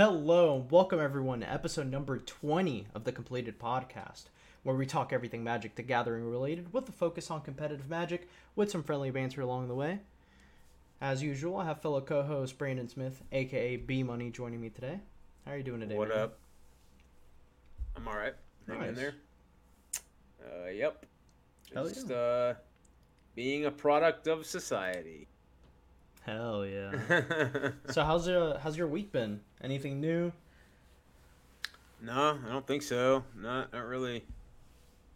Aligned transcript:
Hello, 0.00 0.56
and 0.56 0.70
welcome 0.70 0.98
everyone 0.98 1.40
to 1.40 1.52
episode 1.52 1.90
number 1.90 2.16
20 2.16 2.86
of 2.94 3.04
the 3.04 3.12
Compleated 3.12 3.58
Podcast, 3.58 4.30
where 4.62 4.74
we 4.74 4.86
talk 4.86 5.12
everything 5.12 5.44
Magic 5.44 5.74
the 5.74 5.82
Gathering 5.82 6.24
related 6.24 6.72
with 6.72 6.88
a 6.88 6.92
focus 6.92 7.30
on 7.30 7.42
competitive 7.42 7.90
Magic 7.90 8.26
with 8.56 8.70
some 8.70 8.82
friendly 8.82 9.10
banter 9.10 9.42
along 9.42 9.68
the 9.68 9.74
way. 9.74 9.98
As 11.02 11.22
usual, 11.22 11.58
I 11.58 11.66
have 11.66 11.82
fellow 11.82 12.00
co 12.00 12.22
host 12.22 12.56
Brandon 12.56 12.88
Smith, 12.88 13.22
aka 13.30 13.76
B 13.76 14.02
Money, 14.02 14.30
joining 14.30 14.62
me 14.62 14.70
today. 14.70 15.00
How 15.44 15.52
are 15.52 15.58
you 15.58 15.62
doing 15.62 15.80
today? 15.80 15.96
What 15.96 16.08
man? 16.08 16.18
up? 16.18 16.38
I'm 17.94 18.08
all 18.08 18.16
right. 18.16 18.34
Hanging 18.68 18.82
in 18.82 18.94
Nice. 18.94 18.96
there. 18.96 19.14
Uh, 20.42 20.70
yep. 20.70 21.04
Hell 21.74 21.86
Just 21.86 22.10
uh, 22.10 22.54
being 23.34 23.66
a 23.66 23.70
product 23.70 24.28
of 24.28 24.46
society. 24.46 25.28
Hell 26.20 26.66
yeah. 26.66 26.92
so 27.90 28.04
how's 28.04 28.28
your 28.28 28.58
how's 28.58 28.76
your 28.76 28.86
week 28.86 29.10
been? 29.10 29.40
Anything 29.62 30.00
new? 30.00 30.32
No, 32.02 32.38
I 32.46 32.52
don't 32.52 32.66
think 32.66 32.82
so. 32.82 33.24
Not 33.36 33.72
not 33.72 33.86
really. 33.86 34.24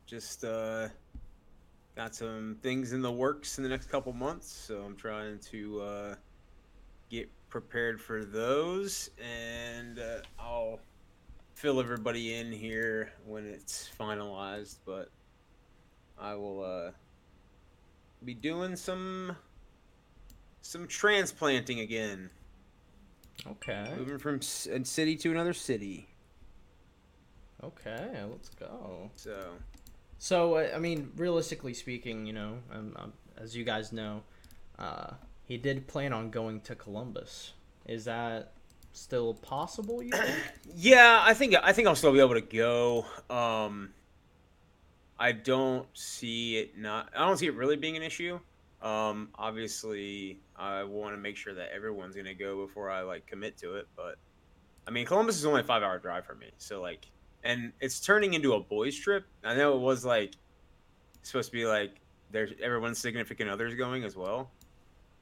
Just 0.06 0.45
uh, 0.45 0.88
got 1.96 2.14
some 2.14 2.56
things 2.62 2.92
in 2.92 3.02
the 3.02 3.10
works 3.10 3.59
in 3.59 3.64
the 3.64 3.70
next 3.70 3.90
couple 3.90 4.12
months, 4.12 4.50
so 4.50 4.82
I'm 4.82 4.96
trying 4.96 5.38
to 5.50 5.80
uh, 5.80 6.14
get 7.10 7.30
prepared 7.48 8.00
for 8.00 8.24
those, 8.24 9.10
and 9.18 9.98
uh, 9.98 10.18
I'll 10.38 10.80
fill 11.54 11.80
everybody 11.80 12.34
in 12.34 12.52
here 12.52 13.12
when 13.26 13.46
it's 13.46 13.90
finalized. 13.98 14.78
But 14.84 15.10
I 16.18 16.34
will 16.34 16.62
uh, 16.62 16.90
be 18.24 18.34
doing 18.34 18.76
some 18.76 19.36
some 20.64 20.88
transplanting 20.88 21.80
again, 21.80 22.30
Okay. 23.46 23.93
moving 23.98 24.18
from 24.18 24.40
city 24.40 25.15
to 25.16 25.30
another 25.30 25.52
city. 25.52 26.09
Okay, 27.62 28.23
let's 28.30 28.48
go. 28.48 29.10
So 29.16 29.57
So, 30.18 30.54
uh, 30.54 30.73
I 30.74 30.79
mean, 30.79 31.12
realistically 31.16 31.74
speaking, 31.74 32.24
you 32.24 32.32
know, 32.32 32.59
um, 32.73 32.96
um, 32.96 33.12
as 33.37 33.54
you 33.54 33.62
guys 33.65 33.92
know, 33.92 34.23
uh, 34.79 35.12
he 35.45 35.59
did 35.59 35.87
plan 35.87 36.12
on 36.15 36.30
going 36.30 36.60
to 36.62 36.74
Columbus. 36.74 37.52
Is 37.87 38.07
that 38.07 38.52
still 38.92 39.35
possible? 39.35 40.02
You 40.02 40.12
think? 40.12 40.38
Yeah, 40.76 41.20
I 41.23 41.35
think 41.35 41.54
I 41.62 41.73
think 41.73 41.87
I'll 41.88 41.95
still 41.95 42.12
be 42.12 42.20
able 42.20 42.35
to 42.35 42.40
go. 42.40 43.04
Um, 43.29 43.92
I 45.18 45.32
don't 45.32 45.87
see 45.92 46.57
it 46.57 46.79
not. 46.79 47.10
I 47.15 47.26
don't 47.26 47.37
see 47.37 47.46
it 47.46 47.54
really 47.54 47.76
being 47.76 47.96
an 47.96 48.02
issue. 48.02 48.40
Um, 48.85 49.30
obviously, 49.37 50.40
I 50.57 50.85
want 50.85 51.15
to 51.15 51.16
make 51.16 51.37
sure 51.37 51.54
that 51.54 51.71
everyone's 51.74 52.15
gonna 52.15 52.35
go 52.35 52.66
before 52.66 52.91
I 52.91 53.01
like 53.01 53.26
commit 53.26 53.57
to 53.59 53.76
it. 53.76 53.88
But 53.96 54.16
I 54.87 54.91
mean, 54.91 55.07
Columbus 55.07 55.37
is 55.37 55.46
only 55.46 55.63
a 55.63 55.65
five-hour 55.65 55.99
drive 55.99 56.26
for 56.26 56.35
me, 56.35 56.51
so 56.59 56.82
like, 56.82 57.07
and 57.43 57.73
it's 57.80 57.99
turning 57.99 58.35
into 58.35 58.52
a 58.52 58.60
boys' 58.60 58.95
trip. 58.95 59.24
I 59.43 59.54
know 59.54 59.74
it 59.74 59.80
was 59.80 60.04
like 60.04 60.35
supposed 61.23 61.51
to 61.51 61.57
be 61.57 61.65
like 61.66 62.01
there's 62.30 62.52
everyone's 62.63 62.99
significant 62.99 63.49
others 63.49 63.74
going 63.74 64.04
as 64.04 64.16
well, 64.16 64.50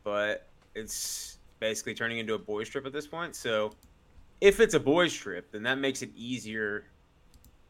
but 0.02 0.48
it's 0.74 1.38
basically 1.60 1.94
turning 1.94 2.18
into 2.18 2.34
a 2.34 2.38
boys' 2.38 2.68
trip 2.68 2.84
at 2.84 2.92
this 2.92 3.06
point. 3.06 3.36
So 3.36 3.70
if 4.40 4.58
it's 4.58 4.74
a 4.74 4.80
boys 4.80 5.14
trip, 5.14 5.52
then 5.52 5.62
that 5.62 5.78
makes 5.78 6.02
it 6.02 6.10
easier 6.16 6.86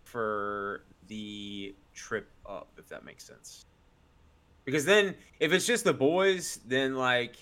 for 0.04 0.84
the 1.08 1.74
trip 1.92 2.30
up, 2.46 2.68
if 2.78 2.88
that 2.88 3.04
makes 3.04 3.24
sense. 3.24 3.66
Because 4.64 4.84
then, 4.84 5.14
if 5.40 5.52
it's 5.52 5.66
just 5.66 5.84
the 5.84 5.92
boys, 5.92 6.60
then 6.66 6.94
like 6.94 7.36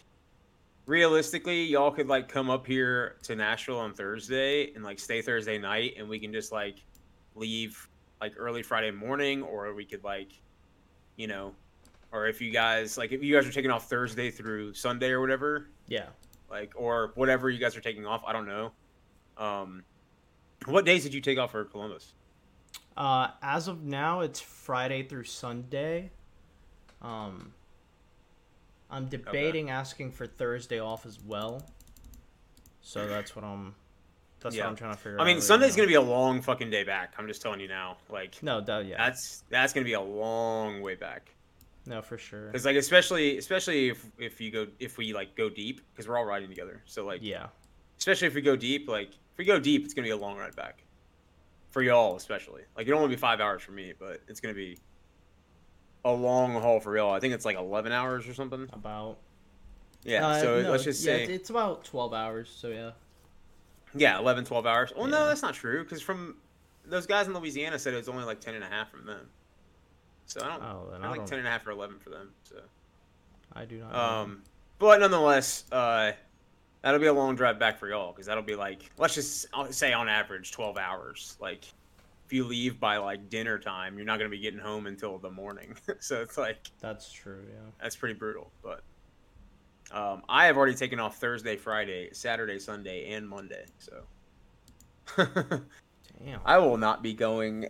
realistically, 0.86 1.64
y'all 1.64 1.90
could 1.90 2.08
like 2.08 2.28
come 2.28 2.50
up 2.50 2.66
here 2.66 3.16
to 3.22 3.36
Nashville 3.36 3.78
on 3.78 3.94
Thursday 3.94 4.72
and 4.74 4.82
like 4.82 4.98
stay 4.98 5.22
Thursday 5.22 5.58
night, 5.58 5.94
and 5.98 6.08
we 6.08 6.18
can 6.18 6.32
just 6.32 6.52
like 6.52 6.84
leave 7.34 7.88
like 8.20 8.34
early 8.36 8.62
Friday 8.62 8.90
morning, 8.90 9.42
or 9.42 9.72
we 9.74 9.84
could 9.84 10.04
like, 10.04 10.32
you 11.16 11.26
know, 11.26 11.54
or 12.12 12.26
if 12.26 12.40
you 12.40 12.50
guys 12.50 12.98
like 12.98 13.12
if 13.12 13.22
you 13.22 13.34
guys 13.34 13.46
are 13.46 13.52
taking 13.52 13.70
off 13.70 13.88
Thursday 13.88 14.30
through 14.30 14.74
Sunday 14.74 15.10
or 15.10 15.20
whatever, 15.20 15.68
yeah. 15.88 16.06
like 16.50 16.72
or 16.76 17.12
whatever 17.14 17.50
you 17.50 17.58
guys 17.58 17.76
are 17.76 17.80
taking 17.80 18.06
off. 18.06 18.22
I 18.26 18.32
don't 18.32 18.48
know. 18.48 18.72
Um, 19.36 19.84
what 20.66 20.84
days 20.84 21.02
did 21.02 21.14
you 21.14 21.20
take 21.20 21.38
off 21.38 21.52
for 21.52 21.64
Columbus? 21.64 22.14
Uh, 22.96 23.28
as 23.42 23.68
of 23.68 23.82
now, 23.82 24.20
it's 24.20 24.40
Friday 24.40 25.02
through 25.02 25.24
Sunday. 25.24 26.10
Um, 27.02 27.52
I'm 28.90 29.06
debating 29.06 29.70
asking 29.70 30.12
for 30.12 30.26
Thursday 30.26 30.80
off 30.80 31.06
as 31.06 31.18
well. 31.22 31.62
So 32.82 33.06
that's 33.06 33.34
what 33.36 33.44
I'm. 33.44 33.74
That's 34.40 34.56
Yeah. 34.56 34.64
what 34.64 34.70
I'm 34.70 34.76
trying 34.76 34.92
to 34.94 34.96
figure 34.98 35.18
out. 35.18 35.22
I 35.22 35.26
mean, 35.26 35.36
right 35.36 35.42
Sunday's 35.42 35.76
gonna 35.76 35.86
be 35.88 35.94
a 35.94 36.00
long 36.00 36.40
fucking 36.40 36.70
day 36.70 36.82
back. 36.82 37.12
I'm 37.18 37.26
just 37.28 37.42
telling 37.42 37.60
you 37.60 37.68
now. 37.68 37.98
Like 38.08 38.42
No, 38.42 38.60
that, 38.62 38.86
yeah. 38.86 38.96
that's 38.96 39.44
that's 39.50 39.72
gonna 39.72 39.84
be 39.84 39.92
a 39.92 40.00
long 40.00 40.80
way 40.80 40.94
back. 40.94 41.30
no, 41.86 42.00
for 42.02 42.16
sure. 42.18 42.46
Because 42.46 42.64
like 42.64 42.76
especially 42.76 43.36
especially 43.38 43.90
if 43.90 44.06
if 44.18 44.40
you 44.40 44.50
go 44.50 44.66
if 44.78 44.96
we 44.96 45.12
like 45.12 45.36
go 45.36 45.50
deep 45.50 45.80
because 45.92 46.08
we're 46.08 46.16
all 46.18 46.24
riding 46.24 46.48
together. 46.48 46.82
So 46.86 47.04
like 47.04 47.20
Yeah. 47.22 47.48
especially 47.98 48.28
if 48.28 48.34
we 48.34 48.40
go 48.40 48.56
deep 48.56 48.88
like 48.88 49.10
if 49.10 49.38
we 49.38 49.44
go 49.44 49.58
deep 49.60 49.84
it's 49.84 49.92
gonna 49.94 50.06
be 50.06 50.10
a 50.12 50.16
long 50.16 50.36
ride 50.38 50.56
back 50.56 50.82
for 51.68 51.82
y'all 51.82 52.16
especially. 52.16 52.62
Like 52.76 52.86
it'll 52.88 52.98
only 53.00 53.14
be 53.14 53.20
five 53.20 53.40
hours 53.40 53.60
for 53.62 53.72
me, 53.72 53.92
but 53.98 54.22
it's 54.26 54.40
gonna 54.40 54.54
be 54.54 54.78
a 56.04 56.12
long 56.12 56.52
haul 56.54 56.80
for 56.80 56.96
y'all. 56.96 57.12
I 57.12 57.20
think 57.20 57.34
it's 57.34 57.44
like 57.44 57.56
eleven 57.56 57.92
hours 57.92 58.26
or 58.28 58.34
something. 58.34 58.68
About. 58.72 59.18
Yeah. 60.04 60.26
Uh, 60.26 60.40
so 60.40 60.62
no, 60.62 60.70
let's 60.70 60.84
just 60.84 61.04
yeah, 61.04 61.16
say 61.16 61.22
it's, 61.24 61.30
it's 61.32 61.50
about 61.50 61.84
12 61.84 62.14
hours. 62.14 62.50
So 62.56 62.68
yeah. 62.68 62.92
Yeah, 63.94 64.18
11, 64.18 64.44
12 64.46 64.66
hours. 64.66 64.92
Well, 64.96 65.06
Yeah. 65.08 65.18
no, 65.18 65.26
that's 65.26 65.42
not 65.42 65.52
true 65.54 65.82
because 65.82 66.00
from 66.00 66.36
those 66.86 67.06
guys 67.06 67.26
in 67.26 67.34
Louisiana 67.34 67.78
said 67.78 67.92
it 67.92 67.98
was 67.98 68.08
only 68.08 68.24
like 68.24 68.40
10 68.40 68.54
and 68.54 68.64
a 68.64 68.66
half 68.66 68.90
from 68.90 69.04
them. 69.04 69.28
So 70.26 70.40
I 70.42 70.46
don't, 70.48 70.62
Oh, 70.62 70.88
then 70.92 71.02
I 71.02 71.06
I 71.06 71.10
like 71.10 71.18
don't. 71.18 71.26
10 71.28 71.38
and 71.40 71.48
a 71.48 71.50
half 71.50 71.66
or 71.66 71.72
11 71.72 71.98
for 71.98 72.08
them. 72.10 72.30
So, 72.44 72.56
I 73.52 73.64
do 73.66 73.78
not. 73.80 73.92
know. 73.92 73.98
um, 73.98 74.42
but 74.78 75.00
nonetheless, 75.00 75.64
uh, 75.72 76.12
that'll 76.82 77.00
be 77.00 77.06
a 77.08 77.12
long 77.12 77.34
drive 77.36 77.58
back 77.58 77.78
for 77.78 77.88
y'all 77.88 78.12
because 78.12 78.26
that'll 78.26 78.42
be 78.42 78.54
like, 78.54 78.90
let's 78.96 79.14
just 79.14 79.48
say 79.70 79.92
on 79.92 80.08
average 80.08 80.52
12 80.52 80.78
hours. 80.78 81.36
Like, 81.40 81.64
if 82.30 82.34
you 82.34 82.44
leave 82.44 82.78
by 82.78 82.96
like 82.98 83.28
dinner 83.28 83.58
time, 83.58 83.96
you're 83.96 84.06
not 84.06 84.20
going 84.20 84.30
to 84.30 84.36
be 84.36 84.40
getting 84.40 84.60
home 84.60 84.86
until 84.86 85.18
the 85.18 85.30
morning. 85.30 85.74
so 85.98 86.22
it's 86.22 86.38
like, 86.38 86.58
That's 86.78 87.10
true. 87.10 87.42
Yeah. 87.50 87.70
that's 87.82 87.96
pretty 87.96 88.14
brutal. 88.14 88.52
But 88.62 88.84
um, 89.90 90.22
I 90.28 90.46
have 90.46 90.56
already 90.56 90.76
taken 90.76 91.00
off 91.00 91.16
Thursday, 91.16 91.56
Friday, 91.56 92.10
Saturday, 92.12 92.60
Sunday, 92.60 93.10
and 93.14 93.28
Monday. 93.28 93.64
So. 93.78 94.02
Damn. 95.16 96.40
I 96.44 96.58
will 96.58 96.76
not 96.76 97.02
be 97.02 97.14
going 97.14 97.66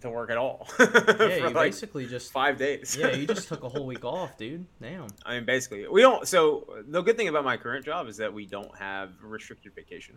to 0.00 0.08
work 0.08 0.30
at 0.30 0.38
all. 0.38 0.66
yeah, 0.80 1.36
you 1.36 1.42
like 1.50 1.52
basically 1.52 2.06
just. 2.06 2.32
five 2.32 2.56
days. 2.56 2.96
yeah, 2.98 3.14
you 3.14 3.26
just 3.26 3.48
took 3.48 3.62
a 3.62 3.68
whole 3.68 3.84
week 3.84 4.06
off, 4.06 4.38
dude. 4.38 4.64
Damn. 4.80 5.08
I 5.26 5.34
mean, 5.34 5.44
basically, 5.44 5.86
we 5.86 6.00
don't. 6.00 6.26
So 6.26 6.82
the 6.88 7.02
good 7.02 7.18
thing 7.18 7.28
about 7.28 7.44
my 7.44 7.58
current 7.58 7.84
job 7.84 8.08
is 8.08 8.16
that 8.16 8.32
we 8.32 8.46
don't 8.46 8.74
have 8.78 9.10
restricted 9.22 9.74
vacation. 9.74 10.16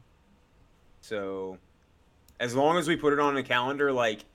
So, 1.01 1.57
as 2.39 2.55
long 2.55 2.77
as 2.77 2.87
we 2.87 2.95
put 2.95 3.13
it 3.13 3.19
on 3.19 3.37
a 3.37 3.43
calendar, 3.43 3.91
like 3.91 4.25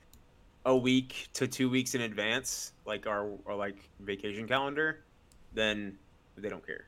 a 0.65 0.75
week 0.75 1.29
to 1.33 1.47
two 1.47 1.69
weeks 1.69 1.95
in 1.95 2.01
advance, 2.01 2.73
like 2.85 3.07
our, 3.07 3.29
like 3.55 3.77
vacation 3.99 4.47
calendar, 4.47 5.03
then 5.53 5.97
they 6.37 6.49
don't 6.49 6.65
care, 6.65 6.85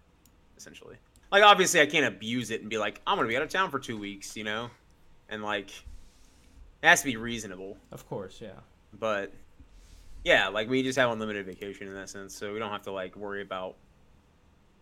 essentially. 0.58 0.96
Like 1.32 1.44
obviously, 1.44 1.82
I 1.82 1.86
can't 1.86 2.06
abuse 2.06 2.52
it 2.52 2.62
and 2.62 2.70
be 2.70 2.78
like, 2.78 3.02
I'm 3.08 3.18
gonna 3.18 3.28
be 3.28 3.36
out 3.36 3.44
of 3.44 3.50
town 3.50 3.72
for 3.72 3.80
two 3.80 3.98
weeks, 3.98 4.36
you 4.36 4.44
know, 4.44 4.70
and 5.30 5.44
like 5.44 5.70
it 5.70 6.88
has 6.88 7.02
to 7.02 7.06
be 7.06 7.18
reasonable. 7.18 7.78
Of 7.92 8.08
course, 8.08 8.40
yeah. 8.42 8.60
but 9.00 9.34
yeah 10.24 10.48
like 10.48 10.70
we 10.70 10.82
just 10.84 10.98
have 10.98 11.12
unlimited 11.12 11.46
vacation 11.46 11.88
in 11.88 11.94
that 11.94 12.10
sense 12.10 12.34
so 12.36 12.54
we 12.54 12.60
don't 12.60 12.72
have 12.72 12.82
to 12.82 12.92
like 12.92 13.16
worry 13.16 13.42
about 13.42 13.76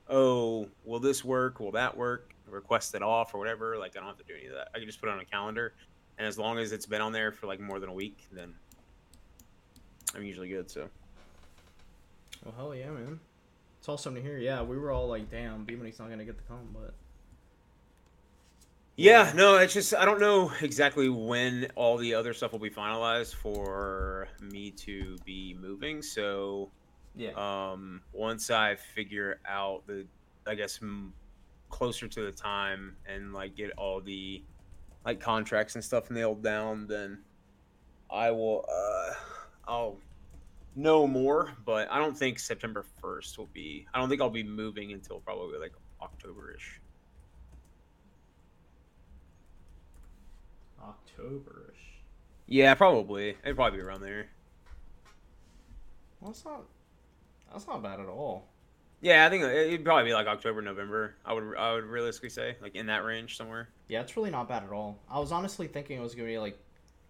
oh 0.10 0.68
will 0.86 1.00
this 1.00 1.26
work 1.26 1.60
will 1.60 1.72
that 1.72 1.96
work 1.96 2.34
request 2.48 2.94
it 2.96 3.02
off 3.02 3.34
or 3.34 3.38
whatever 3.38 3.78
like 3.78 3.96
i 3.96 4.00
don't 4.00 4.08
have 4.08 4.18
to 4.18 4.24
do 4.24 4.34
any 4.38 4.48
of 4.48 4.54
that 4.54 4.68
i 4.76 4.78
can 4.78 4.86
just 4.86 5.00
put 5.00 5.10
it 5.10 5.14
on 5.14 5.20
a 5.20 5.26
calendar 5.26 5.74
and 6.22 6.28
as 6.28 6.38
long 6.38 6.60
as 6.60 6.72
it's 6.72 6.86
been 6.86 7.02
on 7.02 7.12
there 7.12 7.32
for 7.32 7.48
like 7.48 7.60
more 7.60 7.80
than 7.80 7.90
a 7.90 7.94
week 7.94 8.28
then 8.32 8.54
i'm 10.16 10.24
usually 10.24 10.48
good 10.48 10.70
so 10.70 10.88
Well, 12.46 12.54
hell 12.56 12.76
yeah, 12.76 12.92
man. 12.92 13.20
It's 13.80 13.90
awesome 13.90 14.14
to 14.14 14.22
hear. 14.22 14.38
Yeah, 14.38 14.62
we 14.62 14.78
were 14.78 14.92
all 14.92 15.08
like, 15.08 15.32
damn, 15.32 15.66
B-Money's 15.66 15.98
not 15.98 16.12
gonna 16.12 16.26
get 16.26 16.38
the 16.38 16.44
come, 16.44 16.70
but 16.72 16.94
yeah 18.98 19.32
no 19.36 19.58
it's 19.58 19.74
just 19.74 19.96
i 19.96 20.04
don't 20.06 20.20
know 20.20 20.52
exactly 20.62 21.08
when 21.10 21.66
all 21.76 21.98
the 21.98 22.14
other 22.14 22.34
stuff 22.34 22.52
will 22.52 22.60
be 22.60 22.70
finalized 22.70 23.34
for 23.34 24.28
me 24.42 24.70
to 24.70 25.16
be 25.26 25.56
moving 25.60 26.02
so 26.02 26.70
yeah, 27.16 27.32
um, 27.36 28.02
once 28.14 28.50
I 28.50 28.76
figure 28.76 29.40
out 29.46 29.86
the, 29.86 30.06
I 30.48 30.56
guess, 30.56 30.80
m- 30.82 31.12
closer 31.70 32.08
to 32.08 32.22
the 32.22 32.32
time 32.32 32.96
and 33.06 33.34
like 33.34 33.56
get 33.56 33.72
all 33.78 34.00
the 34.00 34.42
like 35.06 35.20
contracts 35.20 35.76
and 35.76 35.84
stuff 35.84 36.12
nailed 36.12 36.44
down, 36.44 36.88
then 36.88 37.20
I 38.10 38.32
will, 38.32 38.66
uh, 38.70 39.14
I'll 39.68 39.98
know 40.76 41.08
more. 41.08 41.52
But 41.66 41.92
I 41.92 41.98
don't 42.00 42.18
think 42.18 42.40
September 42.40 42.86
first 43.02 43.38
will 43.38 43.50
be. 43.54 43.88
I 43.94 44.00
don't 44.00 44.10
think 44.10 44.22
I'll 44.22 44.30
be 44.30 44.44
moving 44.44 44.92
until 44.92 45.20
probably 45.20 45.60
like 45.60 45.74
October 46.02 46.54
ish. 46.56 46.82
Octoberish. 50.82 52.02
Yeah, 52.48 52.74
probably. 52.76 53.38
It'd 53.44 53.56
probably 53.56 53.78
be 53.78 53.84
around 53.84 54.02
there. 54.02 54.28
Well, 56.20 56.32
that's 56.32 56.44
not. 56.46 56.64
That's 57.52 57.68
not 57.68 57.84
bad 57.84 58.00
at 58.00 58.08
all. 58.08 58.48
Yeah, 59.02 59.26
I 59.26 59.30
think 59.30 59.44
uh, 59.44 59.48
it'd 59.48 59.84
probably 59.84 60.06
be 60.06 60.14
like 60.14 60.28
October, 60.28 60.62
November. 60.62 61.16
I 61.26 61.34
would 61.34 61.56
I 61.58 61.74
would 61.74 61.86
realistically 61.86 62.30
say 62.30 62.56
like 62.62 62.76
in 62.76 62.86
that 62.88 63.04
range 63.04 63.36
somewhere. 63.36 63.70
Yeah, 63.88 64.02
it's 64.02 64.16
really 64.16 64.30
not 64.30 64.48
bad 64.48 64.64
at 64.64 64.72
all. 64.72 65.00
I 65.10 65.20
was 65.20 65.32
honestly 65.32 65.68
thinking 65.68 65.98
it 65.98 66.02
was 66.02 66.16
gonna 66.16 66.28
be 66.28 66.38
like 66.38 66.58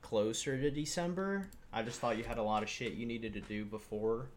closer 0.02 0.60
to 0.60 0.72
December. 0.72 1.50
I 1.74 1.84
just 1.84 2.00
thought 2.00 2.18
you 2.18 2.24
had 2.24 2.38
a 2.38 2.44
lot 2.44 2.64
of 2.64 2.70
shit 2.70 2.94
you 2.94 3.06
needed 3.06 3.34
to 3.34 3.42
do 3.42 3.66
before. 3.66 4.28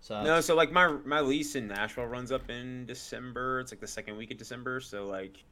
So 0.00 0.22
No, 0.22 0.40
so 0.40 0.54
like 0.56 0.72
my 0.72 0.88
my 1.04 1.20
lease 1.20 1.54
in 1.54 1.68
Nashville 1.68 2.06
runs 2.06 2.32
up 2.32 2.50
in 2.50 2.86
December. 2.86 3.60
It's 3.60 3.72
like 3.72 3.80
the 3.80 3.86
second 3.86 4.16
week 4.16 4.30
of 4.30 4.38
December. 4.38 4.80
So 4.80 5.06
like, 5.06 5.42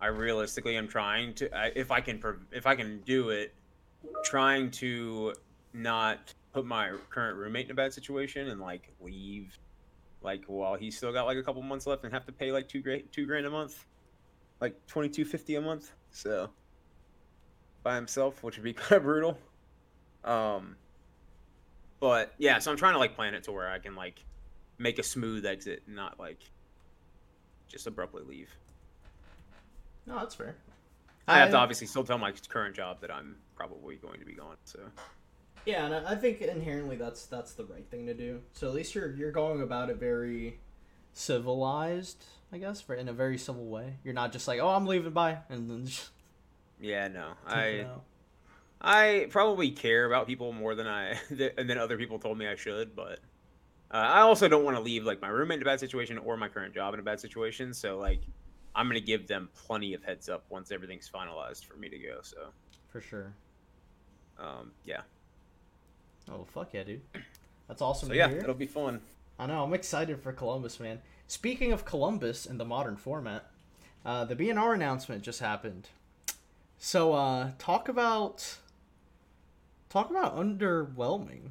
I 0.00 0.06
realistically 0.08 0.76
am 0.76 0.88
trying 0.88 1.34
to 1.34 1.56
I, 1.56 1.72
if 1.76 1.90
I 1.90 2.00
can 2.00 2.20
if 2.50 2.66
I 2.66 2.74
can 2.74 3.00
do 3.02 3.28
it, 3.30 3.54
trying 4.24 4.70
to 4.72 5.34
not 5.72 6.34
put 6.52 6.66
my 6.66 6.92
current 7.10 7.36
roommate 7.38 7.66
in 7.66 7.70
a 7.70 7.74
bad 7.74 7.92
situation 7.92 8.48
and 8.48 8.60
like 8.60 8.90
leave, 9.00 9.56
like 10.22 10.44
while 10.46 10.74
he's 10.74 10.96
still 10.96 11.12
got 11.12 11.24
like 11.26 11.38
a 11.38 11.42
couple 11.42 11.62
months 11.62 11.86
left 11.86 12.04
and 12.04 12.12
have 12.12 12.26
to 12.26 12.32
pay 12.32 12.52
like 12.52 12.68
two 12.68 12.82
grand 12.82 13.04
two 13.12 13.26
grand 13.26 13.46
a 13.46 13.50
month, 13.50 13.86
like 14.60 14.74
twenty 14.86 15.08
two 15.08 15.24
fifty 15.24 15.54
a 15.56 15.60
month. 15.60 15.92
So 16.10 16.50
by 17.82 17.96
himself, 17.96 18.42
which 18.42 18.56
would 18.56 18.64
be 18.64 18.72
kind 18.74 18.92
of 18.92 19.02
brutal. 19.02 19.38
Um, 20.24 20.76
but 22.00 22.34
yeah, 22.38 22.58
so 22.58 22.70
I'm 22.70 22.76
trying 22.76 22.94
to 22.94 22.98
like 22.98 23.14
plan 23.14 23.34
it 23.34 23.44
to 23.44 23.52
where 23.52 23.70
I 23.70 23.78
can 23.78 23.94
like 23.94 24.24
make 24.78 24.98
a 24.98 25.02
smooth 25.02 25.46
exit, 25.46 25.82
and 25.86 25.96
not 25.96 26.18
like 26.18 26.38
just 27.68 27.86
abruptly 27.86 28.22
leave. 28.22 28.50
no, 30.06 30.16
that's 30.18 30.34
fair. 30.34 30.56
I 31.28 31.38
have 31.38 31.50
to 31.50 31.58
obviously 31.58 31.86
still 31.86 32.02
tell 32.02 32.18
my 32.18 32.32
current 32.48 32.74
job 32.74 33.00
that 33.02 33.10
I'm 33.12 33.36
probably 33.54 33.94
going 33.96 34.18
to 34.18 34.26
be 34.26 34.32
gone. 34.32 34.56
So 34.64 34.80
Yeah, 35.66 35.86
and 35.86 35.94
I 35.94 36.12
I 36.12 36.14
think 36.16 36.40
inherently 36.40 36.96
that's 36.96 37.26
that's 37.26 37.52
the 37.52 37.64
right 37.64 37.88
thing 37.90 38.06
to 38.06 38.14
do. 38.14 38.40
So 38.52 38.68
at 38.68 38.74
least 38.74 38.94
you're 38.94 39.14
you're 39.14 39.32
going 39.32 39.62
about 39.62 39.90
it 39.90 39.96
very 39.96 40.58
civilized, 41.12 42.24
I 42.52 42.58
guess, 42.58 42.80
for 42.80 42.94
in 42.94 43.08
a 43.08 43.12
very 43.12 43.38
civil 43.38 43.66
way. 43.66 43.94
You're 44.04 44.14
not 44.14 44.32
just 44.32 44.48
like, 44.48 44.60
oh, 44.60 44.68
I'm 44.68 44.86
leaving, 44.86 45.12
bye, 45.12 45.38
and 45.48 45.70
then 45.70 45.86
just 45.86 46.10
yeah, 46.80 47.08
no, 47.08 47.32
I. 47.46 47.86
I 48.82 49.26
probably 49.28 49.72
care 49.72 50.06
about 50.06 50.26
people 50.26 50.52
more 50.52 50.74
than 50.74 50.86
I 50.86 51.10
and 51.28 51.68
then 51.68 51.76
other 51.76 51.98
people 51.98 52.18
told 52.18 52.38
me 52.38 52.46
I 52.46 52.54
should, 52.54 52.96
but 52.96 53.18
uh, 53.90 53.96
I 53.96 54.20
also 54.20 54.48
don't 54.48 54.64
want 54.64 54.76
to 54.76 54.82
leave 54.82 55.04
like 55.04 55.20
my 55.20 55.28
roommate 55.28 55.56
in 55.56 55.62
a 55.62 55.66
bad 55.66 55.80
situation 55.80 56.16
or 56.16 56.36
my 56.36 56.48
current 56.48 56.74
job 56.74 56.94
in 56.94 57.00
a 57.00 57.02
bad 57.02 57.20
situation. 57.20 57.74
So 57.74 57.98
like, 57.98 58.22
I'm 58.74 58.86
gonna 58.86 59.00
give 59.00 59.26
them 59.26 59.50
plenty 59.54 59.92
of 59.92 60.02
heads 60.02 60.30
up 60.30 60.44
once 60.48 60.70
everything's 60.70 61.10
finalized 61.10 61.66
for 61.66 61.76
me 61.76 61.90
to 61.90 61.98
go. 61.98 62.20
So 62.22 62.52
for 62.88 63.02
sure. 63.02 63.34
um, 64.38 64.70
yeah, 64.86 65.02
Oh 66.28 66.44
fuck 66.52 66.72
yeah, 66.72 66.82
dude. 66.84 67.02
That's 67.68 67.82
awesome 67.82 68.08
so 68.08 68.12
to 68.12 68.18
yeah, 68.18 68.28
hear. 68.28 68.38
it'll 68.38 68.54
be 68.54 68.66
fun. 68.66 69.00
I 69.38 69.46
know. 69.46 69.62
I'm 69.62 69.72
excited 69.74 70.20
for 70.20 70.32
Columbus, 70.32 70.80
man. 70.80 71.00
Speaking 71.28 71.72
of 71.72 71.84
Columbus 71.84 72.46
in 72.46 72.58
the 72.58 72.64
modern 72.64 72.96
format, 72.96 73.46
uh, 74.04 74.24
the 74.24 74.34
BNR 74.34 74.74
announcement 74.74 75.22
just 75.22 75.40
happened. 75.40 75.88
So, 76.78 77.12
uh, 77.12 77.52
talk 77.58 77.88
about 77.88 78.56
talk 79.88 80.10
about 80.10 80.36
underwhelming. 80.36 81.50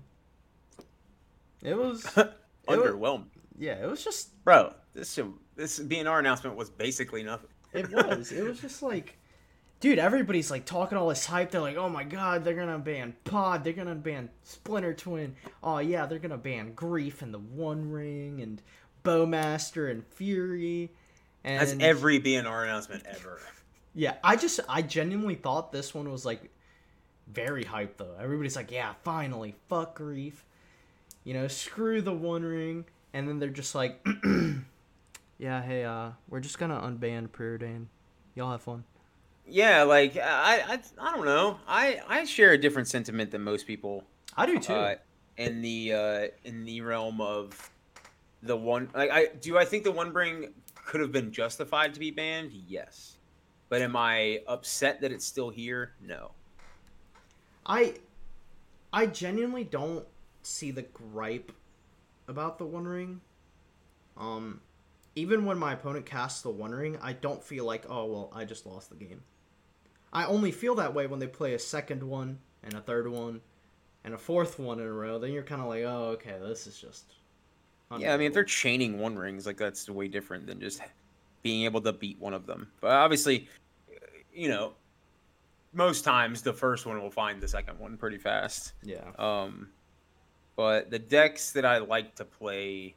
It 1.64 1.78
was, 1.78 2.04
Underwhelmed, 2.68 3.26
yeah. 3.58 3.84
It 3.84 3.90
was 3.90 4.04
just 4.04 4.44
bro. 4.44 4.74
This 4.94 5.14
should, 5.14 5.34
this 5.56 5.80
BNR 5.80 6.20
announcement 6.20 6.56
was 6.56 6.70
basically 6.70 7.24
nothing. 7.24 7.50
it 7.74 7.92
was 7.92 8.32
it 8.32 8.44
was 8.44 8.60
just 8.60 8.82
like, 8.82 9.18
dude. 9.80 10.00
Everybody's 10.00 10.52
like 10.52 10.66
talking 10.66 10.98
all 10.98 11.10
this 11.10 11.26
hype. 11.26 11.52
They're 11.52 11.62
like, 11.62 11.78
oh 11.78 11.90
my 11.90 12.04
god, 12.04 12.44
they're 12.44 12.56
gonna 12.56 12.80
ban 12.80 13.16
Pod. 13.24 13.64
They're 13.64 13.74
gonna 13.74 13.96
ban 13.96 14.30
Splinter 14.44 14.94
Twin. 14.94 15.36
Oh 15.64 15.80
yeah, 15.80 16.06
they're 16.06 16.20
gonna 16.20 16.38
ban 16.38 16.74
Grief 16.74 17.22
and 17.22 17.34
the 17.34 17.40
One 17.40 17.90
Ring 17.92 18.42
and 18.42 18.62
Bowmaster 19.04 19.90
and 19.90 20.06
Fury. 20.06 20.92
And 21.44 21.62
That's 21.62 21.76
every 21.80 22.20
BNR 22.20 22.64
announcement 22.64 23.04
ever. 23.10 23.40
Yeah, 23.96 24.14
I 24.24 24.36
just 24.36 24.60
I 24.70 24.84
genuinely 24.84 25.34
thought 25.34 25.72
this 25.72 25.96
one 25.96 26.10
was 26.12 26.24
like 26.24 26.52
very 27.28 27.64
hyped 27.64 27.98
though. 27.98 28.16
Everybody's 28.20 28.56
like, 28.56 28.72
yeah, 28.72 28.94
finally, 29.04 29.56
fuck 29.68 29.96
grief. 29.96 30.46
You 31.24 31.34
know, 31.34 31.48
screw 31.48 32.00
the 32.00 32.14
one 32.14 32.44
ring. 32.44 32.86
And 33.14 33.28
then 33.28 33.40
they're 33.40 33.50
just 33.50 33.74
like 33.74 34.06
Yeah, 35.40 35.62
hey, 35.62 35.86
uh, 35.86 36.12
we're 36.30 36.42
just 36.42 36.60
gonna 36.60 36.80
unban 36.80 37.30
Preordain. 37.30 37.86
Y'all 38.36 38.52
have 38.52 38.62
fun. 38.62 38.84
Yeah, 39.50 39.84
like 39.84 40.18
I, 40.18 40.62
I, 40.68 40.80
I 41.00 41.16
don't 41.16 41.26
know. 41.26 41.58
I, 41.68 42.00
I 42.08 42.24
share 42.26 42.52
a 42.52 42.58
different 42.58 42.88
sentiment 42.88 43.32
than 43.32 43.42
most 43.42 43.68
people. 43.68 44.04
I 44.38 44.46
do 44.46 44.60
too. 44.60 44.74
Uh, 44.74 44.96
in 45.38 45.62
the 45.62 45.94
uh, 45.94 46.28
in 46.44 46.66
the 46.66 46.82
realm 46.82 47.22
of 47.22 47.72
the 48.44 48.56
one, 48.56 48.90
like 48.94 49.10
I 49.10 49.28
do, 49.42 49.58
I 49.58 49.66
think 49.66 49.84
the 49.84 49.92
One 49.92 50.14
Ring 50.14 50.54
could 50.76 51.02
have 51.02 51.12
been 51.12 51.32
justified 51.32 51.94
to 51.94 52.00
be 52.00 52.12
banned. 52.12 52.52
Yes, 52.52 53.18
but 53.70 53.82
am 53.82 53.96
I 53.96 54.42
upset 54.48 55.02
that 55.02 55.12
it's 55.12 55.26
still 55.26 55.50
here? 55.50 55.94
No. 56.02 56.32
I 57.66 57.96
I 58.92 59.06
genuinely 59.06 59.64
don't 59.64 60.06
see 60.42 60.72
the 60.72 60.82
gripe 60.82 61.52
about 62.28 62.58
the 62.58 62.66
One 62.66 62.88
Ring. 62.88 63.22
Um, 64.18 64.62
even 65.16 65.46
when 65.46 65.58
my 65.58 65.74
opponent 65.74 66.06
casts 66.06 66.42
the 66.42 66.50
One 66.50 66.72
Ring, 66.72 66.98
I 67.02 67.14
don't 67.14 67.44
feel 67.44 67.66
like, 67.66 67.86
oh 67.90 68.06
well, 68.06 68.32
I 68.34 68.46
just 68.46 68.66
lost 68.66 68.90
the 68.90 68.96
game. 68.96 69.22
I 70.14 70.26
only 70.26 70.52
feel 70.52 70.76
that 70.76 70.94
way 70.94 71.08
when 71.08 71.20
they 71.20 71.28
play 71.28 71.54
a 71.54 71.60
second 71.60 72.04
one 72.04 72.40
and 72.64 72.74
a 72.74 72.82
third 72.82 73.08
one 73.08 73.42
and 74.04 74.14
a 74.14 74.18
fourth 74.18 74.60
one 74.60 74.80
in 74.80 74.88
a 74.88 74.92
row. 74.92 75.20
Then 75.20 75.32
you're 75.32 75.44
kind 75.44 75.62
of 75.62 75.68
like, 75.68 75.84
oh 75.84 76.10
okay, 76.14 76.36
this 76.42 76.68
is 76.68 76.80
just. 76.80 77.16
Yeah, 77.98 78.14
I 78.14 78.18
mean, 78.18 78.28
if 78.28 78.34
they're 78.34 78.44
chaining 78.44 79.00
one 79.00 79.18
rings, 79.18 79.48
like 79.48 79.58
that's 79.58 79.90
way 79.90 80.08
different 80.08 80.46
than 80.46 80.60
just 80.60 80.82
being 81.42 81.64
able 81.66 81.82
to 81.82 81.92
beat 81.92 82.20
one 82.20 82.36
of 82.36 82.46
them. 82.46 82.68
But 82.82 82.92
obviously, 82.92 83.48
you 84.32 84.48
know, 84.48 84.74
most 85.74 86.04
times 86.04 86.42
the 86.44 86.54
first 86.54 86.86
one 86.86 87.02
will 87.02 87.10
find 87.10 87.42
the 87.42 87.48
second 87.48 87.80
one 87.80 87.98
pretty 87.98 88.18
fast. 88.18 88.74
yeah, 88.84 89.12
Um, 89.18 89.70
but 90.56 90.92
the 90.92 91.00
decks 91.00 91.52
that 91.54 91.66
I 91.66 91.80
like 91.80 92.16
to 92.16 92.26
play 92.26 92.96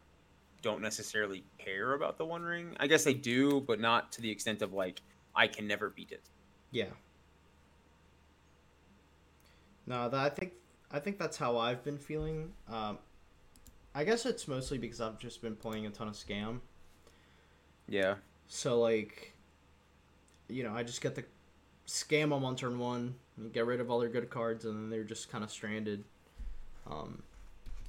don't 0.63 0.83
necessarily 0.83 1.43
care 1.59 1.95
about 1.95 2.19
the 2.19 2.25
One 2.25 2.43
Ring. 2.43 2.77
I 2.79 2.87
guess 2.87 3.05
they 3.05 3.15
do, 3.15 3.61
but 3.63 3.81
not 3.81 4.13
to 4.13 4.21
the 4.21 4.31
extent 4.31 4.63
of 4.63 4.73
like 4.73 5.01
I 5.35 5.47
can 5.47 5.67
never 5.67 5.91
beat 5.91 6.13
it. 6.13 6.23
Yeah. 6.73 6.87
No, 9.87 10.09
that 10.09 10.21
I 10.21 10.29
think 10.29 10.53
I 10.91 10.99
think 11.01 11.19
that's 11.19 11.37
how 11.37 11.59
I've 11.59 11.85
been 11.85 11.99
feeling. 11.99 12.53
Um, 12.71 12.99
I 13.95 14.05
guess 14.05 14.27
it's 14.27 14.49
mostly 14.49 14.79
because 14.79 15.01
I've 15.01 15.19
just 15.19 15.43
been 15.43 15.57
playing 15.57 15.87
a 15.87 15.91
ton 15.91 16.09
of 16.09 16.15
scam. 16.15 16.61
Yeah, 17.89 18.17
So 18.49 18.81
like, 18.81 19.35
you 20.49 20.65
know, 20.65 20.75
I 20.75 20.83
just 20.83 21.01
get 21.03 21.15
the 21.15 21.25
scam 21.87 22.31
them 22.31 22.45
on 22.45 22.57
turn 22.57 22.79
one, 22.79 23.17
and 23.37 23.53
get 23.53 23.67
rid 23.67 23.81
of 23.81 23.91
all 23.91 24.01
their 24.01 24.11
good 24.11 24.31
cards, 24.31 24.65
and 24.65 24.77
then 24.77 24.91
they're 24.91 25.05
just 25.05 25.31
kind 25.31 25.45
of 25.45 25.51
stranded. 25.51 26.05
Um, 26.87 27.23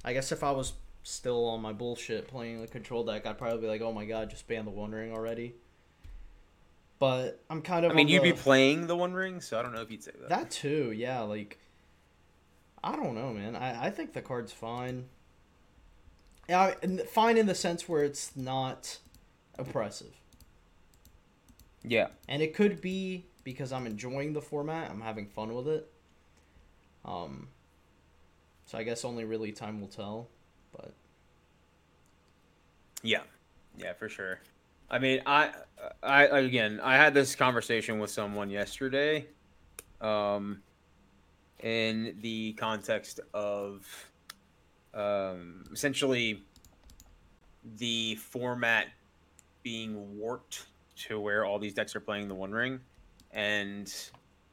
I 0.04 0.12
guess 0.14 0.32
if 0.32 0.42
I 0.44 0.50
was 0.52 0.74
still 1.02 1.46
on 1.46 1.62
my 1.62 1.72
bullshit 1.72 2.28
playing 2.28 2.60
the 2.60 2.66
control 2.66 3.04
deck, 3.04 3.26
I'd 3.26 3.38
probably 3.38 3.60
be 3.60 3.66
like, 3.68 3.82
oh 3.82 3.92
my 3.92 4.06
god, 4.06 4.30
just 4.30 4.48
ban 4.48 4.64
the 4.64 4.70
One 4.70 4.92
Ring 4.92 5.12
already. 5.12 5.54
But 7.04 7.44
I'm 7.50 7.60
kind 7.60 7.84
of. 7.84 7.92
I 7.92 7.94
mean, 7.94 8.08
you'd 8.08 8.22
be 8.22 8.32
playing 8.32 8.86
the 8.86 8.96
One 8.96 9.12
Ring, 9.12 9.42
so 9.42 9.58
I 9.58 9.62
don't 9.62 9.74
know 9.74 9.82
if 9.82 9.90
you'd 9.90 10.02
say 10.02 10.12
that. 10.18 10.30
that 10.30 10.50
too, 10.50 10.90
yeah. 10.90 11.20
Like, 11.20 11.58
I 12.82 12.96
don't 12.96 13.14
know, 13.14 13.30
man. 13.34 13.54
I, 13.56 13.88
I 13.88 13.90
think 13.90 14.14
the 14.14 14.22
card's 14.22 14.52
fine. 14.52 15.04
Yeah, 16.48 16.72
fine 17.12 17.36
in 17.36 17.44
the 17.44 17.54
sense 17.54 17.86
where 17.86 18.04
it's 18.04 18.34
not 18.34 19.00
oppressive. 19.58 20.14
Yeah, 21.82 22.06
and 22.26 22.40
it 22.40 22.54
could 22.54 22.80
be 22.80 23.26
because 23.44 23.70
I'm 23.70 23.86
enjoying 23.86 24.32
the 24.32 24.40
format. 24.40 24.90
I'm 24.90 25.02
having 25.02 25.26
fun 25.26 25.54
with 25.54 25.68
it. 25.68 25.92
Um, 27.04 27.48
so 28.64 28.78
I 28.78 28.82
guess 28.82 29.04
only 29.04 29.26
really 29.26 29.52
time 29.52 29.78
will 29.82 29.88
tell. 29.88 30.28
But 30.72 30.94
yeah, 33.02 33.24
yeah, 33.76 33.92
for 33.92 34.08
sure. 34.08 34.40
I 34.94 35.00
mean, 35.00 35.22
I, 35.26 35.50
I 36.04 36.26
again, 36.26 36.78
I 36.80 36.94
had 36.94 37.14
this 37.14 37.34
conversation 37.34 37.98
with 37.98 38.10
someone 38.10 38.48
yesterday, 38.48 39.26
um, 40.00 40.62
in 41.58 42.16
the 42.20 42.52
context 42.52 43.18
of, 43.32 43.84
um, 44.94 45.64
essentially, 45.72 46.44
the 47.78 48.14
format 48.14 48.86
being 49.64 50.16
warped 50.16 50.66
to 51.06 51.18
where 51.18 51.44
all 51.44 51.58
these 51.58 51.74
decks 51.74 51.96
are 51.96 52.00
playing 52.00 52.28
the 52.28 52.34
One 52.36 52.52
Ring, 52.52 52.78
and 53.32 53.92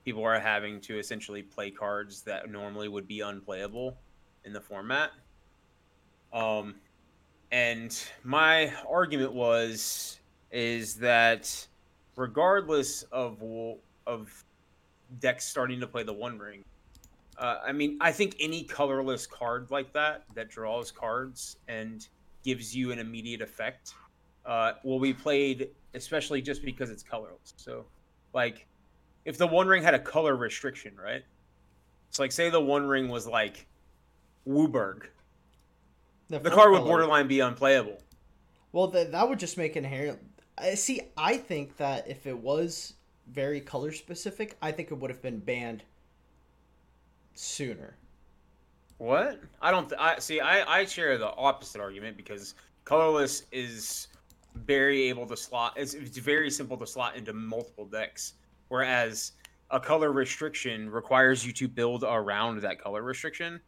people 0.03 0.23
are 0.23 0.39
having 0.39 0.81
to 0.81 0.97
essentially 0.97 1.43
play 1.43 1.69
cards 1.69 2.23
that 2.23 2.49
normally 2.49 2.87
would 2.87 3.07
be 3.07 3.19
unplayable 3.19 3.95
in 4.43 4.53
the 4.53 4.61
format. 4.61 5.11
Um, 6.33 6.77
and 7.51 7.95
my 8.23 8.73
argument 8.89 9.33
was 9.33 10.17
is 10.51 10.95
that 10.95 11.67
regardless 12.15 13.03
of 13.03 13.41
of 14.07 14.43
decks 15.19 15.45
starting 15.45 15.79
to 15.79 15.87
play 15.87 16.03
the 16.03 16.13
One 16.13 16.37
Ring. 16.39 16.63
Uh, 17.37 17.59
I 17.65 17.71
mean, 17.71 17.97
I 18.01 18.11
think 18.11 18.35
any 18.39 18.63
colorless 18.63 19.25
card 19.25 19.71
like 19.71 19.91
that 19.93 20.25
that 20.35 20.49
draws 20.49 20.91
cards 20.91 21.57
and 21.67 22.07
gives 22.43 22.75
you 22.75 22.91
an 22.91 22.99
immediate 22.99 23.41
effect 23.41 23.93
uh, 24.45 24.73
will 24.83 24.99
be 24.99 25.13
played, 25.13 25.69
especially 25.93 26.41
just 26.41 26.63
because 26.63 26.89
it's 26.89 27.03
colorless. 27.03 27.53
So, 27.57 27.85
like, 28.33 28.67
if 29.25 29.37
the 29.37 29.47
One 29.47 29.67
Ring 29.67 29.83
had 29.83 29.93
a 29.93 29.99
color 29.99 30.35
restriction, 30.35 30.95
right? 31.01 31.23
It's 32.09 32.19
like 32.19 32.31
say 32.31 32.49
the 32.49 32.61
One 32.61 32.85
Ring 32.85 33.09
was 33.09 33.27
like 33.27 33.65
WUBRG. 34.47 35.03
The, 36.29 36.39
the 36.39 36.49
card 36.49 36.71
would 36.71 36.83
borderline 36.83 37.27
be 37.27 37.39
unplayable. 37.39 37.97
Well, 38.71 38.87
that 38.87 39.11
that 39.11 39.27
would 39.27 39.39
just 39.39 39.57
make 39.57 39.75
inherent. 39.75 40.19
I 40.57 40.75
see. 40.75 41.01
I 41.17 41.37
think 41.37 41.77
that 41.77 42.07
if 42.07 42.27
it 42.27 42.37
was 42.37 42.93
very 43.27 43.61
color 43.61 43.91
specific, 43.91 44.57
I 44.61 44.71
think 44.71 44.91
it 44.91 44.95
would 44.95 45.09
have 45.09 45.21
been 45.21 45.39
banned 45.39 45.83
sooner. 47.33 47.95
What? 48.97 49.41
I 49.61 49.71
don't. 49.71 49.89
Th- 49.89 49.99
I 49.99 50.19
see. 50.19 50.39
I 50.39 50.81
I 50.81 50.85
share 50.85 51.17
the 51.17 51.33
opposite 51.33 51.81
argument 51.81 52.17
because 52.17 52.55
colorless 52.85 53.43
is 53.51 54.07
very 54.55 55.03
able 55.03 55.25
to 55.25 55.37
slot. 55.37 55.73
It's, 55.77 55.93
it's 55.93 56.17
very 56.17 56.51
simple 56.51 56.77
to 56.77 56.85
slot 56.85 57.15
into 57.15 57.33
multiple 57.33 57.85
decks, 57.85 58.33
whereas 58.67 59.31
a 59.71 59.79
color 59.79 60.11
restriction 60.11 60.89
requires 60.89 61.45
you 61.45 61.53
to 61.53 61.67
build 61.67 62.03
around 62.03 62.61
that 62.61 62.79
color 62.79 63.01
restriction, 63.01 63.59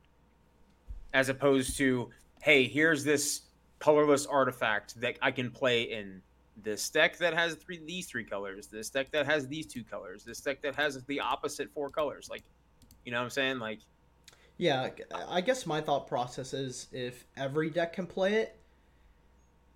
as 1.13 1.29
opposed 1.29 1.77
to 1.77 2.09
hey, 2.41 2.67
here's 2.67 3.05
this 3.05 3.43
colorless 3.79 4.25
artifact 4.25 4.99
that 4.99 5.17
I 5.21 5.31
can 5.31 5.49
play 5.49 5.83
in 5.83 6.21
this 6.61 6.89
deck 6.89 7.17
that 7.17 7.33
has 7.33 7.55
three 7.55 7.81
these 7.85 8.07
three 8.07 8.23
colors, 8.23 8.67
this 8.67 8.89
deck 8.89 9.11
that 9.11 9.25
has 9.25 9.47
these 9.47 9.65
two 9.65 9.83
colors, 9.83 10.23
this 10.23 10.39
deck 10.41 10.61
that 10.61 10.75
has 10.75 11.03
the 11.05 11.19
opposite 11.19 11.71
four 11.73 11.89
colors. 11.89 12.29
Like, 12.29 12.43
you 13.05 13.11
know 13.11 13.19
what 13.19 13.25
I'm 13.25 13.29
saying? 13.31 13.59
Like, 13.59 13.79
yeah, 14.57 14.89
I 15.27 15.41
guess 15.41 15.65
my 15.65 15.81
thought 15.81 16.07
process 16.07 16.53
is 16.53 16.87
if 16.91 17.25
every 17.35 17.69
deck 17.69 17.93
can 17.93 18.05
play 18.05 18.35
it, 18.35 18.55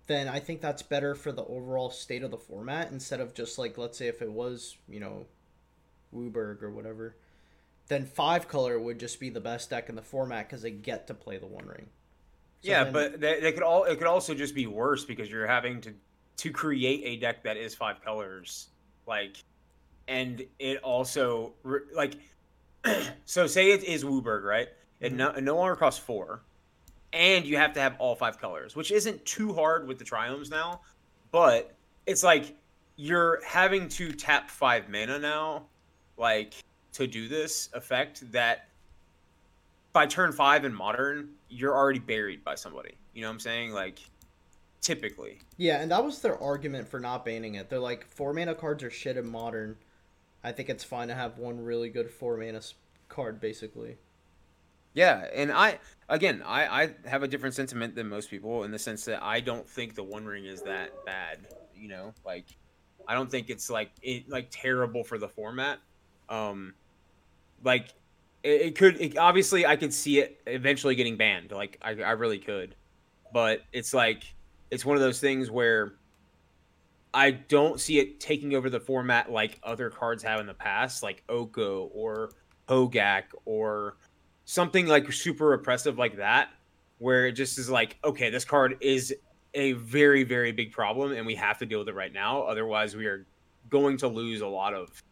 then 0.06 0.28
I 0.28 0.40
think 0.40 0.60
that's 0.60 0.82
better 0.82 1.14
for 1.14 1.32
the 1.32 1.44
overall 1.44 1.90
state 1.90 2.22
of 2.22 2.30
the 2.30 2.38
format 2.38 2.90
instead 2.90 3.20
of 3.20 3.34
just 3.34 3.58
like 3.58 3.76
let's 3.76 3.98
say 3.98 4.06
if 4.06 4.22
it 4.22 4.30
was 4.30 4.76
you 4.88 5.00
know, 5.00 5.26
WUBRG 6.14 6.62
or 6.62 6.70
whatever, 6.70 7.16
then 7.88 8.06
five 8.06 8.48
color 8.48 8.78
would 8.78 9.00
just 9.00 9.18
be 9.18 9.30
the 9.30 9.40
best 9.40 9.70
deck 9.70 9.88
in 9.88 9.96
the 9.96 10.02
format 10.02 10.48
because 10.48 10.62
they 10.62 10.70
get 10.70 11.08
to 11.08 11.14
play 11.14 11.38
the 11.38 11.46
One 11.46 11.66
Ring. 11.66 11.88
So 12.62 12.70
yeah, 12.70 12.84
then, 12.84 12.92
but 12.92 13.20
they, 13.20 13.40
they, 13.40 13.52
could 13.52 13.62
all 13.62 13.84
it 13.84 13.98
could 13.98 14.06
also 14.06 14.34
just 14.34 14.54
be 14.54 14.66
worse 14.66 15.04
because 15.04 15.30
you're 15.30 15.46
having 15.46 15.80
to 15.82 15.94
to 16.38 16.50
create 16.50 17.02
a 17.04 17.20
deck 17.20 17.42
that 17.42 17.56
is 17.56 17.74
five 17.74 18.02
colors, 18.02 18.68
like, 19.06 19.36
and 20.06 20.44
it 20.58 20.78
also 20.82 21.52
like, 21.92 22.14
so 23.24 23.46
say 23.46 23.72
it 23.72 23.84
is 23.84 24.04
WUBRG, 24.04 24.42
right? 24.42 24.68
It, 25.00 25.08
mm-hmm. 25.08 25.16
no, 25.16 25.30
it 25.30 25.42
no 25.42 25.56
longer 25.56 25.76
costs 25.76 26.00
four, 26.00 26.42
and 27.12 27.44
you 27.44 27.56
have 27.56 27.72
to 27.74 27.80
have 27.80 27.96
all 27.98 28.14
five 28.14 28.40
colors, 28.40 28.76
which 28.76 28.90
isn't 28.90 29.24
too 29.24 29.52
hard 29.52 29.86
with 29.86 29.98
the 29.98 30.04
triomes 30.04 30.50
now, 30.50 30.80
but 31.30 31.74
it's 32.06 32.22
like 32.22 32.56
you're 32.96 33.40
having 33.44 33.88
to 33.88 34.12
tap 34.12 34.50
five 34.50 34.88
mana 34.88 35.18
now, 35.18 35.64
like 36.16 36.54
to 36.92 37.06
do 37.06 37.28
this 37.28 37.68
effect 37.74 38.30
that 38.32 38.68
by 39.92 40.06
turn 40.06 40.32
five 40.32 40.64
in 40.64 40.72
modern, 40.72 41.30
you're 41.48 41.74
already 41.74 41.98
buried 41.98 42.44
by 42.44 42.54
somebody. 42.54 42.94
You 43.14 43.22
know 43.22 43.28
what 43.28 43.34
I'm 43.34 43.40
saying? 43.40 43.72
Like 43.72 43.98
typically. 44.80 45.40
Yeah, 45.56 45.80
and 45.80 45.90
that 45.90 46.04
was 46.04 46.20
their 46.20 46.40
argument 46.40 46.88
for 46.88 47.00
not 47.00 47.24
banning 47.24 47.54
it. 47.56 47.68
They're 47.68 47.78
like 47.78 48.06
four 48.06 48.32
mana 48.32 48.54
cards 48.54 48.82
are 48.82 48.90
shit 48.90 49.16
in 49.16 49.28
modern. 49.28 49.76
I 50.42 50.52
think 50.52 50.68
it's 50.68 50.84
fine 50.84 51.08
to 51.08 51.14
have 51.14 51.38
one 51.38 51.62
really 51.62 51.88
good 51.88 52.10
four 52.10 52.36
mana 52.36 52.60
card, 53.08 53.40
basically. 53.40 53.96
Yeah, 54.94 55.26
and 55.32 55.52
I 55.52 55.78
again, 56.08 56.42
I 56.44 56.82
I 56.82 56.90
have 57.06 57.22
a 57.22 57.28
different 57.28 57.54
sentiment 57.54 57.94
than 57.94 58.08
most 58.08 58.30
people 58.30 58.64
in 58.64 58.70
the 58.70 58.78
sense 58.78 59.04
that 59.04 59.22
I 59.22 59.40
don't 59.40 59.68
think 59.68 59.94
the 59.94 60.02
One 60.02 60.24
Ring 60.24 60.44
is 60.44 60.62
that 60.62 61.04
bad. 61.04 61.38
You 61.76 61.88
know, 61.88 62.14
like 62.24 62.46
I 63.06 63.14
don't 63.14 63.30
think 63.30 63.50
it's 63.50 63.70
like 63.70 63.90
it 64.02 64.28
like 64.28 64.48
terrible 64.50 65.04
for 65.04 65.18
the 65.18 65.28
format. 65.28 65.78
Um, 66.28 66.74
like 67.64 67.88
it, 68.42 68.60
it 68.60 68.76
could 68.76 69.00
it, 69.00 69.16
obviously 69.16 69.66
I 69.66 69.76
could 69.76 69.92
see 69.92 70.20
it 70.20 70.40
eventually 70.46 70.94
getting 70.94 71.16
banned. 71.16 71.50
Like 71.50 71.78
I, 71.82 71.90
I 71.90 72.12
really 72.12 72.38
could, 72.38 72.74
but 73.32 73.62
it's 73.72 73.94
like 73.94 74.24
it's 74.70 74.84
one 74.84 74.96
of 74.96 75.02
those 75.02 75.20
things 75.20 75.50
where 75.50 75.94
I 77.14 77.30
don't 77.30 77.80
see 77.80 77.98
it 77.98 78.20
taking 78.20 78.54
over 78.54 78.68
the 78.68 78.80
format 78.80 79.30
like 79.30 79.58
other 79.62 79.90
cards 79.90 80.22
have 80.22 80.40
in 80.40 80.46
the 80.46 80.54
past, 80.54 81.02
like 81.02 81.22
Oko 81.28 81.90
or 81.94 82.30
Hogaak 82.68 83.24
or 83.44 83.96
something 84.44 84.86
like 84.86 85.10
super 85.12 85.54
oppressive 85.54 85.98
like 85.98 86.16
that, 86.16 86.50
where 86.98 87.26
it 87.26 87.32
just 87.32 87.58
is 87.58 87.70
like, 87.70 87.96
okay, 88.04 88.30
this 88.30 88.44
card 88.44 88.76
is 88.80 89.14
a 89.54 89.72
very, 89.72 90.22
very 90.22 90.52
big 90.52 90.72
problem 90.72 91.12
and 91.12 91.26
we 91.26 91.34
have 91.34 91.58
to 91.58 91.66
deal 91.66 91.78
with 91.78 91.88
it 91.88 91.94
right 91.94 92.12
now. 92.12 92.42
Otherwise, 92.42 92.94
we 92.94 93.06
are 93.06 93.26
going 93.70 93.96
to 93.96 94.08
lose 94.08 94.42
a 94.42 94.46
lot 94.46 94.74
of, 94.74 95.02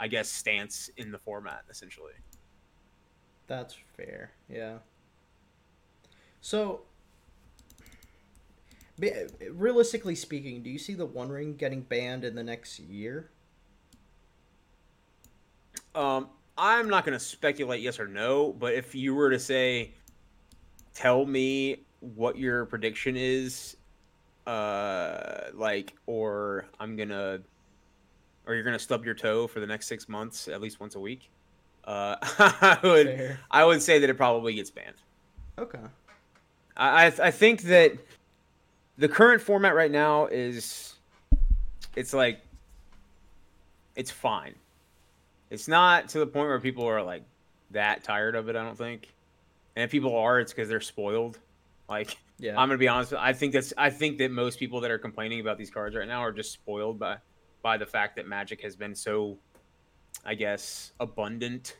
I 0.00 0.08
guess, 0.08 0.28
stance 0.28 0.90
in 0.96 1.12
the 1.12 1.18
format, 1.18 1.62
essentially. 1.70 2.12
That's 3.46 3.76
fair. 3.96 4.32
Yeah. 4.48 4.78
So, 6.40 6.82
realistically 8.98 10.14
speaking, 10.14 10.62
do 10.62 10.70
you 10.70 10.78
see 10.78 10.94
the 10.94 11.06
One 11.06 11.28
Ring 11.28 11.56
getting 11.56 11.82
banned 11.82 12.24
in 12.24 12.34
the 12.34 12.44
next 12.44 12.78
year? 12.78 13.30
Um, 15.94 16.28
I'm 16.56 16.88
not 16.88 17.04
going 17.04 17.18
to 17.18 17.24
speculate 17.24 17.80
yes 17.80 17.98
or 17.98 18.06
no, 18.06 18.52
but 18.52 18.74
if 18.74 18.94
you 18.94 19.14
were 19.14 19.30
to 19.30 19.38
say, 19.38 19.92
tell 20.94 21.26
me 21.26 21.84
what 22.00 22.38
your 22.38 22.66
prediction 22.66 23.16
is, 23.16 23.76
uh, 24.46 25.50
like, 25.54 25.94
or 26.06 26.66
I'm 26.78 26.96
gonna, 26.96 27.40
or 28.46 28.54
you're 28.54 28.64
gonna 28.64 28.78
stub 28.78 29.04
your 29.04 29.14
toe 29.14 29.46
for 29.46 29.60
the 29.60 29.66
next 29.66 29.86
six 29.86 30.08
months 30.08 30.48
at 30.48 30.60
least 30.60 30.80
once 30.80 30.94
a 30.94 31.00
week. 31.00 31.30
Uh, 31.84 32.16
I 32.22 32.78
would 32.82 33.06
Fair. 33.06 33.40
I 33.50 33.64
would 33.64 33.82
say 33.82 33.98
that 33.98 34.08
it 34.08 34.16
probably 34.16 34.54
gets 34.54 34.70
banned. 34.70 34.96
Okay. 35.58 35.78
I 36.76 37.06
I 37.06 37.30
think 37.30 37.62
that 37.62 37.92
the 38.96 39.08
current 39.08 39.42
format 39.42 39.74
right 39.74 39.90
now 39.90 40.26
is 40.26 40.94
it's 41.96 42.12
like 42.12 42.40
it's 43.96 44.10
fine. 44.10 44.54
It's 45.50 45.68
not 45.68 46.08
to 46.10 46.18
the 46.18 46.26
point 46.26 46.48
where 46.48 46.60
people 46.60 46.86
are 46.86 47.02
like 47.02 47.22
that 47.70 48.04
tired 48.04 48.34
of 48.34 48.48
it. 48.48 48.56
I 48.56 48.62
don't 48.62 48.78
think, 48.78 49.12
and 49.76 49.84
if 49.84 49.90
people 49.90 50.16
are, 50.16 50.40
it's 50.40 50.52
because 50.52 50.68
they're 50.68 50.80
spoiled. 50.80 51.38
Like, 51.88 52.16
yeah, 52.38 52.52
I'm 52.52 52.68
gonna 52.68 52.78
be 52.78 52.88
honest. 52.88 53.12
I 53.12 53.32
think 53.32 53.52
that's 53.52 53.72
I 53.76 53.90
think 53.90 54.18
that 54.18 54.30
most 54.30 54.58
people 54.58 54.80
that 54.80 54.90
are 54.90 54.98
complaining 54.98 55.40
about 55.40 55.58
these 55.58 55.70
cards 55.70 55.94
right 55.94 56.08
now 56.08 56.20
are 56.20 56.32
just 56.32 56.52
spoiled 56.52 56.98
by 56.98 57.18
by 57.62 57.76
the 57.76 57.86
fact 57.86 58.16
that 58.16 58.26
Magic 58.26 58.60
has 58.62 58.76
been 58.76 58.94
so 58.94 59.38
I 60.24 60.34
guess, 60.34 60.92
abundant 61.00 61.76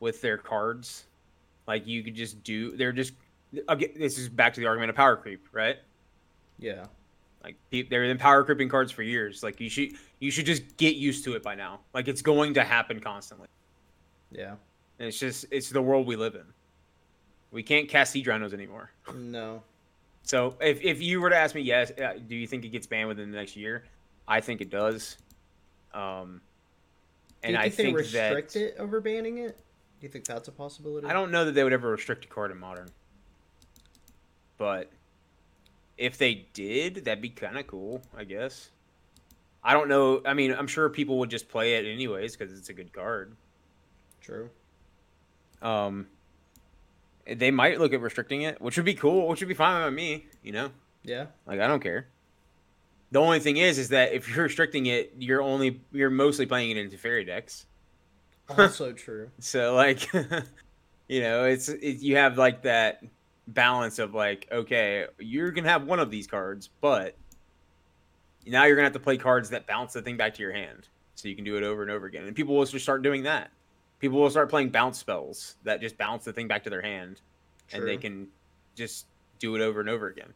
with 0.00 0.20
their 0.20 0.38
cards. 0.38 1.06
Like 1.66 1.86
you 1.86 2.02
could 2.02 2.14
just 2.14 2.42
do. 2.42 2.76
They're 2.76 2.92
just. 2.92 3.14
Again, 3.66 3.90
this 3.96 4.18
is 4.18 4.28
back 4.28 4.54
to 4.54 4.60
the 4.60 4.66
argument 4.66 4.90
of 4.90 4.96
power 4.96 5.16
creep, 5.16 5.46
right? 5.52 5.76
Yeah. 6.58 6.86
Like 7.42 7.56
they're 7.70 8.04
in 8.04 8.18
power 8.18 8.44
creeping 8.44 8.68
cards 8.68 8.90
for 8.90 9.02
years. 9.02 9.42
Like 9.42 9.60
you 9.60 9.70
should 9.70 9.92
you 10.18 10.30
should 10.30 10.46
just 10.46 10.76
get 10.76 10.96
used 10.96 11.24
to 11.24 11.34
it 11.34 11.42
by 11.42 11.54
now. 11.54 11.80
Like 11.94 12.08
it's 12.08 12.22
going 12.22 12.54
to 12.54 12.64
happen 12.64 13.00
constantly. 13.00 13.48
Yeah. 14.32 14.54
And 14.98 15.08
it's 15.08 15.18
just 15.18 15.46
it's 15.50 15.70
the 15.70 15.82
world 15.82 16.06
we 16.06 16.16
live 16.16 16.34
in. 16.34 16.44
We 17.50 17.62
can't 17.62 17.88
cast 17.88 18.14
Seedrinos 18.14 18.52
anymore. 18.52 18.90
No. 19.14 19.62
So 20.22 20.56
if 20.60 20.82
if 20.82 21.00
you 21.00 21.20
were 21.20 21.30
to 21.30 21.36
ask 21.36 21.54
me, 21.54 21.62
yes, 21.62 21.92
uh, 21.92 22.14
do 22.26 22.34
you 22.34 22.46
think 22.46 22.64
it 22.64 22.68
gets 22.68 22.86
banned 22.86 23.08
within 23.08 23.30
the 23.30 23.36
next 23.36 23.56
year? 23.56 23.84
I 24.26 24.40
think 24.40 24.60
it 24.60 24.68
does. 24.68 25.16
Um, 25.94 26.42
and 27.42 27.56
Do 27.56 27.62
you 27.62 27.62
think 27.62 27.64
I 27.64 27.68
they 27.68 27.70
think 27.70 27.96
restrict 27.96 28.52
that, 28.54 28.62
it 28.62 28.76
over 28.78 29.00
banning 29.00 29.38
it? 29.38 29.56
Do 30.00 30.06
you 30.06 30.08
think 30.08 30.26
that's 30.26 30.48
a 30.48 30.52
possibility? 30.52 31.06
I 31.06 31.12
don't 31.12 31.30
know 31.30 31.44
that 31.44 31.52
they 31.52 31.64
would 31.64 31.72
ever 31.72 31.90
restrict 31.90 32.24
a 32.24 32.28
card 32.28 32.50
in 32.50 32.58
modern, 32.58 32.88
but 34.58 34.90
if 35.98 36.16
they 36.16 36.46
did, 36.52 37.04
that'd 37.04 37.20
be 37.20 37.28
kind 37.28 37.58
of 37.58 37.66
cool, 37.66 38.00
I 38.16 38.24
guess. 38.24 38.70
I 39.62 39.74
don't 39.74 39.88
know. 39.88 40.22
I 40.24 40.32
mean, 40.34 40.52
I'm 40.52 40.68
sure 40.68 40.88
people 40.88 41.18
would 41.18 41.30
just 41.30 41.48
play 41.48 41.74
it 41.74 41.84
anyways 41.84 42.36
because 42.36 42.56
it's 42.56 42.68
a 42.68 42.72
good 42.72 42.92
card. 42.92 43.36
True. 44.20 44.48
Um, 45.60 46.06
they 47.26 47.50
might 47.50 47.80
look 47.80 47.92
at 47.92 48.00
restricting 48.00 48.42
it, 48.42 48.60
which 48.60 48.76
would 48.76 48.86
be 48.86 48.94
cool, 48.94 49.26
which 49.28 49.40
would 49.40 49.48
be 49.48 49.54
fine 49.54 49.82
by 49.82 49.90
me. 49.90 50.26
You 50.42 50.52
know. 50.52 50.70
Yeah. 51.02 51.26
Like 51.46 51.60
I 51.60 51.66
don't 51.66 51.82
care. 51.82 52.06
The 53.10 53.18
only 53.18 53.40
thing 53.40 53.56
is, 53.56 53.78
is 53.78 53.88
that 53.88 54.12
if 54.12 54.28
you're 54.28 54.44
restricting 54.44 54.86
it, 54.86 55.14
you're 55.18 55.42
only 55.42 55.80
you're 55.92 56.10
mostly 56.10 56.46
playing 56.46 56.70
it 56.70 56.76
into 56.76 56.96
fairy 56.96 57.24
decks. 57.24 57.66
Also 58.48 58.92
true. 58.92 59.30
so 59.40 59.74
like, 59.74 60.12
you 61.08 61.20
know, 61.20 61.44
it's 61.44 61.68
it, 61.68 61.98
you 61.98 62.16
have 62.16 62.38
like 62.38 62.62
that 62.62 63.02
balance 63.48 63.98
of 63.98 64.14
like, 64.14 64.46
okay, 64.52 65.06
you're 65.18 65.50
gonna 65.50 65.68
have 65.68 65.84
one 65.84 65.98
of 65.98 66.10
these 66.10 66.26
cards, 66.26 66.68
but 66.80 67.16
now 68.46 68.64
you're 68.64 68.76
gonna 68.76 68.86
have 68.86 68.92
to 68.92 69.00
play 69.00 69.16
cards 69.16 69.50
that 69.50 69.66
bounce 69.66 69.92
the 69.94 70.02
thing 70.02 70.16
back 70.16 70.34
to 70.34 70.42
your 70.42 70.52
hand, 70.52 70.88
so 71.16 71.28
you 71.28 71.34
can 71.34 71.44
do 71.44 71.56
it 71.56 71.64
over 71.64 71.82
and 71.82 71.90
over 71.90 72.06
again, 72.06 72.24
and 72.24 72.36
people 72.36 72.54
will 72.54 72.64
just 72.64 72.84
start 72.84 73.02
doing 73.02 73.24
that. 73.24 73.50
people 73.98 74.20
will 74.20 74.30
start 74.30 74.48
playing 74.48 74.70
bounce 74.70 74.98
spells 74.98 75.56
that 75.64 75.80
just 75.80 75.98
bounce 75.98 76.24
the 76.24 76.32
thing 76.32 76.48
back 76.48 76.64
to 76.64 76.70
their 76.70 76.82
hand, 76.82 77.20
and 77.72 77.86
they 77.86 77.96
can 77.96 78.28
just 78.76 79.06
do 79.38 79.54
it 79.56 79.60
over 79.60 79.80
and 79.80 79.88
over 79.88 80.06
again. 80.08 80.32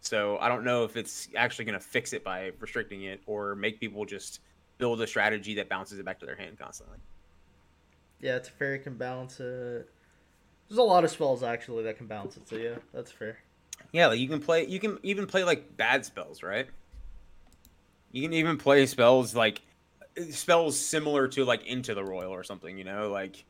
So 0.00 0.36
I 0.38 0.48
don't 0.48 0.64
know 0.64 0.84
if 0.84 0.96
it's 0.96 1.28
actually 1.36 1.64
going 1.64 1.78
to 1.78 1.84
fix 1.84 2.12
it 2.12 2.24
by 2.24 2.50
restricting 2.58 3.04
it 3.04 3.20
or 3.26 3.54
make 3.54 3.78
people 3.78 4.04
just 4.04 4.40
build 4.78 5.00
a 5.00 5.06
strategy 5.06 5.54
that 5.54 5.68
bounces 5.68 5.98
it 5.98 6.04
back 6.04 6.18
to 6.20 6.26
their 6.26 6.34
hand 6.34 6.58
constantly. 6.58 6.98
Yeah, 8.20 8.36
it's 8.36 8.48
fair. 8.48 8.74
It 8.74 8.80
can 8.80 8.96
balance 8.96 9.38
it. 9.38 9.88
There's 10.68 10.78
a 10.78 10.82
lot 10.82 11.04
of 11.04 11.10
spells 11.10 11.42
actually 11.42 11.84
that 11.84 11.98
can 11.98 12.06
balance 12.06 12.36
it. 12.36 12.48
So 12.48 12.56
yeah, 12.56 12.76
that's 12.94 13.10
fair. 13.10 13.38
Yeah, 13.92 14.06
like 14.08 14.18
you 14.18 14.28
can 14.28 14.40
play. 14.40 14.66
You 14.66 14.80
can 14.80 14.98
even 15.02 15.26
play 15.26 15.44
like 15.44 15.76
bad 15.76 16.04
spells, 16.06 16.42
right? 16.42 16.66
You 18.10 18.22
can 18.22 18.32
even 18.32 18.56
play 18.56 18.86
spells 18.86 19.34
like 19.34 19.60
spells 20.30 20.78
similar 20.78 21.28
to 21.28 21.44
like 21.44 21.66
Into 21.66 21.94
the 21.94 22.04
Roil 22.04 22.30
or 22.30 22.42
something. 22.44 22.78
You 22.78 22.84
know, 22.84 23.10
like 23.10 23.44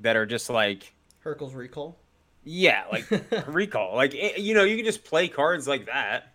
that 0.00 0.16
are 0.16 0.26
just 0.26 0.48
like 0.48 0.94
Hurkyl's 1.24 1.54
recall. 1.54 1.98
yeah, 2.44 2.84
like 2.90 3.06
recall. 3.46 3.96
Like 3.96 4.14
eh, 4.14 4.36
you 4.36 4.54
know, 4.54 4.64
you 4.64 4.76
can 4.76 4.84
just 4.84 5.04
play 5.04 5.28
cards 5.28 5.68
like 5.68 5.86
that 5.86 6.32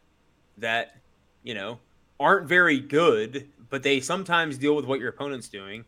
that 0.59 0.97
you 1.43 1.53
know 1.55 1.79
aren't 2.19 2.47
very 2.47 2.79
good, 2.79 3.49
but 3.69 3.81
they 3.83 3.99
sometimes 3.99 4.57
deal 4.57 4.75
with 4.75 4.85
what 4.85 4.99
your 4.99 5.09
opponent's 5.09 5.49
doing, 5.49 5.85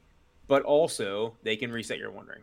but 0.47 0.63
also 0.63 1.35
they 1.43 1.55
can 1.55 1.71
reset 1.71 1.99
your 1.99 2.09
One 2.11 2.25
Ring. 2.25 2.41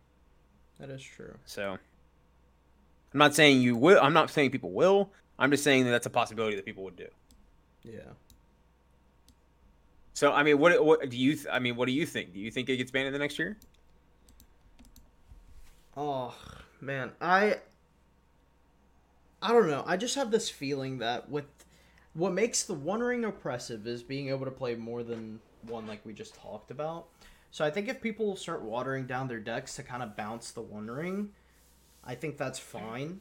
That 0.78 0.90
is 0.90 1.02
true. 1.02 1.34
So 1.44 1.72
I'm 1.72 3.18
not 3.18 3.34
saying 3.34 3.60
you 3.60 3.76
will. 3.76 3.98
I'm 4.02 4.12
not 4.12 4.30
saying 4.30 4.50
people 4.50 4.72
will. 4.72 5.10
I'm 5.38 5.50
just 5.50 5.64
saying 5.64 5.84
that 5.84 5.90
that's 5.90 6.06
a 6.06 6.10
possibility 6.10 6.56
that 6.56 6.64
people 6.64 6.84
would 6.84 6.96
do. 6.96 7.08
Yeah. 7.82 8.00
So 10.14 10.32
I 10.32 10.42
mean, 10.42 10.58
what 10.58 10.84
what 10.84 11.08
do 11.08 11.16
you? 11.16 11.34
Th- 11.34 11.46
I 11.50 11.58
mean, 11.58 11.76
what 11.76 11.86
do 11.86 11.92
you 11.92 12.06
think? 12.06 12.32
Do 12.32 12.40
you 12.40 12.50
think 12.50 12.68
it 12.68 12.76
gets 12.76 12.90
banned 12.90 13.06
in 13.06 13.12
the 13.12 13.18
next 13.18 13.38
year? 13.38 13.56
Oh 15.96 16.34
man, 16.80 17.12
I 17.20 17.58
I 19.40 19.52
don't 19.52 19.68
know. 19.68 19.84
I 19.86 19.96
just 19.96 20.14
have 20.14 20.30
this 20.30 20.48
feeling 20.48 20.98
that 20.98 21.28
with 21.28 21.46
what 22.14 22.32
makes 22.32 22.62
the 22.62 22.74
One 22.74 23.00
Ring 23.00 23.24
oppressive 23.24 23.86
is 23.86 24.02
being 24.02 24.28
able 24.28 24.44
to 24.44 24.50
play 24.50 24.74
more 24.74 25.02
than 25.02 25.40
one, 25.62 25.86
like 25.86 26.04
we 26.04 26.12
just 26.12 26.34
talked 26.34 26.70
about. 26.70 27.06
So 27.52 27.64
I 27.64 27.70
think 27.70 27.88
if 27.88 28.00
people 28.00 28.34
start 28.34 28.62
watering 28.62 29.06
down 29.06 29.28
their 29.28 29.38
decks 29.38 29.76
to 29.76 29.82
kind 29.82 30.02
of 30.02 30.16
bounce 30.16 30.50
the 30.50 30.62
One 30.62 30.90
Ring, 30.90 31.30
I 32.02 32.14
think 32.14 32.38
that's 32.38 32.58
fine. 32.58 33.20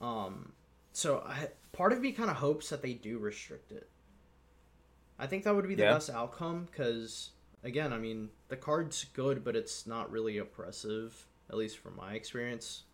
Um, 0.00 0.52
so 0.92 1.24
I 1.26 1.48
part 1.72 1.92
of 1.92 2.00
me 2.00 2.12
kind 2.12 2.30
of 2.30 2.36
hopes 2.36 2.68
that 2.70 2.82
they 2.82 2.92
do 2.94 3.18
restrict 3.18 3.72
it. 3.72 3.88
I 5.18 5.26
think 5.26 5.44
that 5.44 5.54
would 5.54 5.66
be 5.66 5.74
the 5.74 5.82
Yeah. 5.82 5.94
best 5.94 6.10
outcome 6.10 6.66
because 6.66 7.30
again, 7.62 7.92
I 7.92 7.98
mean, 7.98 8.30
the 8.48 8.56
card's 8.56 9.04
good, 9.04 9.42
but 9.42 9.56
it's 9.56 9.86
not 9.86 10.10
really 10.10 10.38
oppressive, 10.38 11.26
at 11.48 11.56
least 11.56 11.78
from 11.78 11.96
my 11.96 12.14
experience. 12.14 12.84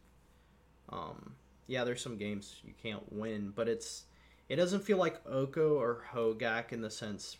Um, 0.88 1.36
yeah, 1.66 1.84
there's 1.84 2.02
some 2.02 2.16
games 2.16 2.60
you 2.64 2.74
can't 2.80 3.12
win, 3.12 3.50
but 3.50 3.68
it's 3.68 4.04
it 4.48 4.56
doesn't 4.56 4.84
feel 4.84 4.98
like 4.98 5.20
Oko 5.26 5.74
or 5.80 6.04
Hogaak 6.12 6.72
in 6.72 6.80
the 6.80 6.90
sense 6.90 7.36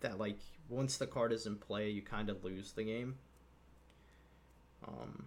that 0.00 0.18
like 0.18 0.38
once 0.68 0.96
the 0.96 1.06
card 1.06 1.32
is 1.32 1.46
in 1.46 1.56
play, 1.56 1.90
you 1.90 2.02
kind 2.02 2.30
of 2.30 2.44
lose 2.44 2.72
the 2.72 2.84
game. 2.84 3.16
Um, 4.86 5.26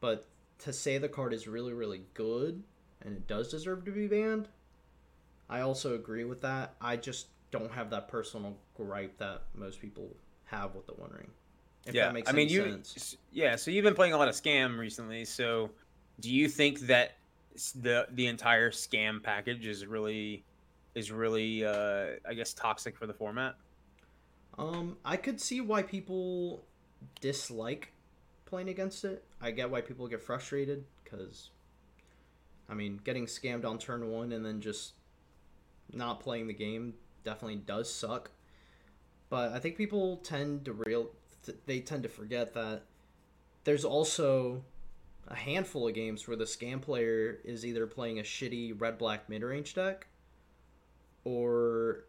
but 0.00 0.26
to 0.60 0.72
say 0.72 0.98
the 0.98 1.08
card 1.08 1.32
is 1.32 1.48
really 1.48 1.72
really 1.72 2.02
good 2.14 2.62
and 3.02 3.16
it 3.16 3.26
does 3.26 3.48
deserve 3.48 3.84
to 3.84 3.90
be 3.90 4.06
banned, 4.06 4.48
I 5.48 5.60
also 5.60 5.94
agree 5.94 6.24
with 6.24 6.42
that. 6.42 6.74
I 6.80 6.96
just 6.96 7.28
don't 7.50 7.72
have 7.72 7.90
that 7.90 8.08
personal 8.08 8.56
gripe 8.76 9.18
that 9.18 9.42
most 9.54 9.80
people 9.80 10.14
have 10.46 10.74
with 10.74 10.86
the 10.86 10.94
One 10.94 11.10
Ring. 11.10 11.30
If 11.86 11.94
yeah, 11.94 12.06
that 12.06 12.14
makes 12.14 12.28
I 12.28 12.32
mean, 12.32 12.48
you. 12.48 12.62
sense. 12.62 13.16
Yeah, 13.32 13.56
so 13.56 13.70
you've 13.70 13.84
been 13.84 13.94
playing 13.94 14.12
a 14.12 14.18
lot 14.18 14.28
of 14.28 14.34
scam 14.34 14.78
recently. 14.78 15.24
So, 15.24 15.70
do 16.20 16.30
you 16.30 16.48
think 16.48 16.80
that 16.80 17.12
the 17.74 18.06
the 18.10 18.26
entire 18.26 18.70
scam 18.70 19.22
package 19.22 19.66
is 19.66 19.86
really 19.86 20.44
is 20.94 21.10
really, 21.10 21.64
uh, 21.64 22.16
I 22.28 22.34
guess, 22.34 22.52
toxic 22.52 22.96
for 22.96 23.06
the 23.06 23.14
format? 23.14 23.54
Um, 24.58 24.96
I 25.04 25.16
could 25.16 25.40
see 25.40 25.60
why 25.60 25.82
people 25.82 26.64
dislike 27.20 27.92
playing 28.44 28.68
against 28.68 29.04
it. 29.04 29.24
I 29.40 29.52
get 29.52 29.70
why 29.70 29.80
people 29.80 30.08
get 30.08 30.22
frustrated 30.22 30.84
because, 31.04 31.50
I 32.68 32.74
mean, 32.74 33.00
getting 33.04 33.26
scammed 33.26 33.64
on 33.64 33.78
turn 33.78 34.08
one 34.10 34.32
and 34.32 34.44
then 34.44 34.60
just 34.60 34.94
not 35.92 36.20
playing 36.20 36.48
the 36.48 36.54
game 36.54 36.94
definitely 37.24 37.56
does 37.56 37.92
suck. 37.92 38.30
But 39.30 39.52
I 39.52 39.58
think 39.58 39.76
people 39.76 40.16
tend 40.18 40.64
to 40.64 40.72
real 40.72 41.10
th- 41.44 41.58
they 41.66 41.80
tend 41.80 42.02
to 42.02 42.08
forget 42.08 42.54
that 42.54 42.82
there's 43.64 43.84
also 43.84 44.64
a 45.28 45.34
handful 45.34 45.86
of 45.86 45.94
games 45.94 46.26
where 46.26 46.36
the 46.36 46.44
scam 46.44 46.80
player 46.80 47.38
is 47.44 47.66
either 47.66 47.86
playing 47.86 48.18
a 48.18 48.22
shitty 48.22 48.80
red 48.80 48.96
black 48.96 49.28
mid 49.28 49.42
range 49.42 49.74
deck 49.74 50.06
or 51.24 52.04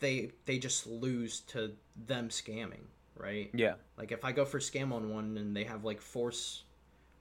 they 0.00 0.32
they 0.46 0.58
just 0.58 0.86
lose 0.86 1.40
to 1.40 1.72
them 2.06 2.28
scamming, 2.28 2.84
right? 3.16 3.50
Yeah, 3.54 3.74
Like 3.96 4.12
if 4.12 4.24
I 4.24 4.32
go 4.32 4.44
for 4.44 4.58
scam 4.58 4.92
on 4.92 5.10
one 5.10 5.36
and 5.38 5.54
they 5.56 5.64
have 5.64 5.84
like 5.84 6.00
force 6.00 6.64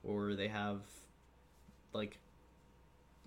or 0.03 0.33
they 0.33 0.47
have 0.47 0.79
like 1.93 2.17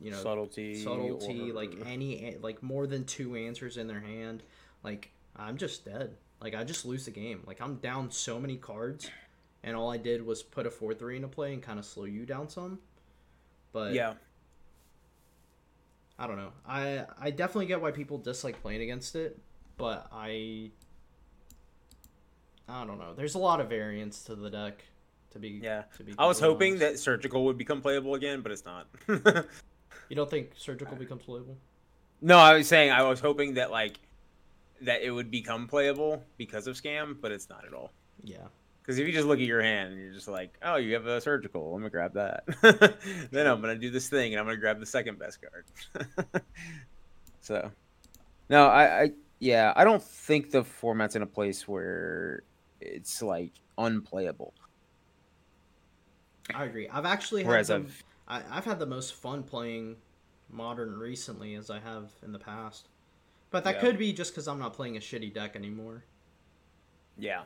you 0.01 0.11
know 0.11 0.17
subtlety, 0.23 0.83
subtlety 0.83 1.51
or- 1.51 1.55
like 1.55 1.75
any 1.87 2.37
like 2.41 2.63
more 2.63 2.87
than 2.87 3.05
two 3.05 3.37
answers 3.37 3.77
in 3.77 3.87
their 3.87 4.01
hand 4.01 4.43
like 4.83 5.11
i'm 5.37 5.57
just 5.57 5.85
dead. 5.85 6.17
Like 6.41 6.55
i 6.55 6.65
just 6.65 6.85
lose 6.85 7.05
the 7.05 7.11
game. 7.13 7.43
Like 7.47 7.61
i'm 7.61 7.77
down 7.77 8.11
so 8.11 8.41
many 8.41 8.57
cards 8.57 9.09
and 9.63 9.77
all 9.77 9.91
i 9.93 9.97
did 9.97 10.25
was 10.27 10.43
put 10.43 10.67
a 10.67 10.71
4-3 10.71 11.17
into 11.17 11.29
play 11.29 11.53
and 11.53 11.63
kind 11.63 11.79
of 11.79 11.85
slow 11.85 12.05
you 12.05 12.25
down 12.27 12.49
some. 12.49 12.79
But 13.73 13.93
yeah, 13.95 14.15
i 16.19 16.27
don't 16.27 16.37
know 16.37 16.53
i 16.67 17.05
i 17.21 17.31
definitely 17.31 17.67
get 17.67 17.81
why 17.81 17.91
people 17.91 18.19
dislike 18.19 18.61
playing 18.63 18.83
against 18.83 19.17
it 19.17 19.39
but 19.77 20.07
i 20.13 20.71
i 22.69 22.85
don't 22.85 22.99
know 22.99 23.15
there's 23.15 23.35
a 23.35 23.39
lot 23.39 23.61
of 23.61 23.69
variance 23.69 24.25
to 24.25 24.35
the 24.35 24.51
deck 24.51 24.85
to 25.31 25.39
be 25.39 25.61
yeah. 25.63 25.85
to 25.97 26.05
be 26.05 26.13
I 26.19 26.27
was 26.27 26.39
hoping 26.39 26.75
honest. 26.75 26.81
that 26.81 26.99
surgical 26.99 27.47
would 27.47 27.57
become 27.57 27.81
playable 27.81 28.15
again, 28.15 28.43
but 28.43 28.53
it's 28.53 28.67
not. 28.67 28.87
you 29.09 30.15
don't 30.15 30.29
think 30.29 30.51
surgical 30.59 30.95
becomes 30.95 31.23
playable 31.23 31.57
no, 32.23 32.39
I 32.39 32.55
was 32.55 32.69
saying 32.69 32.93
I 32.93 33.03
was 33.03 33.21
hoping 33.21 33.55
that 33.55 33.71
like 33.71 33.99
that 34.81 35.03
it 35.03 35.11
would 35.11 35.31
become 35.31 35.67
playable 35.67 36.23
because 36.39 36.67
of 36.67 36.81
scam, 36.81 37.17
but 37.21 37.33
it's 37.33 37.49
not 37.51 37.65
at 37.67 37.75
all. 37.75 37.91
yeah 38.23 38.47
Because 38.83 38.99
if 38.99 39.07
you 39.07 39.13
just 39.13 39.27
look 39.29 39.39
at 39.39 39.47
your 39.47 39.63
hand 39.63 39.93
and 39.93 40.01
you're 40.03 40.13
just 40.13 40.27
like, 40.29 40.59
oh, 40.63 40.77
you 40.77 40.95
have 40.95 41.07
a 41.07 41.21
surgical, 41.21 41.75
I'm 41.75 41.81
gonna 41.83 41.91
grab 41.91 42.15
that. 42.15 42.45
then 43.31 43.47
I'm 43.47 43.61
gonna 43.61 43.77
do 43.77 43.91
this 43.91 44.09
thing 44.09 44.33
and 44.33 44.41
I'm 44.41 44.47
gonna 44.47 44.57
grab 44.59 44.81
the 44.81 44.87
second 44.87 45.19
best 45.19 45.39
card. 45.41 45.67
so, 47.41 47.71
no, 48.51 48.67
I, 48.67 49.03
I, 49.03 49.11
yeah, 49.39 49.73
I 49.77 49.85
don't 49.85 50.03
think 50.03 50.51
the 50.51 50.65
format's 50.65 51.15
in 51.17 51.23
a 51.23 51.27
place 51.27 51.69
where 51.69 52.43
it's 52.81 53.23
like 53.23 53.53
unplayable. 53.79 54.55
I 56.55 56.65
agree. 56.65 56.89
I've 56.89 57.07
actually 57.07 57.45
had 57.45 57.49
Whereas 57.51 57.69
the, 57.69 57.77
I've, 57.77 58.05
I, 58.29 58.43
I've 58.51 58.65
had 58.65 58.79
the 58.79 58.87
most 58.87 59.15
fun 59.15 59.43
playing 59.45 59.97
modern 60.51 60.99
recently 60.99 61.55
as 61.55 61.71
I 61.71 61.79
have 61.81 62.11
in 62.23 62.33
the 62.33 62.39
past. 62.39 62.89
But 63.51 63.65
that 63.65 63.77
Yeah. 63.77 63.81
could 63.81 63.99
be 63.99 64.13
just 64.13 64.33
because 64.33 64.49
I'm 64.49 64.59
not 64.59 64.75
playing 64.75 64.97
a 64.97 65.01
shitty 65.01 65.33
deck 65.33 65.57
anymore. 65.57 66.05
yeah, 67.17 67.45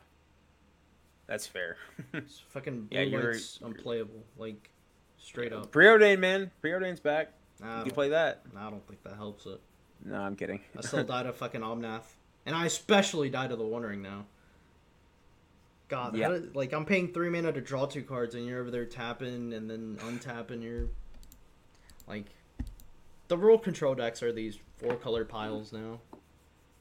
that's 1.26 1.46
fair. 1.46 1.76
It's 2.12 2.40
fucking 2.50 2.88
Yeah, 2.90 3.04
blue 3.04 3.18
you're- 3.18 3.38
unplayable, 3.62 4.22
like 4.38 4.70
straight 5.18 5.52
up. 5.52 5.70
Preordained, 5.72 6.20
man, 6.20 6.50
preordained's 6.60 7.00
back. 7.00 7.32
Nah, 7.60 7.78
You 7.78 7.84
can 7.84 7.92
play 7.92 8.08
that. 8.10 8.42
nah, 8.54 8.66
I 8.66 8.70
don't 8.70 8.86
think 8.86 9.02
that 9.04 9.16
helps 9.16 9.46
it. 9.46 9.60
No, 10.04 10.16
I'm 10.20 10.36
kidding. 10.36 10.60
I 10.76 10.82
still 10.82 11.04
died 11.14 11.26
of 11.26 11.36
fucking 11.36 11.62
Omnath, 11.62 12.04
and 12.44 12.54
I 12.54 12.66
especially 12.66 13.30
died 13.30 13.50
of 13.52 13.58
the 13.58 13.64
One 13.66 13.82
Ring 13.82 14.02
now. 14.02 14.26
God, 15.88 16.16
Yeah. 16.16 16.38
like 16.54 16.72
I'm 16.72 16.84
paying 16.84 17.12
three 17.12 17.30
mana 17.30 17.52
to 17.52 17.60
draw 17.60 17.86
two 17.86 18.02
cards, 18.02 18.34
and 18.34 18.44
you're 18.46 18.60
over 18.60 18.70
there 18.70 18.84
tapping 18.84 19.52
and 19.52 19.70
then 19.70 19.96
untapping 20.02 20.62
your, 20.62 20.88
like, 22.08 22.26
the 23.28 23.38
rule 23.38 23.58
control 23.58 23.94
decks 23.94 24.22
are 24.22 24.32
these 24.32 24.58
four 24.78 24.96
color 24.96 25.24
piles 25.24 25.72
now. 25.72 26.00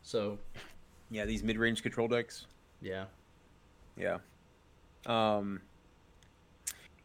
So 0.04 0.38
yeah, 1.10 1.26
these 1.26 1.44
mid-range 1.44 1.82
control 1.84 2.08
decks. 2.08 2.48
yeah, 2.82 3.06
Yeah. 3.98 4.18
Um. 5.06 5.62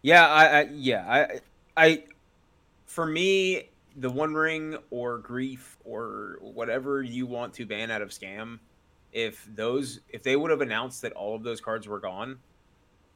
Yeah, 0.03 0.27
I, 0.27 0.47
I 0.47 0.63
yeah, 0.73 1.05
I, 1.07 1.41
I, 1.77 2.05
for 2.87 3.05
me, 3.05 3.69
the 3.97 4.09
One 4.09 4.33
Ring 4.33 4.79
or 4.91 5.19
Grief 5.19 5.77
or 5.85 6.39
whatever 6.41 7.03
you 7.03 7.27
want 7.27 7.53
to 7.55 7.67
ban 7.67 7.91
out 7.91 8.01
of 8.01 8.09
Scam, 8.11 8.59
if 9.13 9.47
those, 9.55 10.01
if 10.09 10.23
they 10.23 10.37
would 10.37 10.51
have 10.51 10.63
announced 10.63 11.03
that 11.03 11.13
all 11.13 11.35
of 11.35 11.43
those 11.43 11.61
cards 11.61 11.87
were 11.87 12.01
gone, 12.01 12.39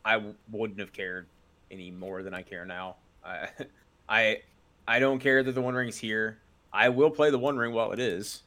I 0.05 0.15
w- 0.15 0.35
wouldn't 0.51 0.79
have 0.79 0.93
cared 0.93 1.27
any 1.71 1.91
more 1.91 2.23
than 2.23 2.35
I 2.35 2.43
care 2.43 2.67
now. 2.67 2.97
I, 3.25 3.49
I, 4.09 4.43
I 4.87 4.99
don't 4.99 5.21
care 5.21 5.43
that 5.43 5.53
the 5.53 5.63
One 5.63 5.75
Ring's 5.75 5.97
here. 5.97 6.39
I 6.71 6.91
will 6.91 7.11
play 7.11 7.31
the 7.31 7.39
One 7.39 7.57
Ring 7.57 7.73
while 7.73 7.93
it 7.93 7.99
is, 7.99 8.43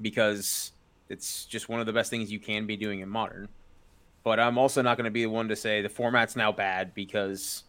because 0.00 0.72
it's 1.08 1.44
just 1.44 1.68
one 1.68 1.78
of 1.78 1.86
the 1.86 1.92
best 1.92 2.10
things 2.10 2.32
you 2.32 2.40
can 2.40 2.66
be 2.66 2.76
doing 2.76 3.00
in 3.00 3.08
Modern. 3.08 3.48
But 4.24 4.38
I'm 4.38 4.56
also 4.56 4.82
not 4.82 4.96
going 4.96 5.06
to 5.06 5.10
be 5.10 5.22
the 5.22 5.30
one 5.30 5.48
to 5.48 5.56
say 5.56 5.82
the 5.82 5.88
format's 5.88 6.36
now 6.36 6.52
bad 6.52 6.94
because 6.94 7.64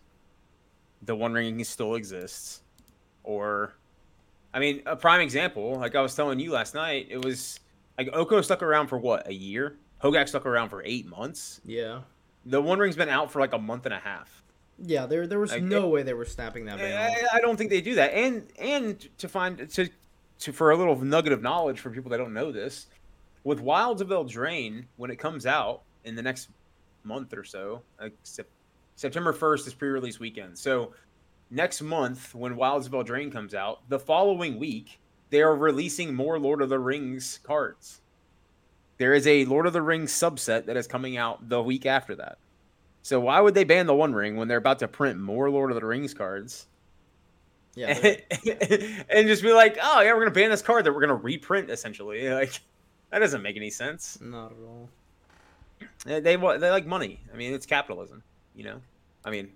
the 1.02 1.16
One 1.16 1.34
Ring 1.34 1.63
still 1.63 1.96
exists. 1.96 2.62
Or, 3.24 3.74
I 4.54 4.60
mean, 4.60 4.84
a 4.86 4.96
prime 4.96 5.22
example, 5.22 5.76
like 5.80 5.96
I 5.96 6.02
was 6.02 6.16
telling 6.16 6.39
you 6.39 6.52
last 6.52 6.76
night, 6.76 7.08
it 7.10 7.24
was 7.24 7.60
like 7.98 8.10
Oko 8.13 8.42
stuck 8.42 8.62
around 8.62 8.88
for 8.88 8.98
what 8.98 9.28
a 9.28 9.34
year. 9.34 9.78
Hogaak 10.04 10.28
stuck 10.28 10.46
around 10.46 10.70
for 10.70 10.84
eight 10.86 11.08
months. 11.08 11.62
Yeah. 11.66 12.02
The 12.46 12.62
One 12.62 12.78
Ring's 12.78 12.98
been 12.98 13.10
out 13.10 13.32
for 13.32 13.39
like 13.39 13.54
a 13.54 13.58
month 13.60 13.86
and 13.86 13.94
a 13.94 14.00
half. 14.00 14.44
Yeah, 14.80 15.06
there 15.06 15.28
there 15.28 15.39
was 15.39 15.52
Like, 15.52 15.63
no 15.63 15.88
way 15.88 16.04
they 16.04 16.13
were 16.13 16.26
snapping 16.26 16.66
that 16.66 16.78
ban. 16.78 16.98
I, 16.98 17.38
I 17.38 17.39
don't 17.39 17.58
think 17.58 17.70
they 17.70 17.80
do 17.80 17.96
that. 17.96 18.13
And 18.13 18.48
and 18.60 19.08
to 19.20 19.30
find 19.30 19.70
to 19.70 19.89
to 20.39 20.52
for 20.52 20.72
a 20.72 20.76
little 20.76 21.00
nugget 21.00 21.32
of 21.32 21.42
knowledge 21.42 21.80
for 21.80 21.89
people 21.89 22.10
that 22.12 22.18
don't 22.18 22.34
know 22.34 22.52
this, 22.52 22.88
with 23.44 23.60
Wilds 23.60 24.02
of 24.02 24.10
Eldraine, 24.10 24.86
when 24.98 25.12
it 25.12 25.18
comes 25.18 25.46
out 25.46 25.84
in 26.06 26.16
the 26.16 26.22
next 26.22 26.50
month 27.04 27.34
or 27.34 27.44
so, 27.44 27.82
like 28.00 28.13
Sep- 28.24 28.48
September 28.96 29.34
first 29.34 29.68
is 29.68 29.74
pre-release 29.74 30.20
weekend. 30.20 30.58
So 30.58 30.94
next 31.50 31.82
month, 31.82 32.34
when 32.36 32.56
Wilds 32.56 32.88
of 32.88 32.94
Eldraine 32.94 33.32
comes 33.32 33.54
out, 33.54 33.88
the 33.89 34.00
following 34.00 34.60
week 34.60 35.00
they 35.30 35.42
are 35.42 35.56
releasing 35.56 36.13
more 36.13 36.39
Lord 36.39 36.62
of 36.62 36.70
the 36.70 36.80
Rings 36.80 37.39
cards. 37.44 38.02
There 38.98 39.13
is 39.13 39.26
a 39.26 39.46
Lord 39.46 39.66
of 39.66 39.74
the 39.74 39.82
Rings 39.82 40.12
subset 40.12 40.66
that 40.68 40.78
is 40.78 40.88
coming 40.88 41.18
out 41.18 41.50
the 41.50 41.62
week 41.62 41.86
after 41.86 42.16
that. 42.16 42.38
So 43.02 43.20
why 43.20 43.42
would 43.42 43.56
they 43.56 43.63
ban 43.63 43.88
the 43.88 43.96
One 43.96 44.13
Ring 44.13 44.38
when 44.38 44.48
they're 44.48 44.58
about 44.58 44.80
to 44.80 44.88
print 44.88 45.20
more 45.20 45.50
Lord 45.50 45.72
of 45.72 45.76
the 45.76 45.86
Rings 45.86 46.13
cards? 46.13 46.68
Yeah, 47.76 47.88
and 49.10 49.28
just 49.28 49.42
be 49.42 49.52
like, 49.52 49.80
oh 49.82 50.02
yeah, 50.02 50.13
we're 50.13 50.20
gonna 50.20 50.32
ban 50.32 50.52
this 50.52 50.62
card 50.62 50.86
that 50.86 50.94
we're 50.94 51.02
gonna 51.02 51.16
reprint 51.16 51.70
essentially. 51.72 52.28
Like 52.30 52.60
that 53.10 53.20
doesn't 53.20 53.42
make 53.42 53.58
any 53.58 53.70
sense. 53.72 54.20
not 54.22 54.52
at 54.52 54.58
all. 54.66 54.89
They 56.06 56.19
they, 56.19 56.36
they 56.36 56.69
like 56.69 56.86
money. 56.86 57.19
I 57.34 57.38
mean, 57.38 57.54
it's 57.54 57.65
capitalism. 57.65 58.24
You 58.56 58.63
know. 58.65 58.82
I 59.26 59.30
mean, 59.32 59.52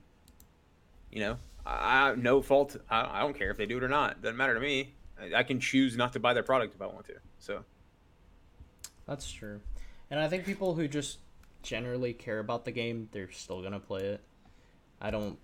you 1.12 1.20
know, 1.20 1.38
I, 1.66 2.10
I 2.12 2.16
no 2.16 2.42
fault. 2.42 2.78
I, 2.90 3.18
I 3.18 3.20
don't 3.22 3.38
care 3.38 3.52
if 3.52 3.58
they 3.58 3.66
do 3.66 3.78
it 3.78 3.84
or 3.84 3.90
not. 3.90 4.22
Doesn't 4.22 4.38
matter 4.38 4.54
to 4.54 4.60
me. 4.60 4.94
I, 5.22 5.40
I 5.40 5.44
can 5.44 5.60
choose 5.60 5.98
not 5.98 6.14
to 6.14 6.20
buy 6.20 6.34
their 6.34 6.44
product 6.44 6.74
if 6.76 6.82
I 6.82 6.86
want 6.88 7.06
to. 7.08 7.16
So 7.40 7.64
That's 9.08 9.30
true. 9.32 9.62
And 10.10 10.20
I 10.20 10.28
think 10.28 10.46
people 10.46 10.76
who 10.76 10.88
just 10.88 11.20
generally 11.64 12.14
care 12.14 12.40
about 12.40 12.66
the 12.66 12.72
game, 12.72 13.10
they're 13.12 13.32
still 13.32 13.62
gonna 13.62 13.80
play 13.80 14.04
it. 14.04 14.22
I 15.02 15.12
don't. 15.12 15.38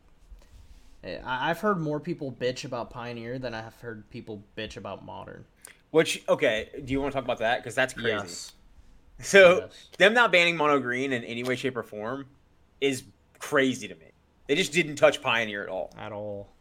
Eh, 1.03 1.19
I- 1.23 1.49
I've 1.49 1.59
heard 1.59 1.79
more 1.81 1.99
people 1.99 2.31
bitch 2.31 2.63
about 2.63 2.89
Pioneer 2.89 3.37
than 3.39 3.53
I 3.53 3.61
have 3.61 3.75
heard 3.81 4.09
people 4.09 4.43
bitch 4.57 4.77
about 4.77 5.03
Modern. 5.05 5.45
which 5.91 6.23
okay, 6.29 6.69
do 6.85 6.93
you 6.93 7.01
want 7.01 7.11
to 7.11 7.15
talk 7.17 7.25
about 7.25 7.39
that? 7.39 7.59
Because 7.61 7.75
that's 7.75 7.93
crazy. 7.93 8.09
Yes. 8.09 8.53
So 9.21 9.59
Yes. 9.59 9.89
them 9.97 10.13
not 10.13 10.31
banning 10.31 10.57
mono 10.57 10.79
green 10.79 11.13
in 11.13 11.23
any 11.23 11.43
way, 11.43 11.55
shape, 11.55 11.77
or 11.77 11.83
form 11.83 12.25
is 12.81 13.03
crazy 13.39 13.87
to 13.87 13.95
me. 13.95 14.07
They 14.47 14.55
just 14.55 14.73
didn't 14.73 14.95
touch 14.95 15.21
Pioneer 15.21 15.63
at 15.63 15.69
all. 15.69 15.93
At 15.97 16.11
all. 16.11 16.51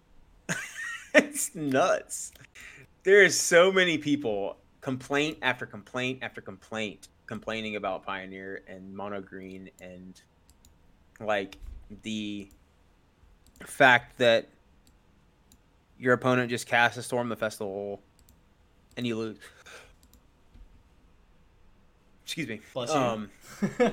it's 1.15 1.55
nuts. 1.55 2.33
There's 3.03 3.37
so 3.37 3.73
many 3.73 3.99
people 3.99 4.59
complaint 4.81 5.39
after 5.43 5.67
complaint 5.67 6.21
after 6.23 6.41
complaint 6.41 7.09
complaining 7.27 7.77
about 7.77 8.05
Pioneer 8.05 8.63
and 8.69 8.95
mono 8.95 9.21
green 9.21 9.71
and 9.81 10.21
like 11.21 11.57
the 12.03 12.49
fact 13.65 14.19
that 14.19 14.49
your 15.99 16.13
opponent 16.15 16.51
just 16.51 16.67
casts 16.67 16.99
a 16.99 17.03
storm 17.03 17.29
the 17.29 17.37
festival 17.37 18.03
and 18.97 19.07
you 19.07 19.17
lose. 19.17 19.39
Excuse 22.33 22.49
me. 22.49 22.61
Bless 22.73 22.89
you. 22.89 22.97
Um, 22.97 23.29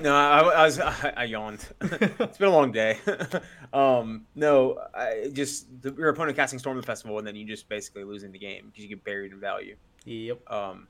no, 0.01 0.15
I, 0.15 0.39
I 0.39 0.63
was 0.63 0.79
I, 0.79 1.13
I 1.17 1.23
yawned. 1.25 1.67
it's 1.81 2.37
been 2.37 2.47
a 2.47 2.51
long 2.51 2.71
day. 2.71 2.97
um, 3.73 4.27
no, 4.33 4.79
I 4.95 5.29
just 5.33 5.81
the, 5.81 5.93
your 5.95 6.07
opponent 6.07 6.37
casting 6.37 6.57
storm 6.57 6.77
the 6.77 6.83
festival, 6.83 7.17
and 7.17 7.27
then 7.27 7.35
you 7.35 7.45
just 7.45 7.67
basically 7.67 8.05
losing 8.05 8.31
the 8.31 8.39
game 8.39 8.67
because 8.67 8.81
you 8.81 8.87
get 8.87 9.03
buried 9.03 9.33
in 9.33 9.41
value. 9.41 9.75
Yep. 10.05 10.49
Um, 10.49 10.87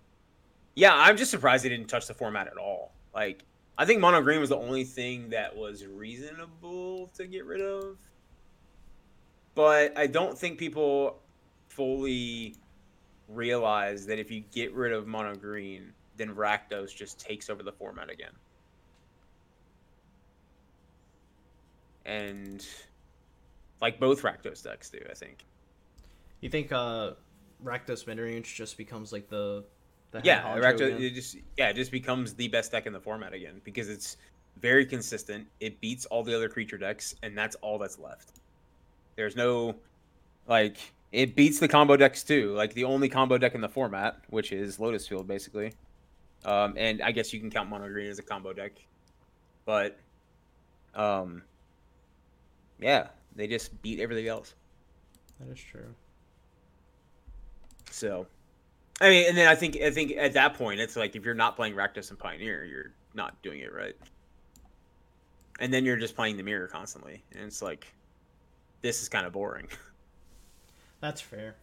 yeah, 0.76 0.94
I'm 0.94 1.18
just 1.18 1.32
surprised 1.32 1.66
they 1.66 1.70
didn't 1.70 1.88
touch 1.88 2.06
the 2.06 2.14
format 2.14 2.46
at 2.46 2.58
all. 2.58 2.92
Like, 3.16 3.44
I 3.80 3.86
think 3.86 4.00
mono 4.00 4.22
green 4.22 4.40
was 4.40 4.50
the 4.50 4.58
only 4.58 4.84
thing 4.84 5.30
that 5.30 5.58
was 5.58 5.88
reasonable 5.88 7.10
to 7.16 7.26
get 7.26 7.46
rid 7.46 7.62
of, 7.62 7.98
but 9.56 9.98
I 9.98 10.06
don't 10.06 10.38
think 10.38 10.60
people 10.60 11.18
fully 11.68 12.58
realize 13.28 14.06
that 14.06 14.20
if 14.20 14.30
you 14.30 14.44
get 14.52 14.72
rid 14.76 14.94
of 14.94 15.08
mono 15.08 15.34
green, 15.34 15.94
then 16.20 16.36
Rakdos 16.36 16.94
just 16.96 17.20
takes 17.20 17.50
over 17.50 17.64
the 17.64 17.72
format 17.72 18.12
again. 18.12 18.34
And 22.06 22.66
like 23.82 24.00
both 24.00 24.22
Rakdos 24.22 24.64
decks 24.64 24.90
do, 24.90 25.00
I 25.10 25.14
think. 25.14 25.46
You 26.42 26.50
think 26.50 26.72
uh, 26.72 27.12
Rakdos 27.64 28.06
midrange 28.06 28.54
just 28.54 28.78
becomes 28.78 29.12
like 29.12 29.30
the, 29.30 29.64
the 30.12 30.22
Yeah, 30.24 30.44
Rakdos 30.58 30.88
again? 30.88 31.02
it 31.02 31.14
just 31.14 31.38
yeah, 31.58 31.70
it 31.70 31.76
just 31.76 31.92
becomes 31.92 32.34
the 32.34 32.50
best 32.50 32.72
deck 32.72 32.86
in 32.86 32.94
the 32.94 33.00
format 33.00 33.34
again 33.34 33.62
because 33.64 33.90
it's 33.90 34.18
very 34.60 34.86
consistent. 34.86 35.48
It 35.60 35.80
beats 35.80 36.06
all 36.08 36.24
the 36.24 36.36
other 36.36 36.50
creature 36.50 36.78
decks, 36.78 37.16
and 37.24 37.38
that's 37.38 37.56
all 37.58 37.78
that's 37.80 37.98
left. 37.98 38.42
There's 39.16 39.36
no 39.36 39.76
like 40.48 40.78
it 41.12 41.36
beats 41.36 41.60
the 41.60 41.68
combo 41.68 41.96
decks 41.96 42.24
too. 42.24 42.54
Like 42.54 42.74
the 42.74 42.84
only 42.84 43.08
combo 43.08 43.38
deck 43.38 43.56
in 43.56 43.62
the 43.62 43.70
format, 43.70 44.18
which 44.30 44.52
is 44.52 44.80
Lotus 44.80 45.08
Field, 45.08 45.28
basically. 45.28 45.74
Um, 46.46 46.76
and 46.78 47.02
I 47.02 47.12
guess 47.12 47.34
you 47.34 47.40
can 47.40 47.50
count 47.50 47.70
Mono 47.70 47.88
Green 47.90 48.10
as 48.10 48.20
a 48.20 48.24
combo 48.24 48.54
deck, 48.54 48.72
but 49.66 49.98
um, 50.96 51.44
yeah, 52.80 53.08
they 53.36 53.48
just 53.48 53.82
beat 53.82 54.00
everything 54.00 54.28
else. 54.28 54.54
That 55.40 55.52
is 55.52 55.60
true. 55.60 55.94
So, 57.92 58.28
I 59.02 59.10
mean, 59.10 59.28
and 59.28 59.38
then 59.38 59.48
I 59.48 59.56
think 59.56 59.78
I 59.82 59.92
think 59.92 60.14
at 60.18 60.34
that 60.34 60.54
point 60.54 60.80
it's 60.80 60.96
like 60.96 61.16
if 61.16 61.26
you're 61.26 61.34
not 61.34 61.56
playing 61.56 61.74
Rakdos 61.74 62.10
and 62.10 62.20
Pioneer, 62.20 62.64
you're 62.66 62.92
not 63.14 63.42
doing 63.42 63.60
it 63.60 63.74
right. 63.74 63.96
And 65.60 65.74
then 65.74 65.84
you're 65.84 65.98
just 65.98 66.16
playing 66.16 66.38
the 66.38 66.44
mirror 66.44 66.68
constantly, 66.68 67.22
and 67.34 67.44
it's 67.44 67.62
like, 67.62 67.86
this 68.82 69.02
is 69.02 69.10
kind 69.10 69.26
of 69.26 69.34
boring. 69.34 69.68
That's 71.02 71.20
fair. 71.20 71.56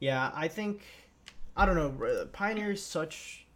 Yeah, 0.00 0.30
I 0.34 0.48
think 0.48 0.82
I 1.56 1.66
don't 1.66 1.76
know. 1.76 2.26
Pioneer 2.32 2.72
is 2.72 2.84
such. 2.84 3.46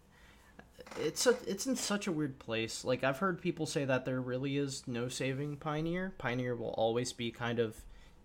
It's 0.99 1.27
a, 1.27 1.37
it's 1.47 1.67
in 1.67 1.77
such 1.77 2.07
a 2.07 2.13
weird 2.13 2.39
place. 2.39 2.85
Like 2.85 3.05
I've 3.05 3.19
heard 3.19 3.41
people 3.41 3.67
say 3.67 3.85
that 3.85 4.05
there 4.05 4.21
really 4.21 4.57
is 4.57 4.85
no 4.87 5.09
saving 5.09 5.57
Pioneer. 5.57 6.15
Pioneer 6.19 6.57
will 6.57 6.71
always 6.71 7.13
be 7.13 7.31
kind 7.31 7.59
of 7.59 7.77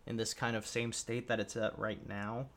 in 0.07 0.17
this 0.17 0.33
kind 0.33 0.55
of 0.55 0.65
same 0.65 0.91
state 0.93 1.27
that 1.27 1.39
it's 1.39 1.55
at 1.55 1.77
right 1.77 2.07
now, 2.07 2.47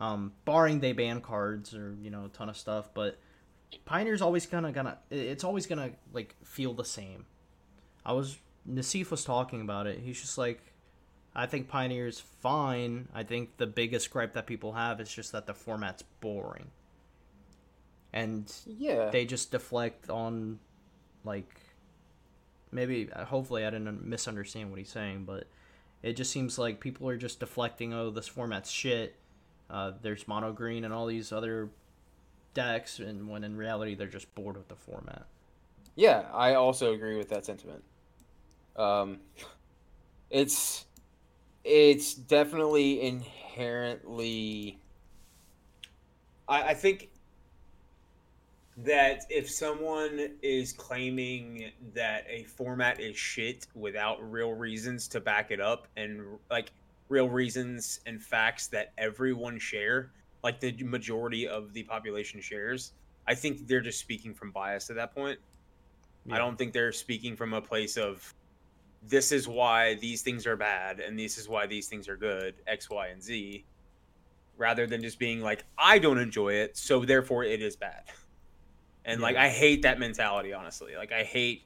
um, 0.00 0.32
barring 0.44 0.80
they 0.80 0.92
ban 0.92 1.20
cards 1.20 1.74
or 1.74 1.96
you 2.00 2.10
know 2.10 2.26
a 2.26 2.28
ton 2.28 2.48
of 2.48 2.56
stuff. 2.56 2.90
But 2.92 3.18
Pioneer's 3.84 4.22
always 4.22 4.46
gonna 4.46 4.72
gonna 4.72 4.98
it's 5.10 5.44
always 5.44 5.66
gonna 5.66 5.90
like 6.12 6.34
feel 6.44 6.74
the 6.74 6.84
same. 6.84 7.26
I 8.04 8.12
was 8.12 8.38
Nasif 8.68 9.10
was 9.10 9.24
talking 9.24 9.60
about 9.60 9.86
it. 9.86 10.00
He's 10.00 10.20
just 10.20 10.38
like 10.38 10.60
I 11.34 11.46
think 11.46 11.68
Pioneer's 11.68 12.20
fine. 12.20 13.08
I 13.14 13.22
think 13.22 13.58
the 13.58 13.66
biggest 13.66 14.10
gripe 14.10 14.32
that 14.34 14.46
people 14.46 14.72
have 14.72 15.00
is 15.00 15.12
just 15.12 15.32
that 15.32 15.46
the 15.46 15.54
format's 15.54 16.02
boring. 16.20 16.70
And 18.16 18.50
Yeah. 18.66 19.10
they 19.10 19.26
just 19.26 19.50
deflect 19.50 20.08
on 20.08 20.58
like 21.22 21.60
maybe 22.72 23.10
uh, 23.12 23.26
hopefully 23.26 23.64
I 23.66 23.70
didn't 23.70 24.04
misunderstand 24.04 24.70
what 24.70 24.78
he's 24.78 24.88
saying, 24.88 25.24
but 25.26 25.44
it 26.02 26.14
just 26.14 26.30
seems 26.32 26.58
like 26.58 26.80
people 26.80 27.08
are 27.08 27.16
just 27.18 27.40
deflecting, 27.40 27.92
oh, 27.92 28.10
this 28.10 28.26
format's 28.26 28.70
shit. 28.70 29.16
Uh, 29.68 29.92
there's 30.00 30.26
mono 30.26 30.52
green 30.52 30.84
and 30.84 30.94
all 30.94 31.06
these 31.06 31.30
other 31.30 31.68
decks 32.54 33.00
and 33.00 33.28
when 33.28 33.44
in 33.44 33.54
reality 33.54 33.94
they're 33.94 34.06
just 34.06 34.34
bored 34.34 34.56
with 34.56 34.68
the 34.68 34.76
format. 34.76 35.26
Yeah, 35.94 36.24
I 36.32 36.54
also 36.54 36.94
agree 36.94 37.16
with 37.18 37.28
that 37.28 37.44
sentiment. 37.44 37.84
Um, 38.76 39.18
it's 40.30 40.86
it's 41.64 42.14
definitely 42.14 43.00
inherently. 43.02 44.78
I, 46.48 46.62
I 46.62 46.74
think 46.74 47.10
that 48.78 49.24
if 49.30 49.50
someone 49.50 50.28
is 50.42 50.72
claiming 50.72 51.70
that 51.94 52.26
a 52.28 52.44
format 52.44 53.00
is 53.00 53.16
shit 53.16 53.66
without 53.74 54.18
real 54.30 54.52
reasons 54.52 55.08
to 55.08 55.20
back 55.20 55.50
it 55.50 55.60
up 55.60 55.88
and 55.96 56.20
like 56.50 56.72
real 57.08 57.28
reasons 57.28 58.00
and 58.06 58.22
facts 58.22 58.66
that 58.68 58.92
everyone 58.98 59.58
share, 59.58 60.10
like 60.42 60.60
the 60.60 60.72
majority 60.82 61.48
of 61.48 61.72
the 61.72 61.82
population 61.84 62.40
shares, 62.40 62.92
I 63.26 63.34
think 63.34 63.66
they're 63.66 63.80
just 63.80 63.98
speaking 63.98 64.34
from 64.34 64.50
bias 64.50 64.90
at 64.90 64.96
that 64.96 65.14
point. 65.14 65.38
I 66.30 66.38
don't 66.38 66.58
think 66.58 66.72
they're 66.72 66.92
speaking 66.92 67.36
from 67.36 67.54
a 67.54 67.60
place 67.60 67.96
of 67.96 68.34
this 69.08 69.30
is 69.30 69.46
why 69.46 69.94
these 69.94 70.22
things 70.22 70.46
are 70.46 70.56
bad 70.56 70.98
and 70.98 71.18
this 71.18 71.38
is 71.38 71.48
why 71.48 71.66
these 71.66 71.86
things 71.86 72.08
are 72.08 72.16
good, 72.16 72.54
X, 72.66 72.90
Y, 72.90 73.06
and 73.06 73.22
Z, 73.22 73.64
rather 74.56 74.86
than 74.86 75.02
just 75.02 75.18
being 75.18 75.40
like, 75.40 75.64
I 75.78 75.98
don't 75.98 76.18
enjoy 76.18 76.54
it, 76.54 76.76
so 76.76 77.04
therefore 77.04 77.44
it 77.44 77.62
is 77.62 77.76
bad. 77.76 78.02
And 79.06 79.20
like 79.20 79.36
I 79.36 79.48
hate 79.48 79.82
that 79.82 79.98
mentality, 80.00 80.52
honestly. 80.52 80.96
Like 80.96 81.12
I 81.12 81.22
hate 81.22 81.62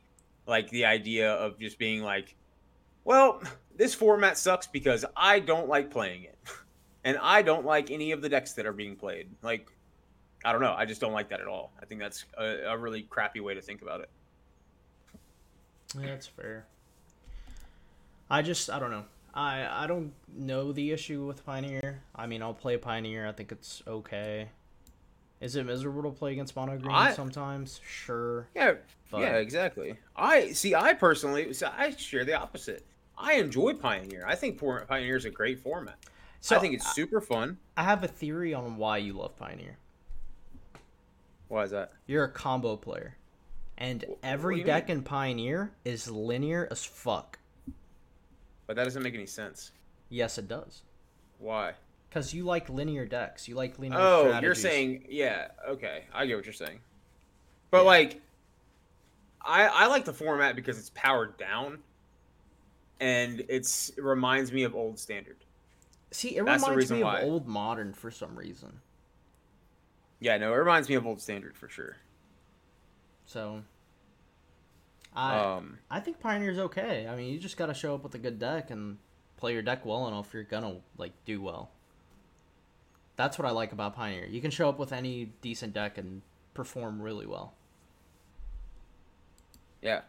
like 0.46 0.68
the 0.68 0.84
idea 0.84 1.32
of 1.32 1.58
just 1.58 1.78
being 1.78 2.02
like, 2.02 2.36
well, 3.04 3.42
this 3.74 3.94
format 3.94 4.36
sucks 4.36 4.66
because 4.66 5.06
I 5.16 5.40
don't 5.40 5.66
like 5.66 5.90
playing 5.90 6.24
it. 6.24 6.38
and 7.04 7.16
I 7.20 7.40
don't 7.40 7.64
like 7.64 7.90
any 7.90 8.12
of 8.12 8.20
the 8.20 8.28
decks 8.28 8.52
that 8.52 8.66
are 8.66 8.74
being 8.74 8.94
played. 8.94 9.30
Like, 9.42 9.72
I 10.44 10.52
don't 10.52 10.60
know. 10.60 10.74
I 10.76 10.84
just 10.84 11.00
don't 11.00 11.14
like 11.14 11.30
that 11.30 11.40
at 11.40 11.48
all. 11.48 11.72
I 11.80 11.86
think 11.86 12.00
that's 12.00 12.26
a, 12.36 12.44
a 12.68 12.78
really 12.78 13.02
crappy 13.02 13.40
way 13.40 13.54
to 13.54 13.62
think 13.62 13.80
about 13.80 14.02
it. 14.02 14.10
Yeah, 15.98 16.06
that's 16.06 16.26
fair. 16.26 16.66
I 18.30 18.42
just 18.42 18.70
I 18.70 18.78
don't 18.78 18.90
know. 18.90 19.04
I 19.34 19.84
I 19.84 19.86
don't 19.86 20.12
know 20.28 20.72
the 20.72 20.92
issue 20.92 21.26
with 21.26 21.44
Pioneer. 21.44 22.02
I 22.14 22.26
mean, 22.26 22.42
I'll 22.42 22.54
play 22.54 22.76
Pioneer. 22.76 23.26
I 23.26 23.32
think 23.32 23.50
it's 23.50 23.82
okay. 23.86 24.50
Is 25.40 25.56
it 25.56 25.64
miserable 25.64 26.02
to 26.02 26.16
play 26.16 26.32
against 26.32 26.54
mono 26.54 26.76
green 26.76 26.94
I, 26.94 27.12
sometimes? 27.12 27.80
Sure. 27.86 28.46
Yeah. 28.54 28.74
But... 29.10 29.22
Yeah, 29.22 29.36
exactly. 29.36 29.94
I 30.14 30.52
see. 30.52 30.74
I 30.74 30.92
personally, 30.92 31.52
so 31.54 31.70
I 31.76 31.90
share 31.90 32.24
the 32.24 32.34
opposite. 32.34 32.86
I 33.16 33.34
enjoy 33.34 33.74
Pioneer. 33.74 34.24
I 34.26 34.34
think 34.34 34.58
Pioneer 34.58 35.16
is 35.16 35.24
a 35.24 35.30
great 35.30 35.58
format. 35.60 35.98
So 36.40 36.56
I 36.56 36.58
think 36.58 36.74
it's 36.74 36.94
super 36.94 37.20
fun. 37.20 37.58
I 37.76 37.84
have 37.84 38.02
a 38.02 38.08
theory 38.08 38.54
on 38.54 38.76
why 38.76 38.98
you 38.98 39.12
love 39.12 39.36
Pioneer. 39.36 39.76
Why 41.48 41.64
is 41.64 41.70
that? 41.72 41.92
You're 42.06 42.24
a 42.24 42.30
combo 42.30 42.76
player, 42.76 43.16
and 43.76 44.04
every 44.22 44.62
deck 44.62 44.88
mean? 44.88 44.98
in 44.98 45.02
Pioneer 45.02 45.72
is 45.84 46.10
linear 46.10 46.68
as 46.70 46.84
fuck. 46.84 47.38
But 48.66 48.76
that 48.76 48.84
doesn't 48.84 49.02
make 49.02 49.14
any 49.14 49.26
sense. 49.26 49.72
Yes, 50.08 50.38
it 50.38 50.48
does. 50.48 50.82
Why? 51.38 51.74
Because 52.10 52.34
you 52.34 52.44
like 52.44 52.68
linear 52.68 53.06
decks. 53.06 53.46
You 53.46 53.54
like 53.54 53.78
linear. 53.78 53.98
Oh, 53.98 54.22
strategies. 54.22 54.42
you're 54.42 54.54
saying 54.56 55.04
yeah. 55.08 55.48
Okay, 55.68 56.02
I 56.12 56.26
get 56.26 56.36
what 56.36 56.44
you're 56.44 56.52
saying. 56.52 56.80
But 57.70 57.78
yeah. 57.78 57.82
like, 57.84 58.20
I 59.40 59.66
I 59.66 59.86
like 59.86 60.04
the 60.04 60.12
format 60.12 60.56
because 60.56 60.76
it's 60.76 60.90
powered 60.92 61.38
down, 61.38 61.78
and 62.98 63.44
it's 63.48 63.90
it 63.90 64.02
reminds 64.02 64.52
me 64.52 64.64
of 64.64 64.74
old 64.74 64.98
standard. 64.98 65.36
See, 66.10 66.36
it 66.36 66.44
That's 66.44 66.68
reminds 66.68 66.90
me 66.90 67.04
why. 67.04 67.20
of 67.20 67.28
old 67.28 67.46
modern 67.46 67.94
for 67.94 68.10
some 68.10 68.36
reason. 68.36 68.80
Yeah, 70.18 70.36
no, 70.36 70.52
it 70.52 70.56
reminds 70.56 70.88
me 70.88 70.96
of 70.96 71.06
old 71.06 71.20
standard 71.20 71.56
for 71.56 71.68
sure. 71.68 71.96
So, 73.24 73.62
I 75.14 75.38
um, 75.38 75.78
I 75.88 76.00
think 76.00 76.18
Pioneer's 76.18 76.58
okay. 76.58 77.06
I 77.08 77.14
mean, 77.14 77.32
you 77.32 77.38
just 77.38 77.56
got 77.56 77.66
to 77.66 77.74
show 77.74 77.94
up 77.94 78.02
with 78.02 78.16
a 78.16 78.18
good 78.18 78.40
deck 78.40 78.72
and 78.72 78.98
play 79.36 79.52
your 79.52 79.62
deck 79.62 79.86
well 79.86 80.08
enough. 80.08 80.34
You're 80.34 80.42
gonna 80.42 80.78
like 80.98 81.12
do 81.24 81.40
well. 81.40 81.70
That's 83.20 83.38
what 83.38 83.46
I 83.46 83.50
like 83.50 83.72
about 83.72 83.94
Pioneer. 83.94 84.24
You 84.24 84.40
can 84.40 84.50
show 84.50 84.66
up 84.70 84.78
with 84.78 84.94
any 84.94 85.26
decent 85.42 85.74
deck 85.74 85.98
and 85.98 86.22
perform 86.54 87.02
really 87.02 87.26
well. 87.26 87.52
Yeah. 89.82 90.00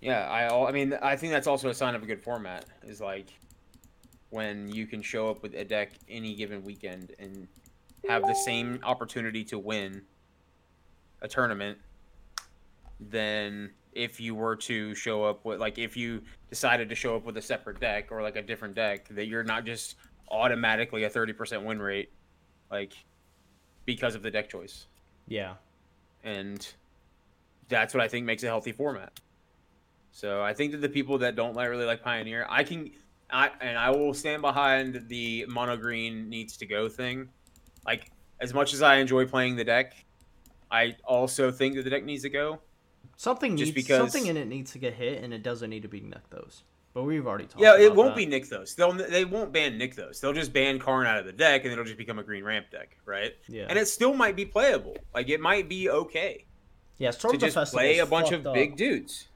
Yeah, 0.00 0.28
I 0.28 0.68
I 0.68 0.72
mean 0.72 0.98
I 1.00 1.14
think 1.14 1.32
that's 1.32 1.46
also 1.46 1.68
a 1.68 1.74
sign 1.74 1.94
of 1.94 2.02
a 2.02 2.06
good 2.06 2.20
format 2.20 2.64
is 2.82 3.00
like 3.00 3.28
when 4.30 4.66
you 4.66 4.84
can 4.84 5.00
show 5.00 5.30
up 5.30 5.44
with 5.44 5.54
a 5.54 5.64
deck 5.64 5.92
any 6.08 6.34
given 6.34 6.64
weekend 6.64 7.14
and 7.20 7.46
have 8.08 8.22
the 8.22 8.34
same 8.34 8.80
opportunity 8.82 9.44
to 9.44 9.60
win 9.60 10.02
a 11.22 11.28
tournament 11.28 11.78
than 12.98 13.70
if 13.96 14.20
you 14.20 14.34
were 14.34 14.54
to 14.54 14.94
show 14.94 15.24
up 15.24 15.44
with 15.44 15.58
like 15.58 15.78
if 15.78 15.96
you 15.96 16.22
decided 16.50 16.88
to 16.90 16.94
show 16.94 17.16
up 17.16 17.24
with 17.24 17.36
a 17.38 17.42
separate 17.42 17.80
deck 17.80 18.12
or 18.12 18.22
like 18.22 18.36
a 18.36 18.42
different 18.42 18.74
deck 18.74 19.08
that 19.08 19.26
you're 19.26 19.42
not 19.42 19.64
just 19.64 19.96
automatically 20.30 21.04
a 21.04 21.10
30% 21.10 21.64
win 21.64 21.80
rate 21.80 22.12
like 22.70 22.92
because 23.86 24.14
of 24.14 24.22
the 24.22 24.30
deck 24.30 24.50
choice. 24.50 24.86
Yeah. 25.26 25.54
And 26.22 26.66
that's 27.68 27.94
what 27.94 28.02
I 28.02 28.08
think 28.08 28.26
makes 28.26 28.42
a 28.42 28.46
healthy 28.46 28.72
format. 28.72 29.18
So 30.10 30.42
I 30.42 30.52
think 30.52 30.72
that 30.72 30.80
the 30.80 30.88
people 30.88 31.18
that 31.18 31.36
don't 31.36 31.54
like, 31.54 31.68
really 31.68 31.84
like 31.84 32.02
Pioneer, 32.02 32.46
I 32.48 32.64
can 32.64 32.90
I 33.30 33.50
and 33.60 33.78
I 33.78 33.90
will 33.90 34.14
stand 34.14 34.42
behind 34.42 35.08
the 35.08 35.46
mono 35.48 35.76
green 35.76 36.28
needs 36.28 36.56
to 36.58 36.66
go 36.66 36.88
thing. 36.88 37.28
Like 37.86 38.10
as 38.40 38.52
much 38.52 38.74
as 38.74 38.82
I 38.82 38.96
enjoy 38.96 39.26
playing 39.26 39.56
the 39.56 39.64
deck, 39.64 39.94
I 40.70 40.96
also 41.04 41.50
think 41.50 41.76
that 41.76 41.82
the 41.82 41.90
deck 41.90 42.04
needs 42.04 42.22
to 42.22 42.30
go. 42.30 42.60
Something 43.16 43.56
just 43.56 43.74
needs, 43.74 43.86
because 43.86 44.12
something 44.12 44.28
in 44.28 44.36
it 44.36 44.46
needs 44.46 44.72
to 44.72 44.78
get 44.78 44.94
hit, 44.94 45.22
and 45.22 45.32
it 45.32 45.42
doesn't 45.42 45.70
need 45.70 45.82
to 45.82 45.88
be 45.88 46.00
Nykthos. 46.00 46.62
But 46.92 47.04
we've 47.04 47.26
already 47.26 47.44
talked. 47.44 47.60
Yeah, 47.60 47.76
it 47.76 47.94
won't 47.94 48.14
that. 48.14 48.16
be 48.16 48.26
Nykthos. 48.26 48.74
They'll 48.74 48.92
they 48.92 49.24
won't 49.24 49.52
ban 49.52 49.78
Nykthos. 49.78 50.20
They'll 50.20 50.32
just 50.32 50.52
ban 50.52 50.78
Karn 50.78 51.06
out 51.06 51.18
of 51.18 51.26
the 51.26 51.32
deck, 51.32 51.64
and 51.64 51.72
it'll 51.72 51.84
just 51.84 51.98
become 51.98 52.18
a 52.18 52.22
green 52.22 52.44
ramp 52.44 52.70
deck, 52.70 52.96
right? 53.04 53.34
Yeah. 53.48 53.66
And 53.68 53.78
it 53.78 53.86
still 53.88 54.14
might 54.14 54.36
be 54.36 54.46
playable. 54.46 54.96
Like 55.14 55.28
it 55.28 55.40
might 55.40 55.68
be 55.68 55.90
okay. 55.90 56.46
Yeah, 56.98 57.10
to 57.10 57.36
just 57.36 57.72
play 57.72 57.98
a 57.98 58.06
bunch 58.06 58.32
of 58.32 58.46
up. 58.46 58.54
big 58.54 58.76
dudes. 58.76 59.28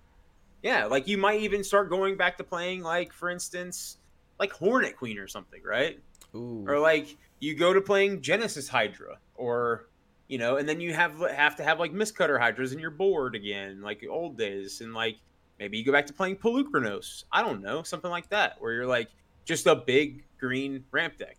Yeah, 0.63 0.87
like 0.87 1.07
you 1.07 1.19
might 1.19 1.41
even 1.41 1.63
start 1.63 1.91
going 1.91 2.17
back 2.17 2.39
to 2.39 2.45
playing, 2.45 2.83
like 2.83 3.13
for 3.13 3.29
instance, 3.29 3.99
like 4.39 4.53
Hornet 4.53 4.97
Queen 4.97 5.19
or 5.19 5.29
something, 5.29 5.63
right? 5.63 6.01
Ooh. 6.35 6.65
Or 6.67 6.79
like 6.79 7.17
you 7.41 7.55
go 7.55 7.75
to 7.75 7.81
playing 7.83 8.23
Genesis 8.23 8.69
Hydra, 8.69 9.19
or 9.35 9.90
you 10.31 10.39
know, 10.39 10.59
and 10.59 10.69
then 10.69 10.81
you 10.81 10.95
have 10.95 11.19
have 11.29 11.57
to 11.57 11.65
have 11.65 11.81
like 11.81 11.93
Mistcutter 11.93 12.39
Hydras 12.39 12.73
in 12.73 12.79
your 12.79 12.93
board 12.93 13.35
again, 13.35 13.83
like 13.83 14.07
old 14.09 14.39
days, 14.39 14.81
and 14.81 14.95
like 14.95 15.17
maybe 15.59 15.77
you 15.77 15.85
go 15.85 15.91
back 15.91 16.07
to 16.07 16.13
playing 16.13 16.37
Polukranos. 16.37 17.25
I 17.33 17.43
don't 17.43 17.61
know, 17.61 17.83
something 17.83 18.13
like 18.13 18.29
that, 18.29 18.55
where 18.61 18.73
you're 18.73 18.87
like 18.87 19.09
just 19.45 19.67
a 19.67 19.75
big 19.75 20.23
green 20.39 20.85
ramp 20.93 21.19
deck, 21.19 21.39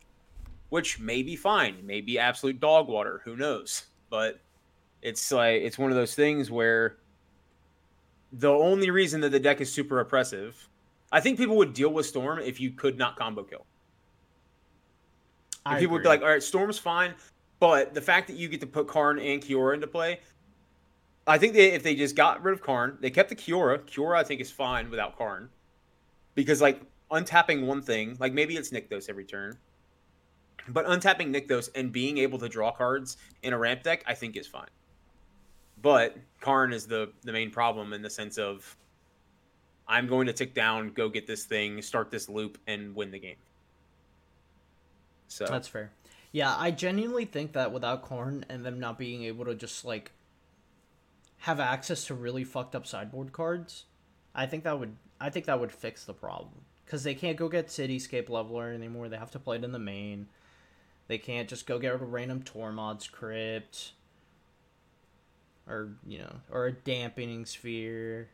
which 0.71 0.99
may 0.99 1.23
be 1.23 1.37
fine, 1.37 1.77
may 1.85 2.01
be 2.01 2.19
absolute 2.19 2.59
dog 2.59 2.89
water, 2.89 3.21
who 3.23 3.37
knows? 3.37 3.83
But 4.09 4.41
it's 5.01 5.31
like 5.31 5.61
it's 5.61 5.77
one 5.77 5.89
of 5.89 5.95
those 5.95 6.13
things 6.13 6.51
where 6.51 6.97
the 8.33 8.51
only 8.51 8.89
reason 8.89 9.21
that 9.21 9.29
the 9.29 9.39
deck 9.39 9.61
is 9.61 9.71
super 9.71 10.01
oppressive, 10.01 10.67
I 11.13 11.21
think 11.21 11.37
people 11.37 11.55
would 11.55 11.71
deal 11.71 11.93
with 11.93 12.07
Storm 12.07 12.39
if 12.39 12.59
you 12.59 12.71
could 12.71 12.97
not 12.97 13.15
combo 13.15 13.43
kill. 13.43 13.65
People 15.63 15.75
agree. 15.75 15.87
would 15.87 16.03
be 16.03 16.09
like, 16.09 16.21
all 16.23 16.27
right, 16.27 16.43
Storm's 16.43 16.77
fine. 16.77 17.13
But 17.61 17.93
the 17.93 18.01
fact 18.01 18.27
that 18.27 18.35
you 18.35 18.49
get 18.49 18.59
to 18.61 18.67
put 18.67 18.87
Karn 18.87 19.19
and 19.19 19.39
Kiora 19.39 19.75
into 19.75 19.85
play, 19.85 20.19
I 21.27 21.37
think 21.37 21.53
they, 21.53 21.71
if 21.71 21.83
they 21.83 21.93
just 21.93 22.15
got 22.15 22.43
rid 22.43 22.53
of 22.53 22.61
Karn, 22.61 22.97
they 22.99 23.11
kept 23.11 23.29
the 23.29 23.35
Kiora. 23.35 23.77
Kiora, 23.81 24.17
I 24.17 24.23
think, 24.23 24.41
is 24.41 24.51
fine 24.51 24.89
without 24.89 25.15
Karn. 25.15 25.47
Because, 26.33 26.59
like, 26.59 26.81
untapping 27.11 27.67
one 27.67 27.83
thing, 27.83 28.17
like 28.19 28.33
maybe 28.33 28.55
it's 28.55 28.71
Nykthos 28.71 29.09
every 29.09 29.25
turn, 29.25 29.57
but 30.69 30.85
untapping 30.87 31.27
Nykthos 31.35 31.69
and 31.75 31.91
being 31.91 32.17
able 32.17 32.39
to 32.39 32.49
draw 32.49 32.71
cards 32.71 33.17
in 33.43 33.53
a 33.53 33.57
ramp 33.57 33.83
deck, 33.83 34.03
I 34.07 34.15
think 34.15 34.37
is 34.37 34.47
fine. 34.47 34.69
But 35.81 36.17
Karn 36.39 36.73
is 36.73 36.87
the, 36.87 37.11
the 37.23 37.31
main 37.31 37.51
problem 37.51 37.93
in 37.93 38.01
the 38.01 38.09
sense 38.09 38.37
of 38.39 38.75
I'm 39.87 40.07
going 40.07 40.25
to 40.27 40.33
tick 40.33 40.55
down, 40.55 40.93
go 40.93 41.09
get 41.09 41.27
this 41.27 41.45
thing, 41.45 41.81
start 41.81 42.09
this 42.09 42.27
loop, 42.27 42.57
and 42.65 42.95
win 42.95 43.11
the 43.11 43.19
game. 43.19 43.35
So 45.27 45.45
that's 45.45 45.67
fair. 45.67 45.91
Yeah, 46.31 46.55
I 46.57 46.71
genuinely 46.71 47.25
think 47.25 47.53
that 47.53 47.73
without 47.73 48.03
Karn 48.03 48.45
and 48.49 48.65
them 48.65 48.79
not 48.79 48.97
being 48.97 49.23
able 49.23 49.45
to 49.45 49.55
just 49.55 49.83
like 49.83 50.11
have 51.39 51.59
access 51.59 52.05
to 52.05 52.13
really 52.13 52.43
fucked 52.43 52.75
up 52.75 52.87
sideboard 52.87 53.33
cards, 53.33 53.85
I 54.33 54.45
think 54.45 54.63
that 54.63 54.79
would 54.79 54.95
I 55.19 55.29
think 55.29 55.45
that 55.45 55.59
would 55.59 55.71
fix 55.71 56.05
the 56.05 56.13
problem 56.13 56.65
because 56.85 57.03
they 57.03 57.15
can't 57.15 57.37
go 57.37 57.49
get 57.49 57.67
Cityscape 57.67 58.29
Leveler 58.29 58.71
anymore. 58.71 59.09
They 59.09 59.17
have 59.17 59.31
to 59.31 59.39
play 59.39 59.57
it 59.57 59.63
in 59.63 59.71
the 59.71 59.79
main. 59.79 60.27
They 61.07 61.17
can't 61.17 61.49
just 61.49 61.65
go 61.65 61.79
get 61.79 61.93
a 61.93 61.97
random 61.97 62.43
Tormod's 62.43 63.07
Crypt 63.07 63.91
or 65.67 65.89
you 66.07 66.19
know 66.19 66.35
or 66.49 66.67
a 66.67 66.71
dampening 66.71 67.45
sphere. 67.45 68.29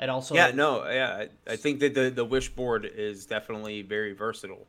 It 0.00 0.08
also 0.08 0.34
yeah 0.34 0.50
no 0.52 0.88
yeah 0.88 1.26
I, 1.46 1.52
I 1.52 1.56
think 1.56 1.80
that 1.80 1.92
the 1.92 2.08
the 2.08 2.24
wish 2.24 2.48
board 2.48 2.84
is 2.86 3.26
definitely 3.26 3.82
very 3.82 4.12
versatile 4.12 4.66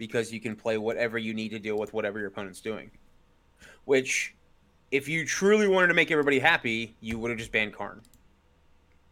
because 0.00 0.32
you 0.32 0.40
can 0.40 0.56
play 0.56 0.78
whatever 0.78 1.18
you 1.18 1.34
need 1.34 1.50
to 1.50 1.58
deal 1.60 1.78
with 1.78 1.92
whatever 1.92 2.18
your 2.18 2.28
opponent's 2.28 2.60
doing. 2.60 2.90
Which, 3.84 4.34
if 4.90 5.06
you 5.06 5.26
truly 5.26 5.68
wanted 5.68 5.88
to 5.88 5.94
make 5.94 6.10
everybody 6.10 6.40
happy, 6.40 6.96
you 7.00 7.18
would 7.18 7.30
have 7.30 7.38
just 7.38 7.52
banned 7.52 7.74
Karn. 7.74 8.00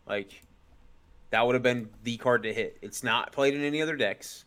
Like, 0.07 0.42
that 1.31 1.46
would 1.46 1.55
have 1.55 1.62
been 1.62 1.90
the 2.03 2.16
card 2.16 2.42
to 2.44 2.55
hit. 2.55 2.79
It's 2.81 3.05
not 3.05 3.33
played 3.33 3.55
in 3.55 3.62
any 3.62 3.83
other 3.83 3.96
decks. 3.96 4.46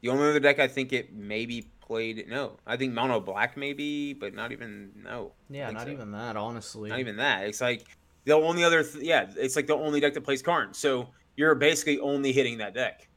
The 0.00 0.10
only 0.10 0.28
other 0.28 0.40
deck 0.40 0.60
I 0.60 0.68
think 0.68 0.92
it 0.92 1.12
maybe 1.12 1.68
played 1.80 2.28
no, 2.28 2.58
I 2.64 2.76
think 2.76 2.92
Mono 2.94 3.18
Black 3.20 3.56
maybe, 3.56 4.14
but 4.14 4.34
not 4.34 4.52
even 4.52 4.92
no. 5.04 5.32
Yeah, 5.50 5.70
not 5.70 5.86
so. 5.86 5.90
even 5.90 6.12
that. 6.12 6.36
Honestly, 6.36 6.90
not 6.90 7.00
even 7.00 7.16
that. 7.16 7.46
It's 7.46 7.60
like 7.60 7.84
the 8.24 8.34
only 8.34 8.62
other 8.62 8.84
th- 8.84 9.04
yeah, 9.04 9.26
it's 9.36 9.56
like 9.56 9.66
the 9.66 9.74
only 9.74 9.98
deck 9.98 10.14
that 10.14 10.22
plays 10.22 10.40
Karn. 10.40 10.72
So 10.72 11.08
you're 11.36 11.54
basically 11.56 11.98
only 11.98 12.32
hitting 12.32 12.58
that 12.58 12.74
deck 12.74 13.08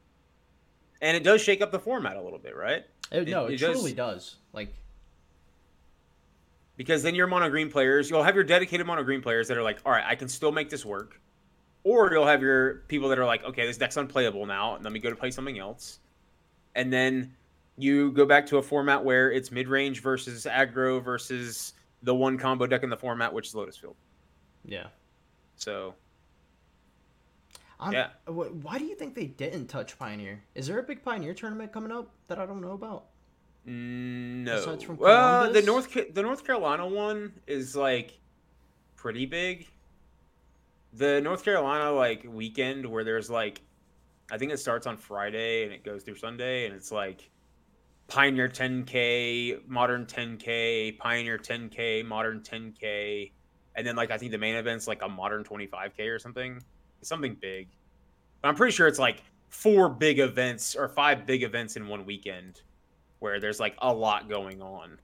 and 1.00 1.16
it 1.16 1.22
does 1.22 1.40
shake 1.40 1.60
up 1.60 1.72
the 1.72 1.78
format 1.78 2.16
a 2.16 2.22
little 2.22 2.38
bit, 2.38 2.56
right? 2.56 2.84
It, 3.10 3.28
no, 3.28 3.46
it, 3.46 3.54
it 3.54 3.58
truly 3.58 3.92
does. 3.92 4.14
does. 4.14 4.36
Like 4.52 4.74
because 6.76 7.02
then 7.02 7.14
your 7.14 7.26
mono 7.26 7.48
green 7.48 7.70
players, 7.70 8.10
you'll 8.10 8.22
have 8.22 8.34
your 8.34 8.44
dedicated 8.44 8.86
mono 8.86 9.02
green 9.02 9.22
players 9.22 9.48
that 9.48 9.56
are 9.56 9.62
like, 9.62 9.78
all 9.84 9.92
right, 9.92 10.04
I 10.06 10.14
can 10.14 10.28
still 10.28 10.52
make 10.52 10.68
this 10.70 10.84
work, 10.84 11.20
or 11.84 12.10
you'll 12.12 12.26
have 12.26 12.42
your 12.42 12.82
people 12.88 13.08
that 13.08 13.18
are 13.18 13.24
like, 13.24 13.44
okay, 13.44 13.66
this 13.66 13.78
deck's 13.78 13.96
unplayable 13.96 14.46
now, 14.46 14.74
and 14.74 14.84
let 14.84 14.92
me 14.92 15.00
go 15.00 15.10
to 15.10 15.16
play 15.16 15.30
something 15.30 15.58
else, 15.58 16.00
and 16.74 16.92
then 16.92 17.34
you 17.78 18.12
go 18.12 18.24
back 18.24 18.46
to 18.46 18.58
a 18.58 18.62
format 18.62 19.04
where 19.04 19.30
it's 19.30 19.50
mid 19.50 19.68
range 19.68 20.02
versus 20.02 20.46
aggro 20.50 21.02
versus 21.02 21.74
the 22.02 22.14
one 22.14 22.38
combo 22.38 22.66
deck 22.66 22.82
in 22.82 22.90
the 22.90 22.96
format, 22.96 23.32
which 23.32 23.48
is 23.48 23.54
Lotus 23.54 23.76
Field. 23.76 23.96
Yeah. 24.64 24.86
So 25.56 25.94
I'm, 27.78 27.92
Yeah. 27.92 28.08
wh- 28.26 28.64
Why 28.64 28.78
do 28.78 28.84
you 28.84 28.94
think 28.94 29.14
they 29.14 29.26
didn't 29.26 29.66
touch 29.68 29.98
Pioneer? 29.98 30.42
Is 30.54 30.66
there 30.66 30.78
a 30.78 30.82
big 30.82 31.02
Pioneer 31.02 31.34
tournament 31.34 31.72
coming 31.72 31.92
up 31.92 32.10
that 32.28 32.38
I 32.38 32.46
don't 32.46 32.60
know 32.60 32.72
about? 32.72 33.06
no, 34.44 34.60
well, 35.00 35.52
the 35.52 35.62
North 35.62 36.14
the 36.14 36.22
North 36.22 36.44
Carolina 36.44 36.86
one 36.86 37.32
is 37.48 37.74
like 37.74 38.16
pretty 38.94 39.26
big. 39.26 39.66
The 40.92 41.20
North 41.20 41.44
Carolina 41.44 41.90
like 41.90 42.24
weekend 42.28 42.86
where 42.86 43.02
there's 43.04 43.28
like, 43.28 43.60
I 44.30 44.38
think 44.38 44.52
it 44.52 44.58
starts 44.58 44.86
on 44.86 44.96
Friday 44.96 45.64
and 45.64 45.72
it 45.72 45.84
goes 45.84 46.04
through 46.04 46.14
Sunday, 46.16 46.66
and 46.66 46.74
it's 46.76 46.92
like 46.92 47.28
Pioneer 48.06 48.48
10K, 48.48 49.66
Modern 49.66 50.06
10K, 50.06 50.96
Pioneer 50.98 51.36
10K, 51.38 52.04
Modern 52.06 52.40
10K, 52.40 53.32
and 53.74 53.84
then 53.86 53.96
like 53.96 54.12
I 54.12 54.16
think 54.18 54.30
the 54.30 54.38
main 54.38 54.54
event's 54.54 54.86
like 54.86 55.02
a 55.02 55.08
Modern 55.08 55.42
25K 55.42 56.08
or 56.08 56.18
something. 56.20 56.62
Something 57.02 57.36
big. 57.40 57.68
But 58.42 58.48
I'm 58.48 58.54
pretty 58.54 58.72
sure 58.72 58.86
it's 58.86 58.98
like 58.98 59.22
four 59.48 59.88
big 59.88 60.18
events 60.18 60.74
or 60.74 60.88
five 60.88 61.24
big 61.26 61.42
events 61.42 61.76
in 61.76 61.88
one 61.88 62.04
weekend 62.04 62.62
where 63.20 63.40
there's 63.40 63.60
like 63.60 63.76
a 63.78 63.92
lot 63.92 64.28
going 64.28 64.60
on. 64.60 64.98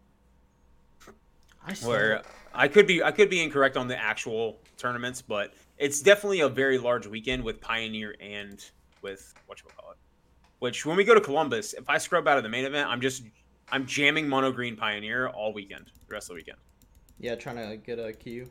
I 1.65 1.75
Where 1.85 2.23
I 2.53 2.67
could 2.67 2.87
be 2.89 3.03
I 3.03 3.13
could 3.13 3.31
be 3.31 3.41
incorrect 3.43 3.77
on 3.77 3.87
the 3.87 3.97
actual 3.97 4.59
tournaments, 4.77 5.23
but 5.23 5.55
it's 5.79 6.01
definitely 6.03 6.41
a 6.41 6.49
very 6.49 6.77
large 6.77 7.07
weekend 7.07 7.45
with 7.45 7.61
Pioneer 7.61 8.17
and 8.21 8.65
with 9.01 9.33
what 9.47 9.61
you 9.61 9.69
call 9.77 9.93
it. 9.93 9.97
Which 10.59 10.85
when 10.85 10.97
we 10.97 11.05
go 11.05 11.15
to 11.15 11.21
Columbus, 11.21 11.73
if 11.73 11.89
I 11.89 11.99
scrub 11.99 12.27
out 12.27 12.37
of 12.37 12.43
the 12.43 12.49
main 12.49 12.65
event, 12.65 12.89
I'm 12.89 13.01
just 13.01 13.23
I'm 13.71 13.87
jamming 13.87 14.29
mono 14.29 14.51
green 14.51 14.77
Pioneer 14.77 15.29
all 15.29 15.53
weekend, 15.53 15.93
the 16.09 16.15
rest 16.15 16.25
of 16.25 16.29
the 16.31 16.41
weekend. 16.41 16.59
yeah, 17.19 17.37
trying 17.37 17.57
to 17.57 17.77
get 17.77 17.99
a 17.99 18.13
queue. 18.13 18.51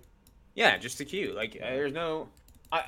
Yeah, 0.55 0.77
just 0.77 0.99
a 1.01 1.05
queue. 1.05 1.33
Like 1.33 1.57
uh, 1.61 1.65
there's 1.65 1.93
no, 1.93 2.29
I. 2.71 2.83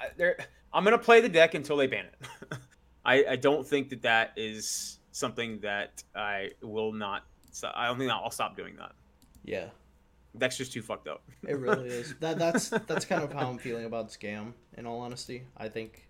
I'm 0.74 0.84
gonna 0.84 0.98
play 0.98 1.22
the 1.22 1.30
deck 1.30 1.54
until 1.54 1.78
they 1.78 1.88
ban 1.88 2.06
it. 2.06 2.58
I 3.06 3.26
I 3.32 3.36
don't 3.36 3.66
think 3.68 3.90
that 3.90 4.02
that 4.04 4.34
is 4.36 5.00
something 5.12 5.60
that 5.60 6.04
I 6.16 6.52
will 6.62 6.92
not. 6.92 7.26
So 7.52 7.72
I 7.74 7.88
don't 7.88 7.98
think 7.98 8.12
I'll 8.12 8.32
stop 8.32 8.58
doing 8.58 8.76
that. 8.78 8.94
Yeah, 9.46 9.68
Deck's 10.38 10.58
just 10.58 10.74
too 10.74 10.82
fucked 10.82 11.08
up. 11.08 11.22
it 11.48 11.58
really 11.60 11.90
is. 11.90 12.16
That 12.20 12.40
that's 12.40 12.70
that's 12.70 13.06
kind 13.06 13.24
of 13.24 13.32
how 13.32 13.50
I'm 13.50 13.58
feeling 13.58 13.86
about 13.86 14.10
Scam. 14.10 14.54
In 14.78 14.88
all 14.88 15.02
honesty, 15.02 15.44
I 15.58 15.70
think. 15.70 16.08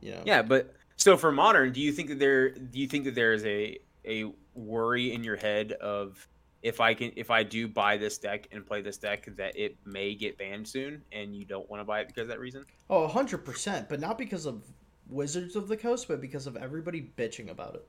You 0.00 0.12
know. 0.12 0.22
Yeah, 0.24 0.42
but 0.42 0.74
so 0.96 1.16
for 1.16 1.32
modern, 1.32 1.72
do 1.72 1.80
you 1.80 1.92
think 1.92 2.08
that 2.10 2.18
there 2.18 2.50
do 2.50 2.78
you 2.78 2.86
think 2.86 3.04
that 3.04 3.14
there 3.14 3.32
is 3.32 3.44
a 3.44 3.78
a 4.06 4.32
worry 4.54 5.12
in 5.12 5.24
your 5.24 5.36
head 5.36 5.72
of 5.72 6.26
if 6.62 6.80
I 6.80 6.94
can 6.94 7.12
if 7.16 7.30
I 7.30 7.42
do 7.42 7.66
buy 7.66 7.96
this 7.96 8.18
deck 8.18 8.48
and 8.52 8.66
play 8.66 8.82
this 8.82 8.98
deck 8.98 9.28
that 9.36 9.56
it 9.56 9.76
may 9.84 10.14
get 10.14 10.36
banned 10.36 10.68
soon 10.68 11.02
and 11.12 11.34
you 11.34 11.44
don't 11.44 11.68
want 11.70 11.80
to 11.80 11.84
buy 11.84 12.00
it 12.00 12.08
because 12.08 12.22
of 12.22 12.28
that 12.28 12.40
reason? 12.40 12.64
Oh, 12.88 13.08
100%, 13.08 13.88
but 13.88 14.00
not 14.00 14.18
because 14.18 14.46
of 14.46 14.64
Wizards 15.08 15.56
of 15.56 15.68
the 15.68 15.76
Coast, 15.76 16.08
but 16.08 16.20
because 16.20 16.46
of 16.46 16.56
everybody 16.56 17.10
bitching 17.16 17.50
about 17.50 17.74
it. 17.74 17.86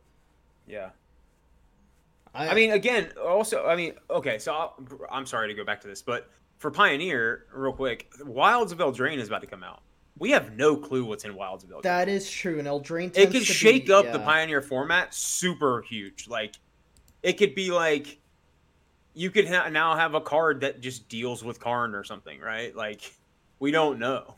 Yeah. 0.68 0.90
I, 2.34 2.50
I 2.50 2.54
mean, 2.54 2.72
again, 2.72 3.12
also, 3.22 3.66
I 3.66 3.76
mean, 3.76 3.94
okay, 4.10 4.40
so 4.40 4.54
I'll, 4.54 4.88
I'm 5.12 5.26
sorry 5.26 5.50
to 5.50 5.54
go 5.54 5.66
back 5.66 5.82
to 5.82 5.88
this, 5.88 6.02
but 6.02 6.30
for 6.58 6.72
Pioneer, 6.72 7.46
real 7.54 7.74
quick, 7.74 8.10
Wilds 8.24 8.72
of 8.72 8.78
Eldraine 8.78 9.18
is 9.18 9.28
about 9.28 9.42
to 9.42 9.48
come 9.48 9.64
out. 9.64 9.82
We 10.18 10.32
have 10.32 10.56
no 10.56 10.78
clue 10.78 11.04
what's 11.04 11.26
in 11.26 11.36
Wilds 11.36 11.64
of 11.64 11.72
Eldraine. 11.72 11.82
that 11.84 12.08
is 12.08 12.30
true, 12.30 12.60
and 12.60 12.68
Eldraine 12.68 13.18
it 13.18 13.32
could 13.32 13.44
shake 13.44 13.88
be, 13.88 13.94
up 13.94 14.12
the. 14.12 14.20
Pioneer 14.20 14.62
format 14.62 15.14
super 15.14 15.82
huge. 15.82 16.28
Like, 16.30 16.56
it 17.24 17.34
could 17.34 17.56
be 17.56 17.72
like 17.72 18.21
you 19.14 19.30
could 19.32 19.48
ha- 19.48 19.70
now 19.70 19.96
have 19.96 20.14
a 20.14 20.22
card 20.22 20.62
that 20.62 20.82
just 20.82 21.10
deals 21.10 21.44
with 21.44 21.60
Karn 21.60 21.96
or 21.96 22.04
something, 22.04 22.40
right? 22.40 22.76
Like, 22.76 23.14
we 23.60 23.72
don't 23.72 24.00
know. 24.00 24.36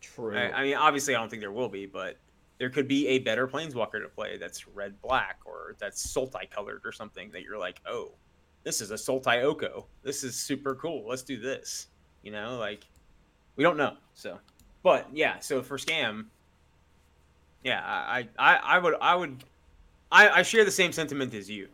True. 0.00 0.36
I, 0.36 0.50
I 0.52 0.62
mean, 0.62 0.76
obviously, 0.76 1.14
I 1.14 1.18
don't 1.18 1.28
think 1.28 1.40
there 1.40 1.52
will 1.52 1.68
be, 1.68 1.86
but 1.86 2.16
there 2.58 2.70
could 2.70 2.88
be 2.88 3.08
a 3.08 3.18
better 3.18 3.46
planeswalker 3.46 4.02
to 4.02 4.08
play 4.08 4.38
that's 4.38 4.66
red 4.68 5.00
black 5.02 5.40
or 5.44 5.76
that's 5.78 6.06
Sultai 6.06 6.50
colored 6.50 6.82
or 6.84 6.92
something 6.92 7.30
that 7.32 7.42
you're 7.42 7.58
like, 7.58 7.80
oh, 7.86 8.12
this 8.62 8.80
is 8.80 8.90
a 8.90 8.94
Sultai 8.94 9.42
Oko. 9.42 9.86
This 10.02 10.24
is 10.24 10.34
super 10.34 10.74
cool. 10.74 11.06
Let's 11.08 11.22
do 11.22 11.38
this. 11.38 11.88
You 12.22 12.32
know, 12.32 12.56
like 12.58 12.86
we 13.56 13.62
don't 13.62 13.76
know. 13.76 13.96
So, 14.14 14.38
but 14.82 15.06
yeah. 15.12 15.38
So 15.38 15.62
for 15.62 15.76
scam, 15.76 16.26
yeah, 17.62 17.82
I 17.84 18.28
I, 18.38 18.56
I 18.56 18.78
would 18.78 18.94
I 19.00 19.14
would 19.14 19.44
I, 20.10 20.28
I 20.28 20.42
share 20.42 20.64
the 20.64 20.70
same 20.70 20.92
sentiment 20.92 21.34
as 21.34 21.48
you. 21.48 21.68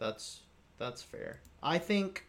That's 0.00 0.40
that's 0.78 1.02
fair. 1.02 1.40
I 1.62 1.78
think. 1.78 2.26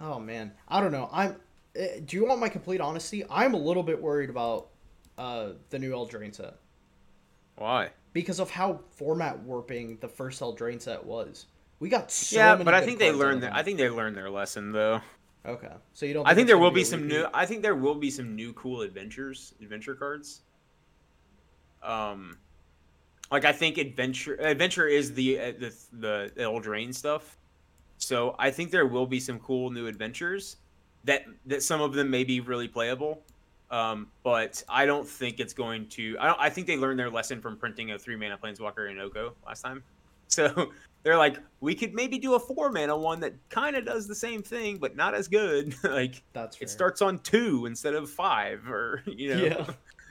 Oh 0.00 0.20
man, 0.20 0.52
I 0.68 0.80
don't 0.80 0.92
know. 0.92 1.08
I'm. 1.12 1.36
eh, 1.74 2.00
Do 2.04 2.16
you 2.16 2.26
want 2.26 2.38
my 2.40 2.48
complete 2.48 2.80
honesty? 2.80 3.24
I'm 3.28 3.54
a 3.54 3.58
little 3.58 3.82
bit 3.82 4.00
worried 4.00 4.30
about 4.30 4.68
uh, 5.18 5.48
the 5.70 5.78
new 5.78 5.92
Eldraine 5.92 6.34
set 6.34 6.54
Why? 7.56 7.90
because 8.12 8.40
of 8.40 8.50
how 8.50 8.80
format 8.90 9.40
warping 9.40 9.98
the 10.00 10.08
first 10.08 10.40
Eldraine 10.40 10.80
set 10.80 11.04
was. 11.04 11.46
We 11.80 11.88
got 11.88 12.10
so 12.10 12.36
yeah, 12.36 12.56
but 12.56 12.74
I 12.74 12.82
think 12.84 12.98
they 12.98 13.10
learned 13.10 13.42
their. 13.42 13.52
I 13.54 13.62
think 13.62 13.78
they 13.78 13.88
learned 13.88 14.16
their 14.16 14.30
lesson 14.30 14.72
though. 14.72 15.00
Okay, 15.46 15.72
so 15.94 16.04
you 16.04 16.12
don't. 16.12 16.28
I 16.28 16.34
think 16.34 16.46
there 16.46 16.58
will 16.58 16.68
a 16.68 16.72
be 16.72 16.84
some 16.84 17.08
new. 17.08 17.26
I 17.32 17.46
think 17.46 17.62
there 17.62 17.74
will 17.74 17.94
be 17.94 18.10
some 18.10 18.36
new 18.36 18.52
cool 18.52 18.82
adventures, 18.82 19.54
adventure 19.62 19.94
cards. 19.94 20.42
Um, 21.82 22.36
like 23.30 23.44
I 23.44 23.52
think 23.52 23.78
adventure 23.78 24.34
adventure 24.34 24.86
is 24.86 25.14
the 25.14 25.38
uh, 25.38 25.52
the 25.58 25.74
the 25.92 26.32
Eldraine 26.38 26.94
stuff. 26.94 27.36
So 27.98 28.34
I 28.38 28.50
think 28.50 28.70
there 28.70 28.86
will 28.86 29.06
be 29.06 29.20
some 29.20 29.38
cool 29.40 29.70
new 29.70 29.86
adventures 29.86 30.56
that 31.04 31.24
that 31.46 31.62
some 31.62 31.80
of 31.80 31.92
them 31.92 32.10
may 32.10 32.24
be 32.24 32.40
really 32.40 32.68
playable. 32.68 33.22
Um, 33.70 34.08
but 34.24 34.64
I 34.68 34.84
don't 34.84 35.06
think 35.06 35.38
it's 35.38 35.52
going 35.52 35.86
to. 35.90 36.16
I 36.18 36.26
don't. 36.26 36.40
I 36.40 36.50
think 36.50 36.66
they 36.66 36.76
learned 36.76 36.98
their 36.98 37.10
lesson 37.10 37.40
from 37.40 37.56
printing 37.56 37.92
a 37.92 37.98
three 37.98 38.16
mana 38.16 38.36
planeswalker 38.36 38.90
in 38.90 38.98
Oko 38.98 39.34
last 39.46 39.62
time. 39.62 39.82
So 40.30 40.70
they're 41.02 41.16
like, 41.18 41.38
we 41.58 41.74
could 41.74 41.92
maybe 41.92 42.16
do 42.16 42.34
a 42.34 42.38
four 42.38 42.70
mana 42.70 42.96
one 42.96 43.18
that 43.18 43.34
kind 43.48 43.74
of 43.74 43.84
does 43.84 44.06
the 44.06 44.14
same 44.14 44.44
thing, 44.44 44.76
but 44.78 44.94
not 44.94 45.12
as 45.12 45.26
good. 45.26 45.74
like 45.82 46.22
That's 46.34 46.56
fair. 46.56 46.66
it 46.66 46.70
starts 46.70 47.02
on 47.02 47.18
two 47.18 47.66
instead 47.66 47.94
of 47.94 48.08
five, 48.08 48.64
or 48.68 49.02
you 49.06 49.34
know. 49.34 49.42
Yeah. 49.42 49.66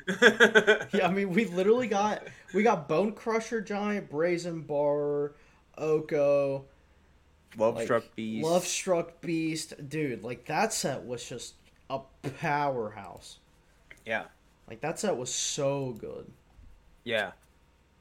Yeah, 0.93 1.07
I 1.07 1.11
mean, 1.11 1.31
we 1.31 1.45
literally 1.45 1.87
got 1.87 2.23
we 2.53 2.63
got 2.63 2.89
Bonecrusher 2.89 3.65
Giant, 3.65 4.09
Brazen 4.09 4.61
Bar, 4.61 5.33
Oko, 5.77 6.65
Love 7.57 7.75
like, 7.75 7.85
struck 7.85 8.15
beast. 8.15 8.45
Love 8.45 8.65
Struck 8.65 9.21
Beast, 9.21 9.89
dude. 9.89 10.23
Like 10.23 10.45
that 10.45 10.73
set 10.73 11.03
was 11.05 11.27
just 11.27 11.55
a 11.89 11.99
powerhouse. 12.39 13.39
Yeah, 14.05 14.25
Like 14.67 14.81
that 14.81 14.99
set 14.99 15.15
was 15.17 15.33
so 15.33 15.95
good, 15.99 16.31
yeah, 17.03 17.31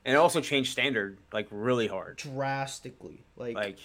and 0.05 0.15
it 0.15 0.19
also 0.19 0.41
changed 0.41 0.73
standard 0.73 1.19
like 1.33 1.49
really 1.51 1.87
hard. 1.87 2.17
drastically. 2.17 3.25
Like, 3.37 3.57
Like, 3.57 3.79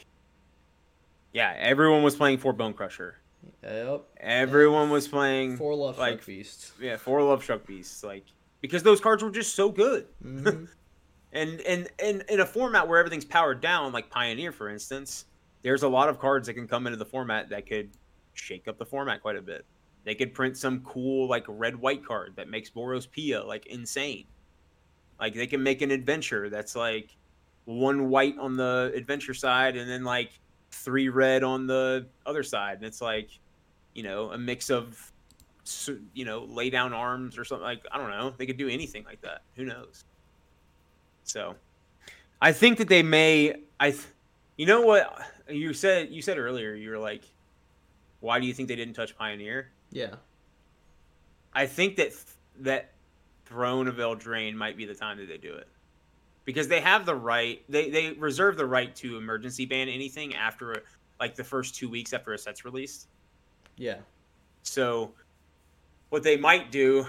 yeah, 1.33 1.53
everyone 1.57 2.03
was 2.03 2.15
playing 2.15 2.37
for 2.37 2.53
Bonecrusher. 2.53 3.13
Yep, 3.63 4.03
Everyone 4.17 4.89
was 4.89 5.07
playing 5.07 5.57
four 5.57 5.75
Love 5.75 5.97
like 5.97 6.13
Struck 6.21 6.25
Beasts. 6.27 6.71
yeah 6.79 6.97
four 6.97 7.21
Love 7.23 7.43
struck 7.43 7.65
beasts. 7.65 8.03
Like 8.03 8.25
because 8.61 8.83
those 8.83 9.01
cards 9.01 9.23
were 9.23 9.31
just 9.31 9.55
so 9.55 9.69
good. 9.69 10.07
Mhm. 10.23 10.67
And 11.35 11.61
and 11.61 11.87
and 11.97 12.23
in 12.29 12.41
a 12.41 12.45
format 12.45 12.87
where 12.87 12.99
everything's 12.99 13.25
powered 13.25 13.59
down, 13.59 13.91
like 13.91 14.07
Pioneer, 14.11 14.51
for 14.51 14.69
instance, 14.69 15.25
there's 15.63 15.81
a 15.81 15.87
lot 15.89 16.07
of 16.07 16.19
cards 16.19 16.45
that 16.45 16.53
can 16.53 16.67
come 16.67 16.85
into 16.85 16.95
the 16.95 17.05
format 17.07 17.49
that 17.49 17.65
could 17.65 17.89
shake 18.33 18.67
up 18.67 18.77
the 18.77 18.85
format 18.85 19.19
quite 19.23 19.35
a 19.35 19.41
bit. 19.41 19.65
They 20.03 20.13
could 20.13 20.35
print 20.35 20.57
some 20.57 20.81
cool 20.81 21.27
like 21.27 21.43
red 21.47 21.75
white 21.75 22.05
card 22.05 22.33
that 22.35 22.49
makes 22.49 22.69
Boros 22.69 23.09
Pia 23.09 23.43
like 23.43 23.65
insane. 23.65 24.25
Like 25.19 25.33
they 25.33 25.47
can 25.47 25.63
make 25.63 25.81
an 25.81 25.89
adventure 25.89 26.51
that's 26.51 26.75
like 26.75 27.15
one 27.65 28.09
white 28.09 28.37
on 28.39 28.55
the 28.55 28.91
adventure 28.95 29.33
side 29.33 29.75
and 29.75 29.89
then 29.89 30.03
like 30.03 30.39
three 30.73 31.09
red 31.09 31.43
on 31.43 31.67
the 31.67 32.07
other 32.25 32.43
side, 32.43 32.77
and 32.77 32.85
it's 32.85 33.01
like 33.01 33.29
you 33.93 34.03
know 34.03 34.31
a 34.31 34.37
mix 34.37 34.69
of 34.69 35.11
you 36.13 36.25
know 36.25 36.43
lay 36.43 36.69
down 36.69 36.93
arms 36.93 37.37
or 37.37 37.45
something 37.45 37.63
like 37.63 37.85
I 37.91 37.97
don't 37.97 38.09
know. 38.09 38.33
They 38.35 38.45
could 38.45 38.57
do 38.57 38.67
anything 38.67 39.05
like 39.05 39.21
that. 39.21 39.43
Who 39.55 39.65
knows? 39.65 40.03
So, 41.23 41.55
I 42.41 42.51
think 42.51 42.79
that 42.79 42.89
they 42.89 43.03
may. 43.03 43.55
I, 43.79 43.91
th- 43.91 44.03
you 44.57 44.65
know 44.65 44.81
what 44.81 45.17
you 45.49 45.73
said. 45.73 46.09
You 46.09 46.21
said 46.21 46.37
earlier. 46.37 46.73
You 46.73 46.89
were 46.89 46.99
like, 46.99 47.23
"Why 48.19 48.39
do 48.39 48.45
you 48.45 48.53
think 48.53 48.67
they 48.67 48.75
didn't 48.75 48.95
touch 48.95 49.17
Pioneer?" 49.17 49.69
Yeah, 49.91 50.15
I 51.53 51.67
think 51.67 51.95
that 51.95 52.13
that 52.59 52.91
Throne 53.45 53.87
of 53.87 53.95
Eldraine 53.95 54.55
might 54.55 54.75
be 54.75 54.85
the 54.85 54.95
time 54.95 55.17
that 55.17 55.27
they 55.27 55.37
do 55.37 55.53
it, 55.53 55.67
because 56.45 56.67
they 56.67 56.81
have 56.81 57.05
the 57.05 57.15
right. 57.15 57.63
They 57.69 57.89
they 57.89 58.11
reserve 58.13 58.57
the 58.57 58.65
right 58.65 58.95
to 58.97 59.17
emergency 59.17 59.65
ban 59.65 59.89
anything 59.89 60.35
after 60.35 60.83
like 61.19 61.35
the 61.35 61.43
first 61.43 61.75
two 61.75 61.89
weeks 61.89 62.13
after 62.13 62.33
a 62.33 62.37
set's 62.37 62.65
released. 62.65 63.07
yeah, 63.77 63.97
So, 64.63 65.13
what 66.09 66.23
they 66.23 66.35
might 66.37 66.71
do 66.71 67.05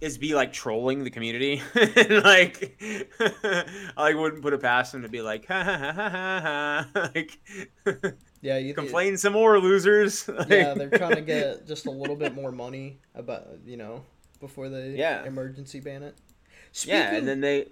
is 0.00 0.16
be 0.16 0.34
like 0.34 0.52
trolling 0.52 1.04
the 1.04 1.10
community. 1.10 1.60
like 2.10 2.80
I 3.96 4.14
wouldn't 4.14 4.42
put 4.42 4.52
it 4.52 4.60
past 4.62 4.92
them 4.92 5.02
to 5.02 5.08
be 5.08 5.20
like, 5.20 5.46
ha 5.46 5.62
ha 5.64 5.76
ha 5.78 5.92
ha 5.92 6.86
ha, 6.94 7.10
like 7.14 7.38
yeah, 8.42 8.56
you 8.58 8.72
complain 8.72 9.16
some 9.18 9.32
more, 9.34 9.58
losers. 9.58 10.26
Like, 10.28 10.48
yeah, 10.48 10.74
they're 10.74 10.88
trying 10.90 11.16
to 11.16 11.20
get 11.22 11.66
just 11.66 11.86
a 11.86 11.90
little 11.90 12.16
bit 12.16 12.34
more 12.34 12.52
money 12.52 12.98
about 13.14 13.46
you 13.66 13.76
know 13.76 14.02
before 14.38 14.68
they 14.70 14.90
Yeah. 14.96 15.24
emergency 15.24 15.80
ban 15.80 16.02
it. 16.02 16.14
yeah, 16.84 17.14
and 17.14 17.26
then 17.28 17.40
they. 17.40 17.68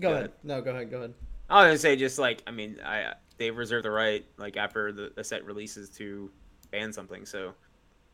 Go, 0.00 0.08
go 0.08 0.12
ahead. 0.14 0.24
ahead. 0.24 0.32
No, 0.42 0.60
go 0.60 0.70
ahead. 0.70 0.90
Go 0.90 0.98
ahead. 0.98 1.14
I 1.50 1.58
was 1.58 1.64
gonna 1.68 1.78
say 1.78 1.96
just 1.96 2.18
like 2.18 2.42
I 2.46 2.50
mean 2.50 2.78
I 2.84 3.14
they 3.36 3.50
reserve 3.50 3.82
the 3.82 3.90
right 3.90 4.24
like 4.38 4.56
after 4.56 4.92
the, 4.92 5.12
the 5.14 5.24
set 5.24 5.44
releases 5.44 5.90
to 5.90 6.30
ban 6.70 6.92
something. 6.92 7.26
So 7.26 7.52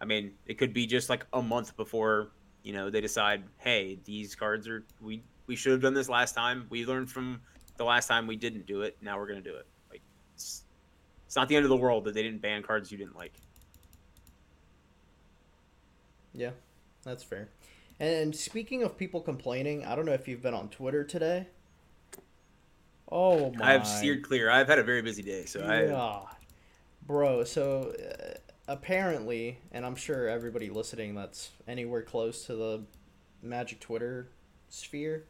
I 0.00 0.04
mean 0.04 0.32
it 0.46 0.54
could 0.54 0.72
be 0.72 0.86
just 0.86 1.08
like 1.08 1.26
a 1.32 1.42
month 1.42 1.76
before 1.76 2.32
you 2.62 2.72
know 2.72 2.90
they 2.90 3.00
decide 3.00 3.44
hey 3.58 3.98
these 4.04 4.34
cards 4.34 4.68
are 4.68 4.84
we 5.00 5.22
we 5.46 5.56
should 5.56 5.72
have 5.72 5.82
done 5.82 5.94
this 5.94 6.08
last 6.08 6.34
time. 6.34 6.66
We 6.70 6.84
learned 6.84 7.10
from 7.10 7.40
the 7.76 7.84
last 7.84 8.08
time 8.08 8.26
we 8.26 8.36
didn't 8.36 8.66
do 8.66 8.82
it. 8.82 8.96
Now 9.00 9.18
we're 9.18 9.28
gonna 9.28 9.40
do 9.40 9.54
it. 9.54 9.66
Like 9.90 10.02
it's, 10.34 10.64
it's 11.26 11.36
not 11.36 11.48
the 11.48 11.56
end 11.56 11.64
of 11.64 11.70
the 11.70 11.76
world 11.76 12.04
that 12.04 12.14
they 12.14 12.22
didn't 12.22 12.42
ban 12.42 12.62
cards 12.62 12.90
you 12.90 12.98
didn't 12.98 13.16
like. 13.16 13.32
Yeah, 16.32 16.50
that's 17.02 17.22
fair. 17.22 17.48
And 17.98 18.34
speaking 18.34 18.82
of 18.82 18.96
people 18.96 19.20
complaining, 19.20 19.84
I 19.84 19.94
don't 19.94 20.06
know 20.06 20.12
if 20.12 20.26
you've 20.26 20.42
been 20.42 20.54
on 20.54 20.68
Twitter 20.68 21.04
today. 21.04 21.48
Oh 23.10 23.52
my! 23.52 23.74
I've 23.74 23.86
steered 23.86 24.22
clear. 24.22 24.50
I've 24.50 24.68
had 24.68 24.78
a 24.78 24.84
very 24.84 25.02
busy 25.02 25.22
day, 25.22 25.44
so 25.44 25.60
I 25.60 25.84
Yeah. 25.84 26.20
Bro, 27.06 27.44
so 27.44 27.92
uh, 27.98 28.34
apparently, 28.68 29.58
and 29.72 29.84
I'm 29.84 29.96
sure 29.96 30.28
everybody 30.28 30.70
listening 30.70 31.14
that's 31.16 31.50
anywhere 31.66 32.02
close 32.02 32.46
to 32.46 32.54
the 32.54 32.82
Magic 33.42 33.80
Twitter 33.80 34.28
sphere, 34.68 35.24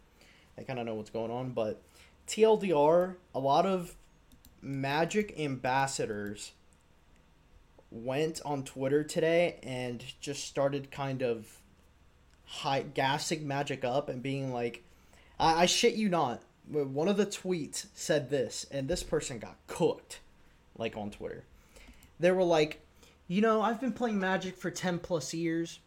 they 0.57 0.65
kind 0.65 0.79
of 0.79 0.85
know 0.85 0.95
what's 0.95 1.11
going 1.11 1.31
on. 1.31 1.53
But 1.53 1.81
TLDR, 2.27 3.17
a 3.35 3.39
lot 3.39 3.65
of 3.65 3.97
Magic 4.63 5.39
ambassadors 5.39 6.53
went 7.91 8.41
on 8.45 8.63
Twitter 8.63 9.03
today 9.03 9.59
and 9.63 10.05
just 10.21 10.45
started 10.45 10.91
kind 10.91 11.23
of 11.23 11.61
high 12.45 12.83
gassing 12.83 13.49
Magic 13.49 13.85
up 13.85 14.09
and 14.09 14.23
being 14.23 14.53
like, 14.53 14.85
I, 15.39 15.63
I 15.63 15.67
shit 15.67 15.95
you 15.95 16.09
not. 16.09 16.43
One 16.71 17.09
of 17.09 17.17
the 17.17 17.27
tweets 17.27 17.87
said 17.95 18.31
this, 18.31 18.67
and 18.71 18.89
this 18.89 19.03
person 19.03 19.39
got 19.39 19.57
cooked, 19.67 20.21
like 20.77 20.97
on 20.97 21.11
Twitter. 21.11 21.45
They 22.19 22.31
were 22.31 22.45
like, 22.45 22.87
you 23.27 23.41
know, 23.41 23.63
I've 23.63 23.81
been 23.81 23.93
playing 23.93 24.19
Magic 24.21 24.57
for 24.57 24.71
10 24.71 24.99
plus 24.99 25.35
years, 25.35 25.81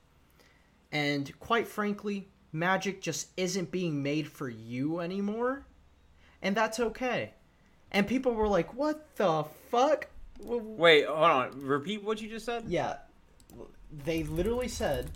and 0.92 1.38
quite 1.40 1.68
frankly, 1.68 2.28
Magic 2.52 3.02
just 3.02 3.30
isn't 3.38 3.72
being 3.72 4.04
made 4.04 4.28
for 4.28 4.50
you 4.50 5.00
anymore, 5.00 5.66
and 6.42 6.56
that's 6.56 6.80
okay. 6.80 7.34
And 7.92 8.08
people 8.08 8.34
were 8.34 8.48
like, 8.48 8.74
what 8.74 9.16
the 9.16 9.46
fuck? 9.70 10.08
Wait. 10.40 11.06
Hold 11.06 11.20
on. 11.20 11.62
Repeat 11.62 12.04
what 12.04 12.22
you 12.22 12.30
just 12.30 12.46
said. 12.46 12.66
yeah, 12.68 12.98
they 14.06 14.24
literally 14.24 14.68
said 14.68 15.10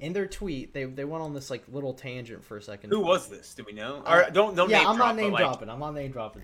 in 0.00 0.12
their 0.12 0.26
tweet 0.26 0.74
they 0.74 0.84
they 0.84 1.04
went 1.04 1.22
on 1.22 1.34
this 1.34 1.50
like 1.50 1.62
little 1.68 1.94
tangent 1.94 2.44
for 2.44 2.56
a 2.56 2.62
second. 2.62 2.90
Who 2.90 3.00
was 3.00 3.28
this? 3.28 3.54
Do 3.54 3.64
we 3.64 3.72
know? 3.72 4.02
Uh, 4.04 4.24
or 4.26 4.30
don't 4.30 4.56
don't 4.56 4.70
yeah, 4.70 4.78
I'm 4.78 4.96
drop, 4.96 4.98
not 4.98 5.16
but, 5.16 5.22
name 5.22 5.32
like- 5.32 5.42
dropping. 5.42 5.68
I'm 5.70 5.78
not 5.80 5.94
name 5.94 6.10
dropping. 6.10 6.42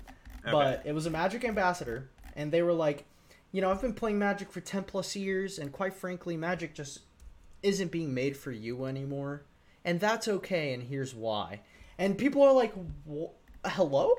But 0.49 0.83
it 0.85 0.93
was 0.93 1.07
a 1.07 1.11
Magic 1.11 1.45
ambassador, 1.45 2.09
and 2.37 2.53
they 2.53 2.63
were 2.63 2.73
like, 2.73 3.05
you 3.51 3.61
know, 3.61 3.69
I've 3.69 3.81
been 3.81 3.95
playing 3.95 4.21
Magic 4.21 4.53
for 4.53 4.61
10 4.61 4.85
plus 4.85 5.17
years, 5.17 5.59
and 5.59 5.73
quite 5.73 5.93
frankly, 5.93 6.37
Magic 6.37 6.73
just 6.73 7.01
isn't 7.65 7.91
being 7.91 8.15
made 8.15 8.37
for 8.37 8.53
you 8.53 8.85
anymore, 8.85 9.45
and 9.85 9.99
that's 9.99 10.29
okay. 10.29 10.73
And 10.73 10.85
here's 10.85 11.17
why. 11.17 11.63
And 11.99 12.17
people 12.17 12.43
are 12.43 12.53
like, 12.53 12.75
hello. 13.65 14.15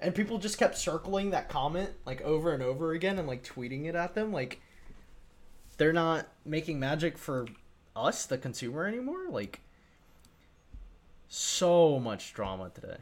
And 0.00 0.14
people 0.14 0.38
just 0.38 0.58
kept 0.58 0.76
circling 0.78 1.30
that 1.30 1.48
comment 1.48 1.90
like 2.06 2.20
over 2.22 2.52
and 2.52 2.62
over 2.62 2.92
again 2.92 3.20
and 3.20 3.28
like 3.28 3.44
tweeting 3.44 3.86
it 3.86 3.94
at 3.94 4.14
them 4.14 4.32
like 4.32 4.60
they're 5.76 5.92
not 5.92 6.28
making 6.44 6.78
magic 6.78 7.18
for 7.18 7.46
us 8.06 8.26
the 8.26 8.38
consumer 8.38 8.86
anymore 8.86 9.28
like 9.30 9.60
so 11.28 11.98
much 11.98 12.32
drama 12.32 12.70
today 12.74 12.96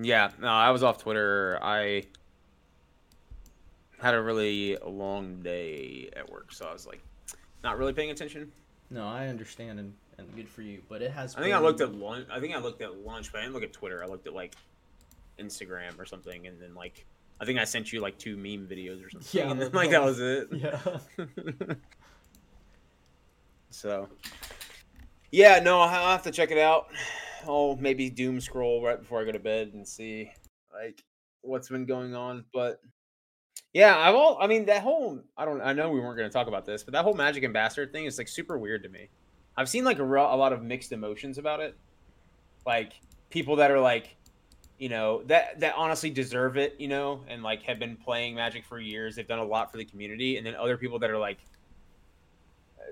Yeah, 0.00 0.30
no, 0.40 0.48
I 0.48 0.70
was 0.70 0.82
off 0.82 0.98
Twitter. 0.98 1.58
I 1.62 2.04
had 4.00 4.14
a 4.14 4.20
really 4.20 4.76
long 4.84 5.40
day 5.40 6.10
at 6.16 6.28
work, 6.30 6.52
so 6.52 6.66
I 6.66 6.72
was 6.72 6.86
like, 6.86 7.00
not 7.62 7.78
really 7.78 7.92
paying 7.94 8.10
attention. 8.10 8.52
no 8.90 9.06
i 9.06 9.28
understand 9.28 9.78
and, 9.78 9.94
and 10.18 10.26
good 10.36 10.48
for 10.48 10.60
you 10.62 10.82
but 10.88 11.00
it 11.00 11.10
has 11.12 11.34
I 11.36 11.40
think 11.40 11.54
I 11.54 11.58
looked 11.60 11.80
at 11.80 11.94
lunch. 11.94 12.26
I 12.30 12.40
think 12.40 12.54
I 12.54 12.58
looked 12.58 12.82
at 12.82 12.98
lunch, 13.06 13.32
but 13.32 13.38
I 13.38 13.42
didn't 13.42 13.54
look 13.54 13.62
at 13.62 13.72
Twitter. 13.72 14.02
I 14.04 14.06
looked 14.06 14.26
at 14.26 14.34
like 14.34 14.54
Instagram 15.38 15.98
or 15.98 16.04
something, 16.04 16.46
and 16.46 16.60
then 16.60 16.74
like 16.74 17.06
I 17.40 17.44
think 17.46 17.58
I 17.58 17.64
sent 17.64 17.92
you 17.92 18.00
like 18.00 18.18
two 18.18 18.36
meme 18.36 18.66
videos 18.70 19.04
or 19.04 19.10
something. 19.10 19.40
Yeah, 19.40 19.50
and 19.50 19.60
then, 19.60 19.72
like 19.72 19.90
that 19.90 20.02
was 20.04 20.20
it. 20.20 20.48
yeah 20.52 20.78
so, 23.74 24.08
yeah, 25.30 25.58
no, 25.58 25.80
I'll 25.80 25.88
have 25.88 26.22
to 26.22 26.30
check 26.30 26.50
it 26.50 26.58
out. 26.58 26.86
I'll 27.46 27.76
maybe 27.76 28.08
doom 28.08 28.40
scroll 28.40 28.82
right 28.82 28.98
before 28.98 29.20
I 29.20 29.24
go 29.24 29.32
to 29.32 29.38
bed 29.38 29.72
and 29.74 29.86
see 29.86 30.30
like 30.72 31.02
what's 31.42 31.68
been 31.68 31.84
going 31.84 32.14
on. 32.14 32.44
But 32.52 32.80
yeah, 33.72 33.98
I've 33.98 34.14
all. 34.14 34.38
I 34.40 34.46
mean, 34.46 34.64
that 34.66 34.82
whole. 34.82 35.20
I 35.36 35.44
don't. 35.44 35.60
I 35.60 35.72
know 35.72 35.90
we 35.90 36.00
weren't 36.00 36.16
going 36.16 36.28
to 36.28 36.32
talk 36.32 36.46
about 36.46 36.64
this, 36.64 36.84
but 36.84 36.92
that 36.92 37.02
whole 37.02 37.14
Magic 37.14 37.44
Ambassador 37.44 37.90
thing 37.90 38.04
is 38.04 38.16
like 38.16 38.28
super 38.28 38.56
weird 38.58 38.82
to 38.84 38.88
me. 38.88 39.08
I've 39.56 39.68
seen 39.68 39.84
like 39.84 39.98
a, 39.98 40.04
a 40.04 40.36
lot 40.36 40.52
of 40.52 40.62
mixed 40.62 40.92
emotions 40.92 41.38
about 41.38 41.60
it. 41.60 41.76
Like 42.64 42.92
people 43.30 43.56
that 43.56 43.70
are 43.70 43.80
like, 43.80 44.16
you 44.78 44.88
know, 44.88 45.22
that 45.24 45.58
that 45.60 45.74
honestly 45.76 46.10
deserve 46.10 46.56
it, 46.56 46.76
you 46.78 46.88
know, 46.88 47.24
and 47.28 47.42
like 47.42 47.62
have 47.62 47.78
been 47.78 47.96
playing 47.96 48.36
Magic 48.36 48.64
for 48.64 48.78
years. 48.78 49.16
They've 49.16 49.26
done 49.26 49.40
a 49.40 49.44
lot 49.44 49.70
for 49.70 49.78
the 49.78 49.84
community, 49.84 50.36
and 50.36 50.46
then 50.46 50.54
other 50.54 50.76
people 50.76 50.98
that 51.00 51.10
are 51.10 51.18
like 51.18 51.38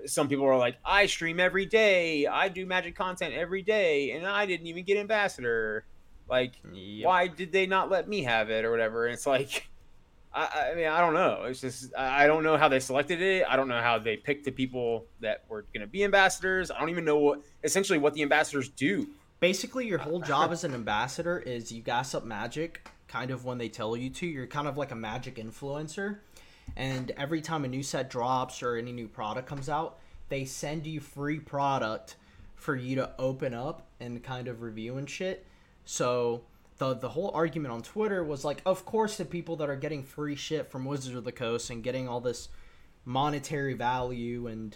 some 0.05 0.27
people 0.27 0.45
are 0.45 0.57
like, 0.57 0.77
I 0.85 1.05
stream 1.05 1.39
every 1.39 1.65
day, 1.65 2.27
I 2.27 2.49
do 2.49 2.65
magic 2.65 2.95
content 2.95 3.33
every 3.33 3.61
day, 3.61 4.11
and 4.11 4.25
I 4.25 4.45
didn't 4.45 4.67
even 4.67 4.83
get 4.83 4.97
ambassador. 4.97 5.85
Like, 6.29 6.53
Yep. 6.73 7.05
why 7.05 7.27
did 7.27 7.51
they 7.51 7.65
not 7.65 7.89
let 7.89 8.07
me 8.07 8.23
have 8.23 8.49
it 8.49 8.65
or 8.65 8.71
whatever? 8.71 9.05
And 9.05 9.13
it's 9.13 9.25
like, 9.27 9.69
I, 10.33 10.69
I 10.71 10.75
mean, 10.75 10.87
I 10.87 10.99
don't 10.99 11.13
know. 11.13 11.43
It's 11.45 11.61
just 11.61 11.93
I 11.95 12.23
I 12.23 12.27
don't 12.27 12.43
know 12.43 12.57
how 12.57 12.67
they 12.67 12.79
selected 12.79 13.21
it. 13.21 13.45
I 13.47 13.55
don't 13.55 13.67
know 13.67 13.81
how 13.81 13.99
they 13.99 14.17
picked 14.17 14.45
the 14.45 14.51
people 14.51 15.05
that 15.19 15.43
were 15.47 15.63
going 15.73 15.81
to 15.81 15.87
be 15.87 16.03
ambassadors. 16.03 16.71
I 16.71 16.79
don't 16.79 16.89
even 16.89 17.05
know 17.05 17.19
what 17.19 17.41
essentially 17.63 17.99
what 17.99 18.13
the 18.15 18.23
ambassadors 18.23 18.69
do. 18.69 19.07
basically 19.39 19.85
your 19.85 19.99
whole 19.99 20.19
job 20.21 20.51
as 20.51 20.63
an 20.63 20.73
ambassador 20.73 21.37
is 21.39 21.71
you 21.71 21.81
gas 21.83 22.15
up 22.15 22.23
magic 22.25 22.89
kind 23.07 23.29
of 23.29 23.45
when 23.45 23.57
they 23.59 23.69
tell 23.69 23.95
you 23.95 24.09
to 24.09 24.25
you're 24.25 24.47
kind 24.47 24.67
of 24.67 24.75
like 24.77 24.89
a 24.91 24.95
magic 24.95 25.35
influencer 25.35 26.19
and 26.75 27.11
every 27.17 27.41
time 27.41 27.65
a 27.65 27.67
new 27.67 27.83
set 27.83 28.09
drops 28.09 28.63
or 28.63 28.75
any 28.75 28.91
new 28.91 29.07
product 29.07 29.47
comes 29.47 29.69
out 29.69 29.99
they 30.29 30.45
send 30.45 30.87
you 30.87 30.99
free 30.99 31.39
product 31.39 32.15
for 32.55 32.75
you 32.75 32.95
to 32.95 33.11
open 33.19 33.53
up 33.53 33.87
and 33.99 34.23
kind 34.23 34.47
of 34.47 34.61
review 34.61 34.97
and 34.97 35.09
shit. 35.09 35.45
So 35.85 36.43
the 36.77 36.95
the 36.95 37.09
whole 37.09 37.29
argument 37.35 37.71
on 37.71 37.83
twitter 37.83 38.23
was 38.23 38.43
like 38.43 38.59
of 38.65 38.83
course 38.83 39.17
the 39.17 39.25
people 39.25 39.55
that 39.57 39.69
are 39.69 39.75
getting 39.75 40.01
free 40.01 40.35
shit 40.35 40.71
from 40.71 40.85
wizards 40.85 41.15
of 41.15 41.23
the 41.23 41.31
coast 41.31 41.69
and 41.69 41.83
getting 41.83 42.09
all 42.09 42.19
this 42.19 42.49
monetary 43.05 43.75
value 43.75 44.47
and 44.47 44.75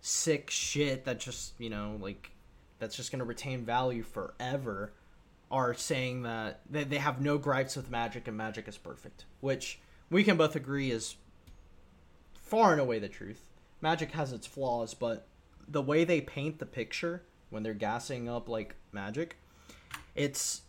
sick 0.00 0.50
shit 0.50 1.04
that 1.04 1.20
just 1.20 1.52
you 1.58 1.70
know 1.70 1.96
like 2.00 2.32
that's 2.80 2.96
just 2.96 3.12
going 3.12 3.20
to 3.20 3.24
retain 3.24 3.64
value 3.64 4.02
forever 4.02 4.92
are 5.48 5.72
saying 5.72 6.22
that 6.22 6.60
they, 6.68 6.82
they 6.82 6.98
have 6.98 7.20
no 7.20 7.38
gripes 7.38 7.76
with 7.76 7.88
magic 7.92 8.26
and 8.26 8.36
magic 8.36 8.66
is 8.66 8.76
perfect 8.76 9.24
which 9.40 9.78
we 10.10 10.24
can 10.24 10.36
both 10.36 10.56
agree 10.56 10.90
is 10.90 11.14
far 12.46 12.72
and 12.72 12.80
away 12.80 12.98
the 12.98 13.08
truth. 13.08 13.44
Magic 13.80 14.12
has 14.12 14.32
its 14.32 14.46
flaws 14.46 14.94
but 14.94 15.26
the 15.68 15.82
way 15.82 16.04
they 16.04 16.20
paint 16.20 16.58
the 16.58 16.66
picture 16.66 17.22
when 17.50 17.62
they're 17.62 17.74
gassing 17.74 18.28
up 18.28 18.48
like 18.48 18.74
magic 18.92 19.36
it's 20.14 20.62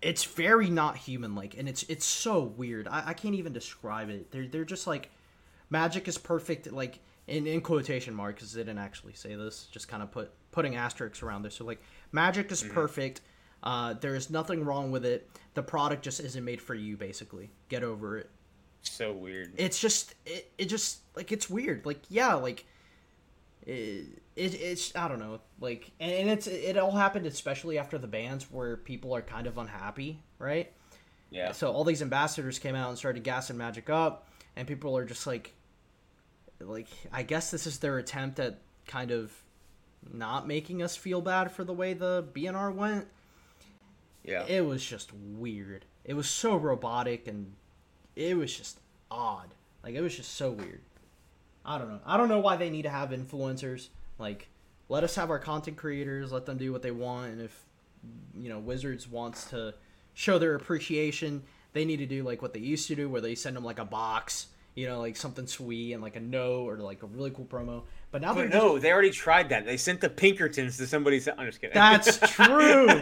it's 0.00 0.24
very 0.24 0.68
not 0.68 0.96
human 0.96 1.34
like 1.34 1.56
and 1.56 1.68
it's 1.68 1.84
it's 1.84 2.04
so 2.04 2.42
weird. 2.42 2.88
I, 2.88 3.08
I 3.08 3.14
can't 3.14 3.36
even 3.36 3.52
describe 3.52 4.10
it. 4.10 4.32
They're, 4.32 4.48
they're 4.48 4.64
just 4.64 4.86
like 4.86 5.10
magic 5.70 6.08
is 6.08 6.18
perfect 6.18 6.70
like 6.72 6.98
in, 7.28 7.46
in 7.46 7.60
quotation 7.60 8.14
marks 8.14 8.40
because 8.40 8.52
they 8.52 8.62
didn't 8.62 8.78
actually 8.78 9.14
say 9.14 9.36
this 9.36 9.68
just 9.70 9.86
kind 9.86 10.02
of 10.02 10.10
put 10.10 10.32
putting 10.50 10.74
asterisks 10.74 11.22
around 11.22 11.42
this. 11.42 11.54
So 11.54 11.64
like 11.64 11.80
magic 12.10 12.50
is 12.50 12.62
perfect 12.62 13.20
uh, 13.62 13.94
there 13.94 14.16
is 14.16 14.28
nothing 14.28 14.64
wrong 14.64 14.90
with 14.90 15.04
it. 15.04 15.30
The 15.54 15.62
product 15.62 16.02
just 16.02 16.18
isn't 16.18 16.44
made 16.44 16.60
for 16.60 16.74
you 16.74 16.96
basically. 16.96 17.50
Get 17.68 17.84
over 17.84 18.18
it 18.18 18.28
So 18.82 19.12
weird. 19.12 19.52
it's 19.56 19.78
just 19.80 20.14
it, 20.26 20.50
it 20.58 20.64
just 20.66 21.00
like 21.14 21.32
it's 21.32 21.48
weird 21.48 21.86
like 21.86 22.00
yeah 22.08 22.34
like 22.34 22.66
it, 23.64 24.06
it 24.34 24.54
it's 24.54 24.94
i 24.96 25.06
don't 25.06 25.20
know 25.20 25.40
like 25.60 25.92
and, 26.00 26.12
and 26.12 26.30
it's 26.30 26.46
it 26.46 26.76
all 26.76 26.90
happened 26.90 27.24
especially 27.26 27.78
after 27.78 27.96
the 27.96 28.08
bans 28.08 28.50
where 28.50 28.76
people 28.76 29.14
are 29.14 29.22
kind 29.22 29.46
of 29.46 29.56
unhappy 29.56 30.18
right 30.38 30.72
yeah. 31.30 31.52
so 31.52 31.70
all 31.70 31.84
these 31.84 32.02
ambassadors 32.02 32.58
came 32.58 32.74
out 32.74 32.88
and 32.88 32.98
started 32.98 33.22
gassing 33.22 33.56
magic 33.56 33.88
up 33.88 34.28
and 34.56 34.66
people 34.66 34.96
are 34.96 35.04
just 35.04 35.26
like 35.26 35.54
like 36.60 36.88
i 37.12 37.22
guess 37.22 37.50
this 37.50 37.66
is 37.66 37.78
their 37.78 37.98
attempt 37.98 38.40
at 38.40 38.58
kind 38.86 39.12
of 39.12 39.32
not 40.10 40.46
making 40.46 40.82
us 40.82 40.96
feel 40.96 41.20
bad 41.20 41.52
for 41.52 41.64
the 41.64 41.72
way 41.72 41.94
the 41.94 42.24
BNR 42.32 42.74
went. 42.74 43.06
Yeah. 44.24 44.44
It 44.46 44.64
was 44.64 44.84
just 44.84 45.12
weird. 45.12 45.84
It 46.04 46.14
was 46.14 46.28
so 46.28 46.56
robotic 46.56 47.28
and 47.28 47.54
it 48.16 48.36
was 48.36 48.56
just 48.56 48.78
odd. 49.10 49.48
Like 49.82 49.94
it 49.94 50.00
was 50.00 50.16
just 50.16 50.34
so 50.34 50.50
weird. 50.52 50.80
I 51.64 51.78
don't 51.78 51.88
know. 51.88 52.00
I 52.04 52.16
don't 52.16 52.28
know 52.28 52.40
why 52.40 52.56
they 52.56 52.70
need 52.70 52.82
to 52.82 52.90
have 52.90 53.10
influencers. 53.10 53.88
Like 54.18 54.48
let 54.88 55.04
us 55.04 55.14
have 55.14 55.30
our 55.30 55.38
content 55.38 55.76
creators, 55.76 56.32
let 56.32 56.46
them 56.46 56.58
do 56.58 56.72
what 56.72 56.82
they 56.82 56.90
want 56.90 57.32
and 57.32 57.40
if 57.40 57.66
you 58.34 58.48
know 58.48 58.58
Wizards 58.58 59.08
wants 59.08 59.44
to 59.50 59.74
show 60.14 60.38
their 60.38 60.54
appreciation, 60.54 61.42
they 61.72 61.84
need 61.84 61.98
to 61.98 62.06
do 62.06 62.22
like 62.22 62.42
what 62.42 62.52
they 62.52 62.60
used 62.60 62.88
to 62.88 62.94
do 62.94 63.08
where 63.08 63.20
they 63.20 63.34
send 63.34 63.56
them 63.56 63.64
like 63.64 63.78
a 63.78 63.84
box, 63.84 64.48
you 64.74 64.86
know, 64.86 65.00
like 65.00 65.16
something 65.16 65.46
sweet 65.46 65.92
and 65.92 66.02
like 66.02 66.16
a 66.16 66.20
note 66.20 66.66
or 66.66 66.76
like 66.78 67.02
a 67.02 67.06
really 67.06 67.30
cool 67.30 67.46
promo. 67.46 67.82
But 68.10 68.20
now 68.20 68.34
they're 68.34 68.44
But 68.44 68.52
just 68.52 68.64
no, 68.64 68.78
they 68.78 68.92
already 68.92 69.10
tried 69.10 69.48
that. 69.50 69.64
They 69.64 69.76
sent 69.78 70.00
the 70.00 70.10
Pinkertons 70.10 70.76
to 70.78 70.86
somebody's. 70.86 71.28
I'm 71.28 71.46
just 71.46 71.60
kidding. 71.60 71.74
That's 71.74 72.18
true. 72.32 72.86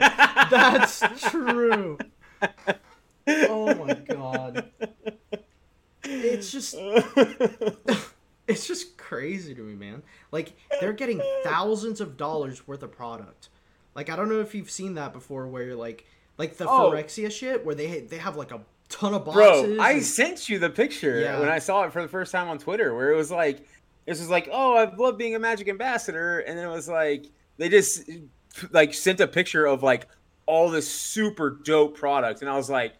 That's 0.50 1.00
true. 1.30 1.98
Oh 3.26 3.74
my 3.74 3.94
god. 3.94 4.70
It's 6.40 6.52
just 6.52 6.74
it's 8.46 8.66
just 8.66 8.96
crazy 8.96 9.54
to 9.54 9.60
me, 9.62 9.74
man. 9.74 10.02
Like 10.32 10.52
they're 10.80 10.92
getting 10.92 11.22
thousands 11.44 12.00
of 12.00 12.16
dollars 12.16 12.66
worth 12.66 12.82
of 12.82 12.92
product. 12.92 13.48
Like 13.94 14.10
I 14.10 14.16
don't 14.16 14.28
know 14.28 14.40
if 14.40 14.54
you've 14.54 14.70
seen 14.70 14.94
that 14.94 15.12
before 15.12 15.46
where 15.46 15.62
you're 15.62 15.76
like 15.76 16.04
like 16.38 16.56
the 16.56 16.68
Oh. 16.68 16.90
Phyrexia 16.90 17.30
shit 17.30 17.64
where 17.64 17.74
they 17.74 18.00
they 18.00 18.18
have 18.18 18.36
like 18.36 18.50
a 18.50 18.60
ton 18.88 19.14
of 19.14 19.24
boxes. 19.24 19.76
Bro, 19.76 19.84
I 19.84 19.92
and- 19.92 20.02
sent 20.04 20.48
you 20.48 20.58
the 20.58 20.70
picture 20.70 21.20
Yeah. 21.20 21.38
when 21.38 21.48
I 21.48 21.58
saw 21.58 21.84
it 21.84 21.92
for 21.92 22.02
the 22.02 22.08
first 22.08 22.32
time 22.32 22.48
on 22.48 22.58
Twitter, 22.58 22.94
where 22.94 23.12
it 23.12 23.16
was 23.16 23.30
like, 23.30 23.66
this 24.06 24.18
was 24.18 24.30
like, 24.30 24.48
oh, 24.50 24.74
I 24.76 24.92
love 24.96 25.16
being 25.16 25.34
a 25.34 25.38
Magic 25.38 25.68
ambassador, 25.68 26.40
and 26.40 26.58
then 26.58 26.64
it 26.66 26.70
was 26.70 26.88
like 26.88 27.26
they 27.58 27.68
just 27.68 28.08
like 28.72 28.94
sent 28.94 29.20
a 29.20 29.28
picture 29.28 29.66
of 29.66 29.82
like 29.82 30.06
all 30.46 30.70
this 30.70 30.90
super 30.90 31.50
dope 31.62 31.96
product, 31.96 32.40
and 32.40 32.50
I 32.50 32.56
was 32.56 32.68
like, 32.70 32.94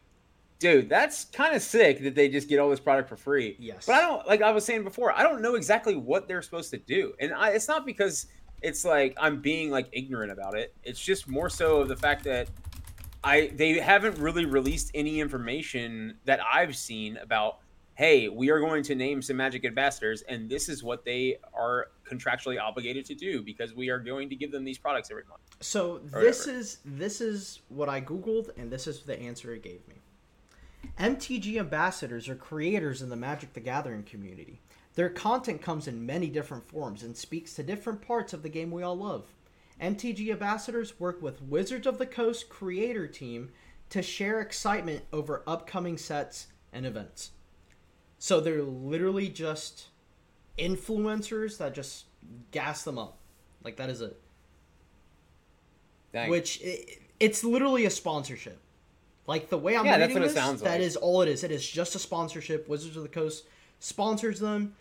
dude, 0.61 0.88
that's 0.88 1.24
kind 1.24 1.56
of 1.56 1.62
sick 1.62 2.02
that 2.04 2.14
they 2.14 2.28
just 2.28 2.48
get 2.48 2.61
all 2.61 2.70
this 2.70 2.78
product 2.78 3.08
for 3.08 3.16
free. 3.16 3.56
Yes. 3.58 3.86
But 3.86 3.96
I 3.96 4.00
don't 4.02 4.26
like 4.28 4.42
I 4.42 4.52
was 4.52 4.64
saying 4.64 4.84
before, 4.84 5.12
I 5.12 5.24
don't 5.24 5.42
know 5.42 5.56
exactly 5.56 5.96
what 5.96 6.28
they're 6.28 6.42
supposed 6.42 6.70
to 6.70 6.78
do, 6.78 7.14
and 7.18 7.34
I, 7.34 7.50
it's 7.50 7.66
not 7.66 7.84
because 7.84 8.26
it's 8.62 8.84
like 8.84 9.16
I'm 9.18 9.40
being 9.40 9.70
like 9.70 9.88
ignorant 9.90 10.30
about 10.30 10.56
it. 10.56 10.72
It's 10.84 11.02
just 11.02 11.26
more 11.26 11.50
so 11.50 11.80
of 11.80 11.88
the 11.88 11.96
fact 11.96 12.22
that 12.24 12.48
I 13.24 13.50
they 13.54 13.80
haven't 13.80 14.18
really 14.18 14.44
released 14.44 14.92
any 14.94 15.18
information 15.18 16.18
that 16.26 16.40
I've 16.40 16.76
seen 16.76 17.16
about. 17.16 17.58
Hey, 17.94 18.28
we 18.28 18.48
are 18.48 18.61
going 18.61 18.82
to 18.84 18.94
name 18.94 19.20
some 19.20 19.36
Magic 19.36 19.66
ambassadors, 19.66 20.22
and 20.22 20.48
this 20.48 20.70
is 20.70 20.82
what 20.82 21.04
they 21.04 21.36
are 21.52 21.88
contractually 22.08 22.58
obligated 22.58 23.04
to 23.06 23.14
do 23.14 23.42
because 23.42 23.74
we 23.74 23.90
are 23.90 23.98
going 23.98 24.30
to 24.30 24.36
give 24.36 24.50
them 24.50 24.64
these 24.64 24.78
products 24.78 25.11
every 25.11 25.24
month. 25.28 25.42
So 25.61 25.98
this 25.98 26.46
whatever. 26.46 26.61
is 26.61 26.78
this 26.84 27.20
is 27.20 27.61
what 27.68 27.90
I 27.90 28.00
googled, 28.00 28.56
and 28.56 28.70
this 28.70 28.86
is 28.86 29.02
the 29.02 29.20
answer 29.20 29.52
it 29.52 29.62
gave 29.62 29.86
me. 29.86 29.99
MTG 31.01 31.59
ambassadors 31.59 32.28
are 32.28 32.34
creators 32.34 33.01
in 33.01 33.09
the 33.09 33.16
Magic 33.16 33.55
the 33.55 33.61
Gathering 33.61 34.03
community. 34.03 34.61
Their 34.96 35.09
content 35.09 35.62
comes 35.62 35.88
in 35.88 36.05
many 36.05 36.28
different 36.28 36.68
forms 36.68 37.03
and 37.03 37.16
speaks 37.16 37.55
to 37.55 37.62
different 37.62 38.03
parts 38.03 38.34
of 38.34 38.42
the 38.42 38.51
game 38.51 38.70
we 38.70 38.82
all 38.82 38.98
love. 38.98 39.24
MTG 39.80 40.30
ambassadors 40.30 41.01
work 41.01 41.22
with 41.22 41.40
Wizards 41.40 41.86
of 41.86 41.96
the 41.96 42.05
Coast 42.05 42.51
creator 42.51 43.07
team 43.07 43.51
to 43.88 44.03
share 44.03 44.42
excitement 44.42 45.05
over 45.11 45.42
upcoming 45.46 45.96
sets 45.96 46.48
and 46.70 46.84
events. 46.84 47.30
So 48.18 48.38
they're 48.38 48.62
literally 48.62 49.30
just 49.30 49.86
influencers 50.59 51.57
that 51.57 51.74
just 51.74 52.05
gas 52.51 52.84
them 52.84 52.98
up. 52.98 53.16
Like 53.64 53.76
that 53.76 53.88
is 53.88 54.03
it 54.03 54.20
Dang. 56.12 56.30
which 56.30 56.61
i 56.64 56.84
it's 57.18 57.44
literally 57.44 57.84
a 57.84 57.90
sponsorship. 57.90 58.59
Like 59.27 59.49
the 59.49 59.59
way 59.59 59.77
I'm 59.77 59.85
Yeah, 59.85 59.99
that's 59.99 60.14
reading 60.14 60.23
this, 60.23 60.35
that 60.35 60.62
like. 60.62 60.81
is 60.81 60.97
all 60.97 61.23
it 61.23 61.29
is. 61.29 61.45
It 61.45 61.51
is 61.51 61.68
just 61.68 61.95
a 61.95 61.99
sponsorship. 61.99 62.68
Wizards 62.68 62.97
of 62.97 63.03
the 63.03 63.09
Coast 63.09 63.45
sponsors 63.79 64.41
them. 64.41 64.75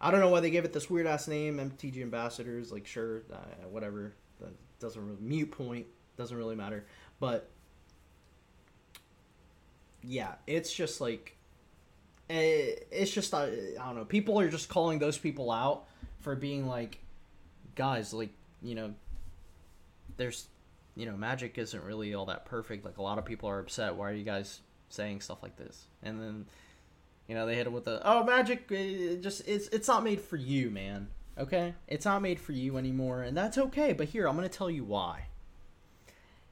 I 0.00 0.10
don't 0.10 0.20
know 0.20 0.28
why 0.28 0.40
they 0.40 0.50
gave 0.50 0.64
it 0.64 0.72
this 0.72 0.90
weird 0.90 1.06
ass 1.06 1.26
name, 1.26 1.56
MTG 1.58 2.02
Ambassadors. 2.02 2.70
Like, 2.70 2.86
sure, 2.86 3.22
uh, 3.32 3.66
whatever. 3.70 4.12
That 4.40 4.52
doesn't 4.78 5.02
really 5.04 5.20
mute 5.20 5.50
point. 5.50 5.86
Doesn't 6.16 6.36
really 6.36 6.54
matter. 6.56 6.84
But 7.18 7.48
yeah, 10.02 10.34
it's 10.46 10.72
just 10.72 11.00
like 11.00 11.36
eh, 12.30 12.74
it's 12.90 13.10
just 13.10 13.34
uh, 13.34 13.38
I 13.80 13.86
don't 13.86 13.96
know. 13.96 14.04
People 14.04 14.38
are 14.38 14.48
just 14.48 14.68
calling 14.68 14.98
those 14.98 15.18
people 15.18 15.50
out 15.50 15.84
for 16.20 16.36
being 16.36 16.66
like, 16.66 16.98
guys, 17.74 18.12
like 18.12 18.30
you 18.62 18.74
know, 18.74 18.94
there's 20.16 20.46
you 20.96 21.06
know, 21.06 21.16
magic 21.16 21.58
isn't 21.58 21.84
really 21.84 22.14
all 22.14 22.26
that 22.26 22.46
perfect. 22.46 22.84
Like 22.84 22.96
a 22.96 23.02
lot 23.02 23.18
of 23.18 23.24
people 23.24 23.48
are 23.48 23.60
upset. 23.60 23.94
Why 23.94 24.10
are 24.10 24.14
you 24.14 24.24
guys 24.24 24.60
saying 24.88 25.20
stuff 25.20 25.42
like 25.42 25.56
this? 25.56 25.84
And 26.02 26.20
then, 26.20 26.46
you 27.28 27.34
know, 27.34 27.46
they 27.46 27.54
hit 27.54 27.66
him 27.66 27.72
with 27.74 27.84
the, 27.84 28.00
oh, 28.04 28.24
magic, 28.24 28.66
eh, 28.70 28.74
it 28.74 29.20
just 29.22 29.46
it's 29.46 29.68
it's 29.68 29.86
not 29.88 30.02
made 30.02 30.20
for 30.20 30.36
you, 30.36 30.70
man. 30.70 31.08
Okay, 31.38 31.74
it's 31.86 32.06
not 32.06 32.22
made 32.22 32.40
for 32.40 32.52
you 32.52 32.78
anymore, 32.78 33.22
and 33.22 33.36
that's 33.36 33.58
okay. 33.58 33.92
But 33.92 34.08
here, 34.08 34.26
I'm 34.26 34.34
gonna 34.36 34.48
tell 34.48 34.70
you 34.70 34.84
why. 34.84 35.26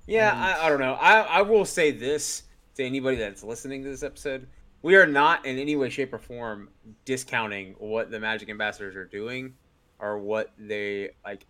Yeah, 0.07 0.31
And- 0.33 0.41
I, 0.41 0.67
I 0.67 0.69
don't 0.69 0.81
know. 0.81 0.95
I, 0.95 1.21
I 1.21 1.43
will 1.43 1.65
say 1.65 1.91
this 1.91 2.43
to 2.75 2.85
anybody 2.85 3.17
that's 3.17 3.43
listening 3.43 3.83
to 3.85 3.89
this 3.89 4.03
episode. 4.03 4.47
We 4.83 4.97
are 4.97 5.07
not 5.07 5.47
in 5.47 5.59
any 5.59 5.77
way, 5.77 5.89
shape, 5.89 6.13
or 6.13 6.19
form 6.19 6.69
discounting 7.07 7.75
what 7.79 8.11
the 8.11 8.21
Magic 8.21 8.51
Ambassadors 8.51 8.95
are 8.97 9.07
doing 9.07 9.55
or 9.99 10.19
what 10.19 10.51
they 10.59 11.13
like, 11.25 11.47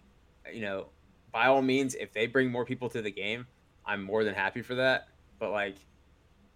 you 0.52 0.60
know, 0.60 0.86
by 1.34 1.46
all 1.48 1.60
means, 1.60 1.96
if 1.96 2.12
they 2.12 2.28
bring 2.28 2.50
more 2.50 2.64
people 2.64 2.88
to 2.90 3.02
the 3.02 3.10
game, 3.10 3.46
I'm 3.84 4.02
more 4.02 4.22
than 4.22 4.34
happy 4.34 4.62
for 4.62 4.76
that. 4.76 5.08
But 5.40 5.50
like 5.50 5.74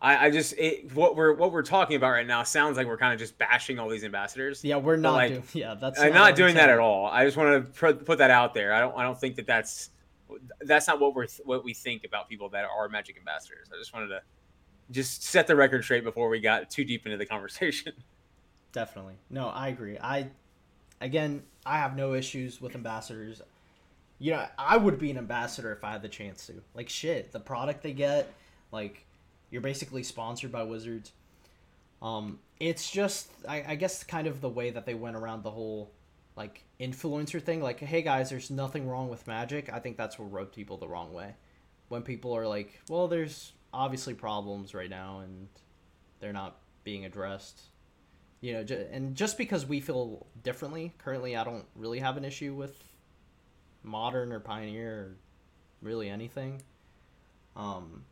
I, 0.01 0.27
I 0.27 0.31
just 0.31 0.55
it, 0.57 0.95
what 0.95 1.17
we're 1.17 1.35
what 1.35 1.51
we're 1.51 1.65
talking 1.65 1.97
about 1.97 2.13
right 2.13 2.27
now 2.27 2.45
sounds 2.45 2.77
like 2.77 2.87
we're 2.87 2.97
kind 2.97 3.13
of 3.13 3.19
just 3.19 3.37
bashing 3.37 3.81
all 3.81 3.89
these 3.89 4.05
ambassadors. 4.05 4.63
Yeah, 4.63 4.77
we're 4.77 4.97
not 4.97 5.15
like, 5.15 5.33
doing. 5.33 5.45
Yeah, 5.53 5.75
that's. 5.75 5.99
I'm 6.01 6.15
not 6.15 6.31
our 6.31 6.37
doing 6.37 6.55
that 6.55 6.71
at 6.71 6.79
all. 6.79 7.07
I 7.07 7.25
just 7.25 7.37
want 7.37 7.67
to 7.67 7.73
put, 7.73 8.07
put 8.07 8.19
that 8.19 8.31
out 8.31 8.55
there. 8.55 8.73
I 8.73 8.79
don't 8.79 8.97
I 8.97 9.03
don't 9.03 9.19
think 9.19 9.35
that 9.37 9.47
that's 9.49 9.91
that's 10.61 10.87
not 10.87 11.01
what 11.01 11.17
we're 11.17 11.27
what 11.45 11.65
we 11.65 11.75
think 11.75 12.05
about 12.05 12.29
people 12.29 12.49
that 12.51 12.65
are 12.65 12.89
Magic 12.89 13.19
ambassadors. 13.19 13.67
I 13.75 13.79
just 13.79 13.93
wanted 13.93 14.09
to 14.09 14.23
just 14.93 15.25
set 15.25 15.49
the 15.49 15.57
record 15.57 15.83
straight 15.83 16.05
before 16.05 16.29
we 16.29 16.39
got 16.39 16.71
too 16.71 16.85
deep 16.85 17.05
into 17.05 17.19
the 17.19 17.27
conversation. 17.35 17.93
Definitely. 18.71 19.15
No, 19.29 19.49
I 19.49 19.69
agree. 19.69 19.99
I 19.99 20.29
again, 21.01 21.43
I 21.67 21.79
have 21.79 21.97
no 21.97 22.15
issues 22.15 22.61
with 22.61 22.77
ambassadors. 22.77 23.43
You 24.19 24.33
know, 24.33 24.47
I 24.59 24.77
would 24.77 24.99
be 24.99 25.11
an 25.11 25.19
ambassador 25.19 25.73
if 25.73 25.85
I 25.85 25.93
had 25.93 26.03
the 26.03 26.09
chance 26.09 26.47
to. 26.47 26.63
Like 26.75 26.89
shit, 26.89 27.33
the 27.33 27.41
product 27.41 27.83
they 27.83 27.93
get, 27.93 28.33
like 28.73 29.05
you're 29.51 29.63
basically 29.63 30.03
sponsored 30.03 30.53
by 30.53 30.65
Wizards. 30.65 31.13
Um, 32.03 32.39
it's 32.61 32.91
just 32.91 33.31
I, 33.49 33.65
I 33.69 33.75
guess 33.75 34.03
kind 34.05 34.27
of 34.27 34.41
the 34.41 34.49
way 34.49 34.71
that 34.71 34.87
they 34.87 34.95
went 34.95 35.17
around 35.17 35.43
the 35.43 35.51
whole 35.51 35.93
like 36.37 36.65
influencer 36.81 37.43
thing. 37.43 37.63
Like, 37.63 37.81
hey 37.81 38.03
guys, 38.03 38.31
there's 38.31 38.51
nothing 38.51 38.89
wrong 38.89 39.09
with 39.09 39.27
magic. 39.27 39.73
I 39.73 39.79
think 39.79 39.97
that's 39.97 40.19
what 40.19 40.33
rubbed 40.33 40.55
people 40.55 40.77
the 40.77 40.89
wrong 40.89 41.13
way. 41.13 41.35
When 41.89 42.03
people 42.03 42.37
are 42.37 42.47
like, 42.47 42.81
well, 42.89 43.09
there's 43.09 43.53
obviously 43.73 44.15
problems 44.15 44.75
right 44.75 44.91
now 44.91 45.21
and 45.21 45.49
they're 46.21 46.33
not 46.33 46.59
being 46.85 47.05
addressed 47.05 47.61
you 48.41 48.53
know 48.53 48.65
and 48.93 49.15
just 49.15 49.37
because 49.37 49.67
we 49.67 49.81
feel 49.81 50.27
differently 50.43 50.95
currently 50.99 51.37
i 51.37 51.45
don't 51.45 51.67
really 51.75 51.99
have 51.99 52.17
an 52.17 52.25
issue 52.25 52.55
with 52.55 52.83
modern 53.83 54.33
or 54.33 54.41
pioneer 54.41 54.93
or 54.93 55.17
really 55.83 56.09
anything 56.09 56.61
um 57.57 58.05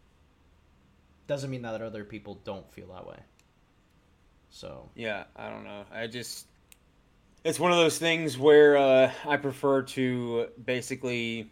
doesn't 1.26 1.50
mean 1.50 1.62
that 1.62 1.82
other 1.82 2.04
people 2.04 2.38
don't 2.44 2.70
feel 2.72 2.86
that 2.88 3.06
way 3.06 3.18
so 4.56 4.88
Yeah, 4.94 5.24
I 5.36 5.50
don't 5.50 5.64
know. 5.64 5.84
I 5.92 6.06
just 6.06 6.46
it's 7.44 7.60
one 7.60 7.72
of 7.72 7.76
those 7.76 7.98
things 7.98 8.38
where 8.38 8.76
uh, 8.76 9.12
I 9.26 9.36
prefer 9.36 9.82
to 9.82 10.48
basically 10.64 11.50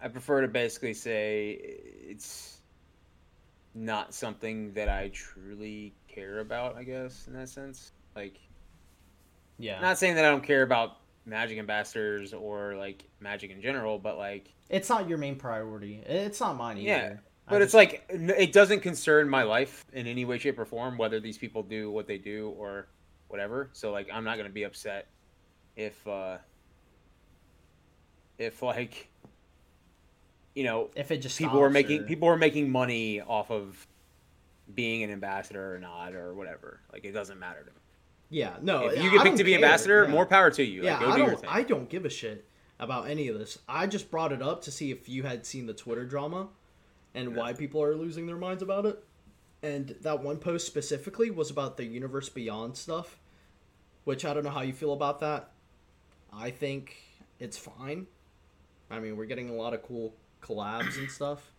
I 0.00 0.08
prefer 0.08 0.42
to 0.42 0.48
basically 0.48 0.92
say 0.92 1.58
it's 2.06 2.58
not 3.74 4.12
something 4.12 4.74
that 4.74 4.88
I 4.90 5.10
truly 5.12 5.94
care 6.06 6.40
about, 6.40 6.76
I 6.76 6.84
guess, 6.84 7.26
in 7.26 7.32
that 7.32 7.48
sense. 7.48 7.92
Like 8.14 8.38
yeah 9.58 9.80
not 9.80 9.98
saying 9.98 10.16
that 10.16 10.24
I 10.26 10.28
don't 10.28 10.44
care 10.44 10.62
about 10.62 10.98
Magic 11.26 11.58
ambassadors 11.58 12.32
or 12.32 12.76
like 12.76 13.04
Magic 13.20 13.50
in 13.50 13.60
general, 13.60 13.98
but 13.98 14.16
like 14.16 14.54
it's 14.70 14.88
not 14.88 15.08
your 15.08 15.18
main 15.18 15.36
priority 15.36 16.00
it's 16.06 16.40
not 16.40 16.56
mine 16.56 16.78
either 16.78 16.86
Yeah, 16.88 17.12
I 17.48 17.50
But 17.50 17.62
it's 17.62 17.72
just- 17.72 17.74
like 17.74 18.04
it 18.10 18.52
doesn't 18.52 18.80
concern 18.80 19.28
my 19.28 19.42
life 19.42 19.84
in 19.92 20.06
any 20.06 20.24
way, 20.24 20.38
shape, 20.38 20.58
or 20.58 20.64
form 20.64 20.96
whether 20.96 21.20
these 21.20 21.36
people 21.38 21.62
do 21.62 21.90
what 21.90 22.06
they 22.06 22.18
do 22.18 22.54
or 22.58 22.86
whatever. 23.28 23.68
So 23.72 23.90
like, 23.92 24.08
I'm 24.12 24.24
not 24.24 24.36
gonna 24.36 24.48
be 24.50 24.62
upset 24.64 25.08
if 25.76 26.06
uh 26.06 26.38
if 28.38 28.62
like 28.62 29.08
you 30.54 30.64
know 30.64 30.90
if 30.94 31.10
it 31.10 31.18
just 31.18 31.38
people 31.38 31.58
are 31.60 31.64
stops 31.70 31.74
making 31.74 32.02
or- 32.02 32.06
people 32.06 32.28
are 32.28 32.36
making 32.36 32.70
money 32.70 33.20
off 33.20 33.50
of 33.50 33.86
being 34.74 35.02
an 35.02 35.10
ambassador 35.10 35.74
or 35.74 35.78
not 35.78 36.14
or 36.14 36.34
whatever. 36.34 36.80
Like 36.92 37.04
it 37.04 37.12
doesn't 37.12 37.38
matter 37.38 37.60
to 37.60 37.66
me. 37.70 37.76
Yeah 38.30 38.56
no 38.60 38.88
if 38.88 39.02
you 39.02 39.10
get 39.10 39.22
picked 39.22 39.36
to 39.36 39.44
be 39.44 39.52
care, 39.52 39.58
ambassador, 39.58 40.04
yeah. 40.04 40.10
more 40.10 40.26
power 40.26 40.50
to 40.50 40.64
you. 40.64 40.82
yeah 40.82 40.98
like, 40.98 41.00
go 41.00 41.10
i 41.10 41.16
do 41.16 41.26
don't, 41.26 41.40
thing. 41.40 41.50
i 41.52 41.62
don't 41.62 41.88
give 41.88 42.04
a 42.04 42.10
shit 42.10 42.46
about 42.78 43.08
any 43.08 43.28
of 43.28 43.38
this. 43.38 43.58
I 43.68 43.86
just 43.86 44.10
brought 44.10 44.32
it 44.32 44.42
up 44.42 44.62
to 44.62 44.70
see 44.70 44.90
if 44.90 45.08
you 45.08 45.22
had 45.22 45.46
seen 45.46 45.66
the 45.66 45.74
Twitter 45.74 46.04
drama 46.04 46.48
and 47.14 47.34
why 47.34 47.52
people 47.52 47.82
are 47.82 47.94
losing 47.94 48.26
their 48.26 48.36
minds 48.36 48.62
about 48.62 48.86
it. 48.86 49.02
And 49.62 49.96
that 50.02 50.22
one 50.22 50.36
post 50.36 50.66
specifically 50.66 51.30
was 51.30 51.50
about 51.50 51.76
the 51.76 51.84
Universe 51.84 52.28
Beyond 52.28 52.76
stuff, 52.76 53.18
which 54.04 54.24
I 54.24 54.34
don't 54.34 54.44
know 54.44 54.50
how 54.50 54.60
you 54.60 54.74
feel 54.74 54.92
about 54.92 55.20
that. 55.20 55.50
I 56.32 56.50
think 56.50 56.96
it's 57.40 57.56
fine. 57.56 58.06
I 58.90 59.00
mean, 59.00 59.16
we're 59.16 59.24
getting 59.24 59.48
a 59.48 59.54
lot 59.54 59.72
of 59.72 59.82
cool 59.82 60.14
collabs 60.42 60.98
and 60.98 61.10
stuff. 61.10 61.52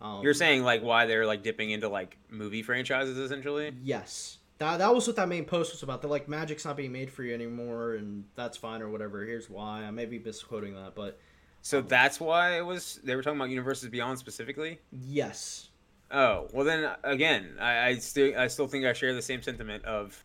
Um, 0.00 0.22
You're 0.22 0.34
saying 0.34 0.62
like 0.64 0.82
why 0.82 1.04
they're 1.04 1.26
like 1.26 1.42
dipping 1.42 1.70
into 1.70 1.88
like 1.88 2.16
movie 2.30 2.62
franchises 2.62 3.18
essentially? 3.18 3.72
Yes. 3.82 4.38
That, 4.60 4.76
that 4.78 4.94
was 4.94 5.06
what 5.06 5.16
that 5.16 5.26
main 5.28 5.46
post 5.46 5.72
was 5.72 5.82
about. 5.82 6.02
They're 6.02 6.10
like, 6.10 6.28
Magic's 6.28 6.66
not 6.66 6.76
being 6.76 6.92
made 6.92 7.10
for 7.10 7.22
you 7.22 7.32
anymore, 7.34 7.94
and 7.94 8.24
that's 8.36 8.58
fine 8.58 8.82
or 8.82 8.90
whatever. 8.90 9.24
Here's 9.24 9.48
why. 9.48 9.82
I 9.84 9.90
may 9.90 10.04
be 10.04 10.18
misquoting 10.18 10.74
that, 10.74 10.94
but 10.94 11.18
So 11.62 11.78
um, 11.78 11.86
that's 11.88 12.20
why 12.20 12.58
it 12.58 12.64
was 12.64 13.00
they 13.02 13.16
were 13.16 13.22
talking 13.22 13.38
about 13.40 13.48
Universes 13.50 13.88
Beyond 13.88 14.18
specifically? 14.18 14.78
yes. 14.92 15.66
Oh, 16.12 16.48
well 16.52 16.64
then 16.66 16.90
again, 17.04 17.56
I, 17.60 17.86
I 17.86 17.94
still 17.98 18.36
I 18.36 18.48
still 18.48 18.66
think 18.66 18.84
I 18.84 18.92
share 18.92 19.14
the 19.14 19.22
same 19.22 19.42
sentiment 19.42 19.84
of 19.84 20.22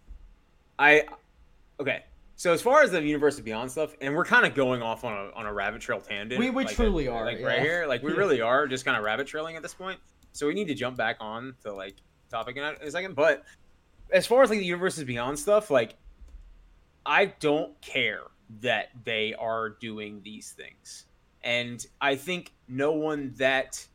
I 0.80 1.04
okay. 1.80 2.04
So 2.38 2.52
as 2.52 2.62
far 2.62 2.82
as 2.82 2.90
the 2.92 3.02
Universe 3.02 3.40
Beyond 3.40 3.72
stuff, 3.72 3.96
and 4.02 4.16
we're 4.16 4.26
kind 4.26 4.46
of 4.48 4.56
going 4.56 4.82
off 4.82 5.04
on 5.06 5.14
a 5.14 5.32
on 5.38 5.46
a 5.46 5.54
rabbit 5.54 5.82
trail 5.82 6.02
tangent. 6.02 6.40
We- 6.40 6.50
we 6.50 6.66
like 6.66 6.76
truly 6.76 7.06
a- 7.06 7.12
are, 7.14 7.24
like 7.26 7.40
yeah. 7.40 7.46
right 7.46 7.62
here, 7.62 7.86
like 7.88 8.02
we 8.04 8.12
really 8.22 8.42
are, 8.42 8.66
just 8.68 8.84
kind 8.84 8.98
of 8.98 9.04
rabbit 9.04 9.28
trailing 9.28 9.56
at 9.56 9.62
this 9.62 9.76
point. 9.76 10.00
So 10.34 10.48
we 10.48 10.54
need 10.56 10.68
to 10.68 10.74
jump 10.74 10.98
back 10.98 11.18
on 11.22 11.54
to 11.64 11.72
like 11.72 11.96
topic 12.32 12.58
in 12.58 12.64
a, 12.64 12.72
in 12.82 12.88
a 12.88 12.92
second. 12.92 13.16
But 13.16 13.46
as 14.16 14.26
far 14.26 14.42
as 14.42 14.50
like 14.50 14.60
the 14.60 14.66
Universes 14.66 15.04
Beyond 15.04 15.38
stuff, 15.38 15.70
like 15.70 15.96
I 17.06 17.26
don't 17.26 17.80
care 17.82 18.22
that 18.62 18.90
they 19.04 19.34
are 19.34 19.70
doing 19.70 20.22
these 20.24 20.52
things, 20.52 21.06
and 21.44 21.86
I 22.00 22.16
think 22.16 22.54
no 22.68 22.94
one 22.94 23.34
that 23.38 23.86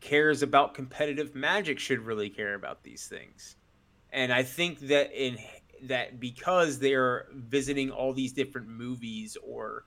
cares 0.00 0.42
about 0.42 0.74
competitive 0.74 1.34
magic 1.34 1.78
should 1.78 2.00
really 2.00 2.28
care 2.28 2.54
about 2.54 2.82
these 2.82 3.06
things. 3.06 3.56
And 4.12 4.32
I 4.32 4.42
think 4.42 4.80
that 4.80 5.10
in 5.12 5.38
that 5.84 6.20
because 6.20 6.78
they're 6.78 7.28
visiting 7.32 7.90
all 7.90 8.12
these 8.12 8.32
different 8.32 8.68
movies 8.68 9.36
or 9.42 9.84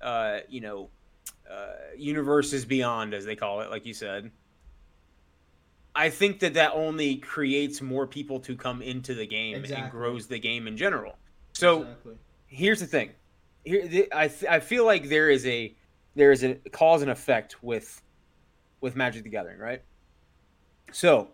uh, 0.00 0.38
you 0.48 0.60
know, 0.60 0.88
uh, 1.50 1.72
universes 1.96 2.64
beyond 2.64 3.14
as 3.14 3.24
they 3.24 3.36
call 3.36 3.60
it, 3.60 3.70
like 3.70 3.84
you 3.84 3.94
said. 3.94 4.30
I 5.98 6.10
think 6.10 6.40
that 6.40 6.54
that 6.54 6.72
only 6.74 7.16
creates 7.16 7.82
more 7.82 8.06
people 8.06 8.40
to 8.40 8.56
come 8.56 8.82
into 8.82 9.14
the 9.14 9.26
game 9.26 9.64
and 9.64 9.90
grows 9.90 10.26
the 10.28 10.38
game 10.38 10.66
in 10.66 10.76
general. 10.76 11.18
So 11.52 11.82
exactly. 11.82 12.14
here's 12.46 12.80
the 12.80 12.86
thing 12.86 13.10
here 13.68 13.86
the, 13.86 14.08
I, 14.12 14.28
th- 14.28 14.50
I 14.50 14.60
feel 14.60 14.84
like 14.84 15.08
there 15.08 15.30
is 15.30 15.46
a 15.46 15.74
there 16.14 16.32
is 16.32 16.42
a 16.42 16.54
cause 16.72 17.02
and 17.02 17.10
effect 17.10 17.62
with 17.62 18.02
with 18.80 18.96
magic 18.96 19.24
the 19.24 19.28
gathering 19.28 19.58
right 19.58 19.82
so 20.92 21.28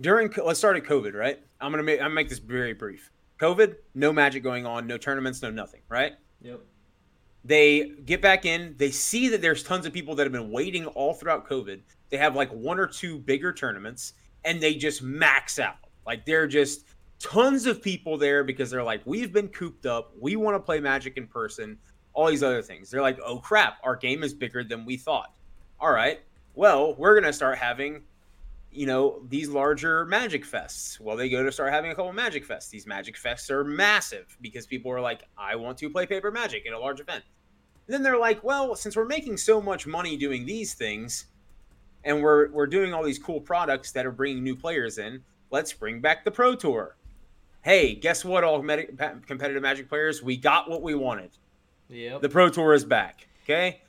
during 0.00 0.30
let's 0.44 0.58
start 0.58 0.76
at 0.76 0.84
covid 0.84 1.14
right 1.14 1.40
i'm 1.60 1.70
gonna 1.70 1.82
make 1.82 1.98
i'm 2.00 2.06
gonna 2.06 2.14
make 2.14 2.28
this 2.28 2.38
very 2.38 2.74
brief 2.74 3.10
covid 3.40 3.76
no 3.94 4.12
magic 4.12 4.42
going 4.42 4.66
on 4.66 4.86
no 4.86 4.98
tournaments 4.98 5.42
no 5.42 5.50
nothing 5.50 5.80
right 5.88 6.12
Yep. 6.42 6.60
They 7.44 7.92
get 8.04 8.22
back 8.22 8.44
in 8.44 8.74
they 8.78 8.90
see 8.90 9.28
that 9.28 9.40
there's 9.40 9.62
tons 9.62 9.86
of 9.86 9.92
people 9.92 10.14
that 10.14 10.24
have 10.24 10.32
been 10.32 10.50
waiting 10.50 10.86
all 10.86 11.14
throughout 11.14 11.48
covid. 11.48 11.80
They 12.10 12.16
have 12.16 12.36
like 12.36 12.50
one 12.50 12.78
or 12.78 12.86
two 12.86 13.18
bigger 13.18 13.52
tournaments 13.52 14.14
and 14.44 14.60
they 14.60 14.74
just 14.74 15.02
max 15.02 15.58
out. 15.58 15.76
Like 16.06 16.24
they're 16.24 16.46
just 16.46 16.86
tons 17.18 17.66
of 17.66 17.80
people 17.80 18.18
there 18.18 18.44
because 18.44 18.70
they're 18.70 18.82
like 18.82 19.02
we've 19.04 19.32
been 19.32 19.48
cooped 19.48 19.86
up. 19.86 20.12
We 20.18 20.36
want 20.36 20.54
to 20.54 20.60
play 20.60 20.80
magic 20.80 21.16
in 21.16 21.26
person 21.26 21.78
all 22.14 22.28
these 22.28 22.42
other 22.42 22.62
things. 22.62 22.90
They're 22.90 23.02
like 23.02 23.18
oh 23.24 23.38
crap. 23.38 23.78
Our 23.82 23.96
game 23.96 24.22
is 24.22 24.34
bigger 24.34 24.62
than 24.62 24.84
we 24.84 24.96
thought. 24.96 25.34
All 25.80 25.92
right. 25.92 26.20
Well 26.54 26.94
we're 26.94 27.18
gonna 27.18 27.32
start 27.32 27.58
having 27.58 28.02
you 28.72 28.86
know 28.86 29.22
these 29.28 29.48
larger 29.48 30.04
magic 30.06 30.44
fests 30.46 30.98
well 30.98 31.16
they 31.16 31.28
go 31.28 31.42
to 31.42 31.52
start 31.52 31.72
having 31.72 31.90
a 31.90 31.94
couple 31.94 32.12
magic 32.12 32.46
fests 32.46 32.70
these 32.70 32.86
magic 32.86 33.16
fests 33.16 33.50
are 33.50 33.64
massive 33.64 34.36
because 34.40 34.66
people 34.66 34.90
are 34.90 35.00
like 35.00 35.24
i 35.36 35.54
want 35.54 35.76
to 35.78 35.90
play 35.90 36.06
paper 36.06 36.30
magic 36.30 36.66
at 36.66 36.72
a 36.72 36.78
large 36.78 36.98
event 37.00 37.22
and 37.86 37.94
then 37.94 38.02
they're 38.02 38.18
like 38.18 38.42
well 38.42 38.74
since 38.74 38.96
we're 38.96 39.04
making 39.04 39.36
so 39.36 39.60
much 39.60 39.86
money 39.86 40.16
doing 40.16 40.46
these 40.46 40.74
things 40.74 41.26
and 42.04 42.22
we're 42.22 42.50
we're 42.50 42.66
doing 42.66 42.94
all 42.94 43.02
these 43.04 43.18
cool 43.18 43.40
products 43.40 43.92
that 43.92 44.06
are 44.06 44.10
bringing 44.12 44.42
new 44.42 44.56
players 44.56 44.98
in 44.98 45.22
let's 45.50 45.72
bring 45.72 46.00
back 46.00 46.24
the 46.24 46.30
pro 46.30 46.54
tour 46.54 46.96
hey 47.62 47.94
guess 47.94 48.24
what 48.24 48.42
all 48.42 48.62
med- 48.62 48.96
competitive 49.26 49.62
magic 49.62 49.88
players 49.88 50.22
we 50.22 50.36
got 50.36 50.68
what 50.70 50.82
we 50.82 50.94
wanted 50.94 51.30
Yep. 51.88 52.22
the 52.22 52.28
Pro 52.30 52.48
Tour 52.48 52.72
is 52.72 52.86
back. 52.86 53.26
Okay. 53.44 53.82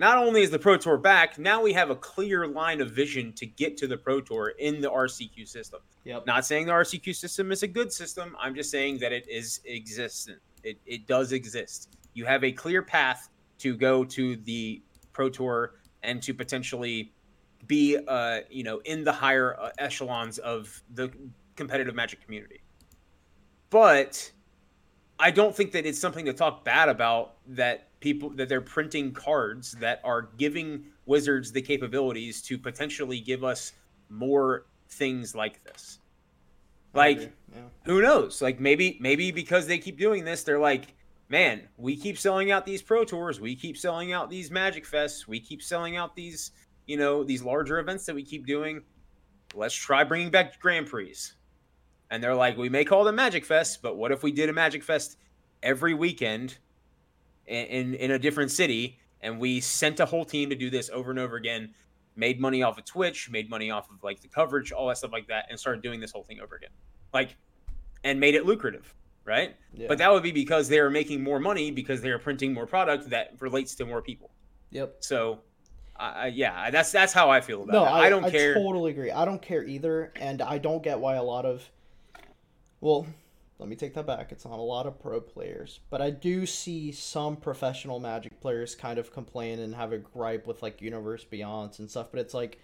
Not 0.00 0.16
only 0.16 0.40
is 0.40 0.50
the 0.50 0.58
Pro 0.58 0.78
Tour 0.78 0.96
back, 0.96 1.38
now 1.38 1.60
we 1.60 1.74
have 1.74 1.90
a 1.90 1.94
clear 1.94 2.46
line 2.46 2.80
of 2.80 2.90
vision 2.90 3.34
to 3.34 3.44
get 3.44 3.76
to 3.76 3.86
the 3.86 3.98
Pro 3.98 4.22
Tour 4.22 4.54
in 4.58 4.80
the 4.80 4.88
RCQ 4.88 5.46
system. 5.46 5.80
yep. 6.04 6.24
Not 6.24 6.46
saying 6.46 6.64
the 6.64 6.72
RCQ 6.72 7.14
system 7.14 7.52
is 7.52 7.62
a 7.64 7.68
good 7.68 7.92
system. 7.92 8.34
I'm 8.40 8.54
just 8.54 8.70
saying 8.70 8.96
that 9.00 9.12
it 9.12 9.28
is 9.28 9.60
existent. 9.66 10.38
It, 10.64 10.78
it 10.86 11.06
does 11.06 11.32
exist. 11.32 11.98
You 12.14 12.24
have 12.24 12.42
a 12.44 12.50
clear 12.50 12.82
path 12.82 13.28
to 13.58 13.76
go 13.76 14.02
to 14.04 14.36
the 14.36 14.80
Pro 15.12 15.28
Tour 15.28 15.74
and 16.02 16.22
to 16.22 16.32
potentially 16.32 17.12
be, 17.66 17.98
uh, 18.08 18.40
you 18.48 18.62
know, 18.62 18.78
in 18.86 19.04
the 19.04 19.12
higher 19.12 19.60
uh, 19.60 19.68
echelons 19.76 20.38
of 20.38 20.82
the 20.94 21.12
competitive 21.56 21.94
Magic 21.94 22.24
community. 22.24 22.62
But 23.68 24.32
I 25.18 25.30
don't 25.30 25.54
think 25.54 25.72
that 25.72 25.84
it's 25.84 25.98
something 25.98 26.24
to 26.24 26.32
talk 26.32 26.64
bad 26.64 26.88
about 26.88 27.34
that 27.48 27.89
people 28.00 28.30
that 28.30 28.48
they're 28.48 28.60
printing 28.60 29.12
cards 29.12 29.72
that 29.72 30.00
are 30.04 30.30
giving 30.38 30.84
wizards 31.06 31.52
the 31.52 31.62
capabilities 31.62 32.42
to 32.42 32.58
potentially 32.58 33.20
give 33.20 33.44
us 33.44 33.72
more 34.08 34.66
things 34.88 35.34
like 35.34 35.62
this. 35.64 35.98
Like 36.94 37.20
yeah. 37.20 37.60
who 37.84 38.02
knows? 38.02 38.42
Like 38.42 38.58
maybe 38.58 38.98
maybe 39.00 39.30
because 39.30 39.66
they 39.66 39.78
keep 39.78 39.98
doing 39.98 40.24
this, 40.24 40.42
they're 40.42 40.58
like, 40.58 40.94
man, 41.28 41.62
we 41.76 41.96
keep 41.96 42.18
selling 42.18 42.50
out 42.50 42.66
these 42.66 42.82
pro 42.82 43.04
tours, 43.04 43.40
we 43.40 43.54
keep 43.54 43.76
selling 43.76 44.12
out 44.12 44.28
these 44.28 44.50
magic 44.50 44.84
fests, 44.84 45.28
we 45.28 45.38
keep 45.38 45.62
selling 45.62 45.96
out 45.96 46.16
these, 46.16 46.50
you 46.86 46.96
know, 46.96 47.22
these 47.22 47.42
larger 47.42 47.78
events 47.78 48.06
that 48.06 48.14
we 48.14 48.24
keep 48.24 48.46
doing. 48.46 48.82
Let's 49.54 49.74
try 49.74 50.04
bringing 50.04 50.30
back 50.30 50.58
Grand 50.58 50.86
Prix. 50.86 51.14
And 52.10 52.22
they're 52.22 52.34
like, 52.34 52.56
we 52.56 52.68
may 52.68 52.84
call 52.84 53.04
them 53.04 53.14
Magic 53.14 53.44
Fest, 53.44 53.82
but 53.82 53.96
what 53.96 54.10
if 54.10 54.24
we 54.24 54.32
did 54.32 54.48
a 54.48 54.52
Magic 54.52 54.82
Fest 54.82 55.16
every 55.62 55.94
weekend 55.94 56.58
in, 57.50 57.94
in, 57.94 58.10
a 58.12 58.18
different 58.18 58.50
city 58.50 58.98
and 59.20 59.38
we 59.38 59.60
sent 59.60 60.00
a 60.00 60.06
whole 60.06 60.24
team 60.24 60.50
to 60.50 60.56
do 60.56 60.70
this 60.70 60.90
over 60.90 61.10
and 61.10 61.18
over 61.18 61.36
again, 61.36 61.74
made 62.16 62.40
money 62.40 62.62
off 62.62 62.78
of 62.78 62.84
Twitch, 62.84 63.30
made 63.30 63.50
money 63.50 63.70
off 63.70 63.90
of 63.90 64.02
like 64.02 64.20
the 64.20 64.28
coverage, 64.28 64.72
all 64.72 64.88
that 64.88 64.98
stuff 64.98 65.12
like 65.12 65.28
that, 65.28 65.46
and 65.50 65.58
started 65.58 65.82
doing 65.82 66.00
this 66.00 66.12
whole 66.12 66.22
thing 66.22 66.40
over 66.40 66.56
again. 66.56 66.70
Like, 67.12 67.36
and 68.04 68.18
made 68.18 68.34
it 68.34 68.46
lucrative, 68.46 68.94
right? 69.24 69.56
Yeah. 69.74 69.86
But 69.88 69.98
that 69.98 70.10
would 70.10 70.22
be 70.22 70.32
because 70.32 70.68
they 70.68 70.78
are 70.78 70.90
making 70.90 71.22
more 71.22 71.38
money 71.38 71.70
because 71.70 72.00
they 72.00 72.10
are 72.10 72.18
printing 72.18 72.54
more 72.54 72.66
product 72.66 73.10
that 73.10 73.34
relates 73.40 73.74
to 73.76 73.84
more 73.84 74.00
people. 74.00 74.30
Yep. 74.70 74.96
So, 75.00 75.40
I 75.96 76.08
I 76.08 76.26
yeah, 76.28 76.70
that's 76.70 76.92
that's 76.92 77.12
how 77.12 77.30
I 77.30 77.40
feel 77.40 77.62
about 77.62 77.72
No, 77.72 77.84
it. 77.84 77.88
I, 77.88 78.06
I, 78.06 78.08
don't 78.08 78.30
care. 78.30 78.54
totally 78.54 78.92
agree. 78.92 79.10
I 79.10 79.24
don't 79.24 79.42
care 79.42 79.64
either, 79.64 80.12
and 80.16 80.40
I 80.40 80.58
don't 80.58 80.82
get 80.82 80.98
why 80.98 81.16
a 81.16 81.22
lot 81.22 81.44
of, 81.44 81.68
well, 82.80 83.06
let 83.60 83.68
me 83.68 83.76
take 83.76 83.92
that 83.92 84.06
back. 84.06 84.32
It's 84.32 84.46
not 84.46 84.58
a 84.58 84.62
lot 84.62 84.86
of 84.86 84.98
pro 84.98 85.20
players, 85.20 85.80
but 85.90 86.00
I 86.00 86.08
do 86.08 86.46
see 86.46 86.92
some 86.92 87.36
professional 87.36 88.00
Magic 88.00 88.40
players 88.40 88.74
kind 88.74 88.98
of 88.98 89.12
complain 89.12 89.58
and 89.58 89.74
have 89.74 89.92
a 89.92 89.98
gripe 89.98 90.46
with 90.46 90.62
like 90.62 90.80
Universe 90.80 91.26
Beyonds 91.30 91.78
and 91.78 91.90
stuff. 91.90 92.08
But 92.10 92.20
it's 92.20 92.32
like, 92.32 92.58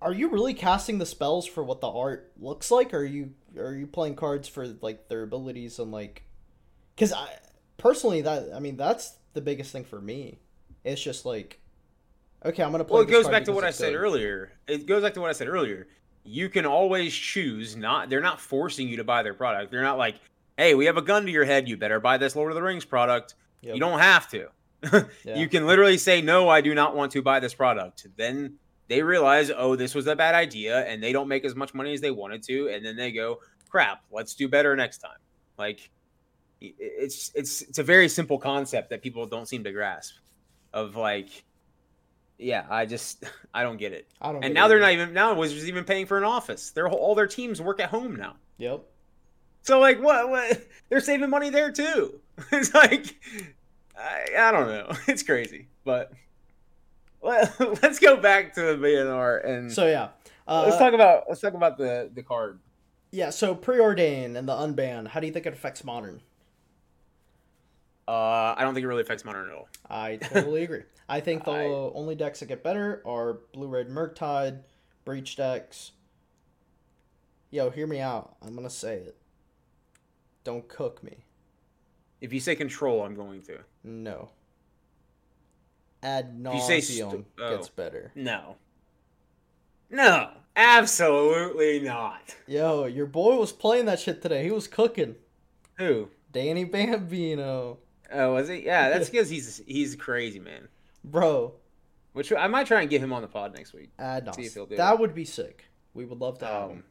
are 0.00 0.12
you 0.12 0.28
really 0.28 0.54
casting 0.54 0.98
the 0.98 1.06
spells 1.06 1.46
for 1.46 1.64
what 1.64 1.80
the 1.80 1.90
art 1.90 2.30
looks 2.38 2.70
like? 2.70 2.94
Or 2.94 2.98
are 2.98 3.04
you 3.04 3.34
are 3.58 3.74
you 3.74 3.88
playing 3.88 4.14
cards 4.14 4.46
for 4.46 4.68
like 4.80 5.08
their 5.08 5.24
abilities 5.24 5.80
and 5.80 5.90
like, 5.90 6.22
because 6.94 7.12
I 7.12 7.28
personally 7.78 8.20
that 8.22 8.50
I 8.54 8.60
mean 8.60 8.76
that's 8.76 9.16
the 9.34 9.40
biggest 9.40 9.72
thing 9.72 9.84
for 9.84 10.00
me. 10.00 10.38
It's 10.84 11.02
just 11.02 11.26
like, 11.26 11.58
okay, 12.44 12.62
I'm 12.62 12.70
gonna 12.70 12.84
play. 12.84 12.94
Well, 12.94 13.02
it 13.02 13.10
goes 13.10 13.26
back 13.26 13.46
to 13.46 13.52
what 13.52 13.64
I 13.64 13.70
said 13.72 13.94
good. 13.94 13.98
earlier. 13.98 14.52
It 14.68 14.86
goes 14.86 15.02
back 15.02 15.14
to 15.14 15.20
what 15.20 15.30
I 15.30 15.32
said 15.32 15.48
earlier. 15.48 15.88
You 16.24 16.48
can 16.48 16.66
always 16.66 17.12
choose 17.14 17.76
not. 17.76 18.08
They're 18.08 18.20
not 18.20 18.40
forcing 18.40 18.88
you 18.88 18.96
to 18.96 19.04
buy 19.04 19.22
their 19.22 19.34
product. 19.34 19.70
They're 19.70 19.82
not 19.82 19.98
like, 19.98 20.16
hey, 20.56 20.74
we 20.74 20.86
have 20.86 20.96
a 20.96 21.02
gun 21.02 21.24
to 21.26 21.30
your 21.30 21.44
head. 21.44 21.68
You 21.68 21.76
better 21.76 22.00
buy 22.00 22.18
this 22.18 22.36
Lord 22.36 22.52
of 22.52 22.56
the 22.56 22.62
Rings 22.62 22.84
product. 22.84 23.34
Yep. 23.62 23.74
You 23.74 23.80
don't 23.80 23.98
have 23.98 24.28
to. 24.30 24.48
Yeah. 25.24 25.36
You 25.36 25.48
can 25.48 25.66
literally 25.68 25.96
say, 25.96 26.20
no, 26.20 26.48
I 26.48 26.60
do 26.60 26.74
not 26.74 26.96
want 26.96 27.12
to 27.12 27.22
buy 27.22 27.38
this 27.38 27.54
product. 27.54 28.08
Then 28.16 28.54
they 28.88 29.00
realize, 29.00 29.50
oh, 29.56 29.76
this 29.76 29.94
was 29.94 30.08
a 30.08 30.16
bad 30.16 30.34
idea, 30.34 30.84
and 30.86 31.00
they 31.00 31.12
don't 31.12 31.28
make 31.28 31.44
as 31.44 31.54
much 31.54 31.72
money 31.72 31.94
as 31.94 32.00
they 32.00 32.10
wanted 32.10 32.42
to, 32.44 32.68
and 32.68 32.84
then 32.84 32.96
they 32.96 33.12
go, 33.12 33.38
crap, 33.68 34.02
let's 34.10 34.34
do 34.34 34.48
better 34.48 34.74
next 34.74 34.98
time. 34.98 35.18
Like, 35.56 35.88
it's 36.60 37.30
it's 37.34 37.62
it's 37.62 37.78
a 37.78 37.82
very 37.82 38.08
simple 38.08 38.38
concept 38.38 38.90
that 38.90 39.02
people 39.02 39.24
don't 39.26 39.46
seem 39.46 39.62
to 39.64 39.72
grasp. 39.72 40.14
Of 40.72 40.96
like, 40.96 41.44
yeah, 42.42 42.66
I 42.68 42.86
just 42.86 43.24
I 43.54 43.62
don't 43.62 43.76
get 43.76 43.92
it. 43.92 44.08
I 44.20 44.32
don't. 44.32 44.44
And 44.44 44.54
now 44.54 44.66
it 44.66 44.68
they're 44.70 44.80
not 44.80 44.92
even 44.92 45.12
now 45.12 45.34
Wizards 45.34 45.66
even 45.66 45.84
paying 45.84 46.06
for 46.06 46.18
an 46.18 46.24
office. 46.24 46.70
They're 46.70 46.88
all 46.88 47.14
their 47.14 47.26
teams 47.26 47.60
work 47.60 47.80
at 47.80 47.90
home 47.90 48.16
now. 48.16 48.36
Yep. 48.58 48.82
So 49.62 49.78
like, 49.78 50.00
what? 50.02 50.28
What? 50.28 50.66
They're 50.88 51.00
saving 51.00 51.30
money 51.30 51.50
there 51.50 51.70
too. 51.70 52.20
It's 52.50 52.74
like, 52.74 53.14
I, 53.96 54.48
I 54.48 54.50
don't 54.52 54.66
know. 54.68 54.90
It's 55.06 55.22
crazy, 55.22 55.68
but 55.84 56.12
let, 57.22 57.82
let's 57.82 57.98
go 57.98 58.16
back 58.16 58.54
to 58.54 58.60
the 58.60 58.74
BNR 58.76 59.46
and 59.46 59.70
So 59.72 59.86
yeah, 59.86 60.08
uh, 60.48 60.64
let's 60.64 60.78
talk 60.78 60.92
about 60.94 61.24
let's 61.28 61.40
talk 61.40 61.54
about 61.54 61.78
the 61.78 62.10
the 62.12 62.22
card. 62.22 62.58
yeah. 63.12 63.30
So 63.30 63.54
preordain 63.54 64.36
and 64.36 64.48
the 64.48 64.52
unban. 64.54 65.06
How 65.08 65.20
do 65.20 65.26
you 65.26 65.32
think 65.32 65.46
it 65.46 65.52
affects 65.52 65.84
modern? 65.84 66.20
Uh, 68.12 68.54
I 68.58 68.62
don't 68.62 68.74
think 68.74 68.84
it 68.84 68.88
really 68.88 69.00
affects 69.00 69.24
modern 69.24 69.48
at 69.48 69.54
all. 69.54 69.68
I 69.88 70.16
totally 70.16 70.62
agree. 70.64 70.82
I 71.08 71.20
think 71.20 71.44
the 71.44 71.50
I- 71.52 71.64
only 71.94 72.14
decks 72.14 72.40
that 72.40 72.46
get 72.46 72.62
better 72.62 73.00
are 73.06 73.38
Blue 73.54 73.68
Red 73.68 73.88
Murktide, 73.88 74.60
Breach 75.06 75.34
decks. 75.34 75.92
Yo, 77.50 77.70
hear 77.70 77.86
me 77.86 78.00
out. 78.00 78.36
I'm 78.42 78.54
gonna 78.54 78.68
say 78.68 78.96
it. 78.96 79.16
Don't 80.44 80.68
cook 80.68 81.02
me. 81.02 81.24
If 82.20 82.34
you 82.34 82.40
say 82.40 82.54
control, 82.54 83.02
I'm 83.02 83.14
going 83.14 83.40
to. 83.42 83.60
No. 83.82 84.28
Ad 86.02 86.38
Nauseam 86.38 86.82
st- 86.82 87.26
oh. 87.40 87.56
gets 87.56 87.68
better. 87.70 88.12
No. 88.14 88.56
No, 89.88 90.30
absolutely 90.54 91.80
not. 91.80 92.36
Yo, 92.46 92.84
your 92.84 93.06
boy 93.06 93.36
was 93.36 93.52
playing 93.52 93.86
that 93.86 94.00
shit 94.00 94.20
today. 94.20 94.44
He 94.44 94.50
was 94.50 94.68
cooking. 94.68 95.14
Who? 95.78 96.08
Danny 96.30 96.64
Bambino. 96.64 97.78
Oh, 98.12 98.34
was 98.34 98.48
he? 98.48 98.64
Yeah, 98.64 98.90
that's 98.90 99.08
because 99.10 99.28
he's 99.30 99.62
he's 99.66 99.96
crazy, 99.96 100.38
man. 100.38 100.68
Bro, 101.04 101.54
Which 102.12 102.32
I 102.32 102.46
might 102.46 102.66
try 102.66 102.80
and 102.82 102.90
get 102.90 103.00
him 103.00 103.12
on 103.12 103.22
the 103.22 103.28
pod 103.28 103.54
next 103.54 103.72
week. 103.72 103.90
ad 103.98 104.32
See 104.34 104.42
if 104.42 104.54
he'll 104.54 104.66
do 104.66 104.76
That 104.76 104.94
it. 104.94 105.00
would 105.00 105.14
be 105.14 105.24
sick. 105.24 105.64
We 105.94 106.04
would 106.04 106.18
love 106.20 106.38
to 106.38 106.46
have 106.46 106.62
Um, 106.64 106.70
him. 106.70 106.84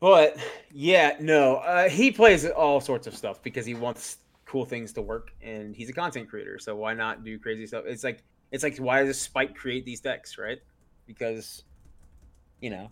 but 0.00 0.36
yeah, 0.72 1.16
no, 1.20 1.56
uh, 1.56 1.88
he 1.88 2.10
plays 2.10 2.46
all 2.46 2.80
sorts 2.80 3.06
of 3.06 3.16
stuff 3.16 3.42
because 3.42 3.66
he 3.66 3.74
wants 3.74 4.18
cool 4.46 4.64
things 4.64 4.92
to 4.94 5.02
work, 5.02 5.32
and 5.42 5.74
he's 5.74 5.88
a 5.88 5.92
content 5.92 6.28
creator. 6.28 6.58
So 6.58 6.74
why 6.76 6.94
not 6.94 7.24
do 7.24 7.38
crazy 7.38 7.66
stuff? 7.66 7.84
It's 7.86 8.04
like 8.04 8.22
it's 8.52 8.62
like 8.62 8.76
why 8.78 9.02
does 9.04 9.20
Spike 9.20 9.54
create 9.54 9.84
these 9.84 10.00
decks, 10.00 10.38
right? 10.38 10.58
Because 11.06 11.64
you 12.60 12.70
know 12.70 12.90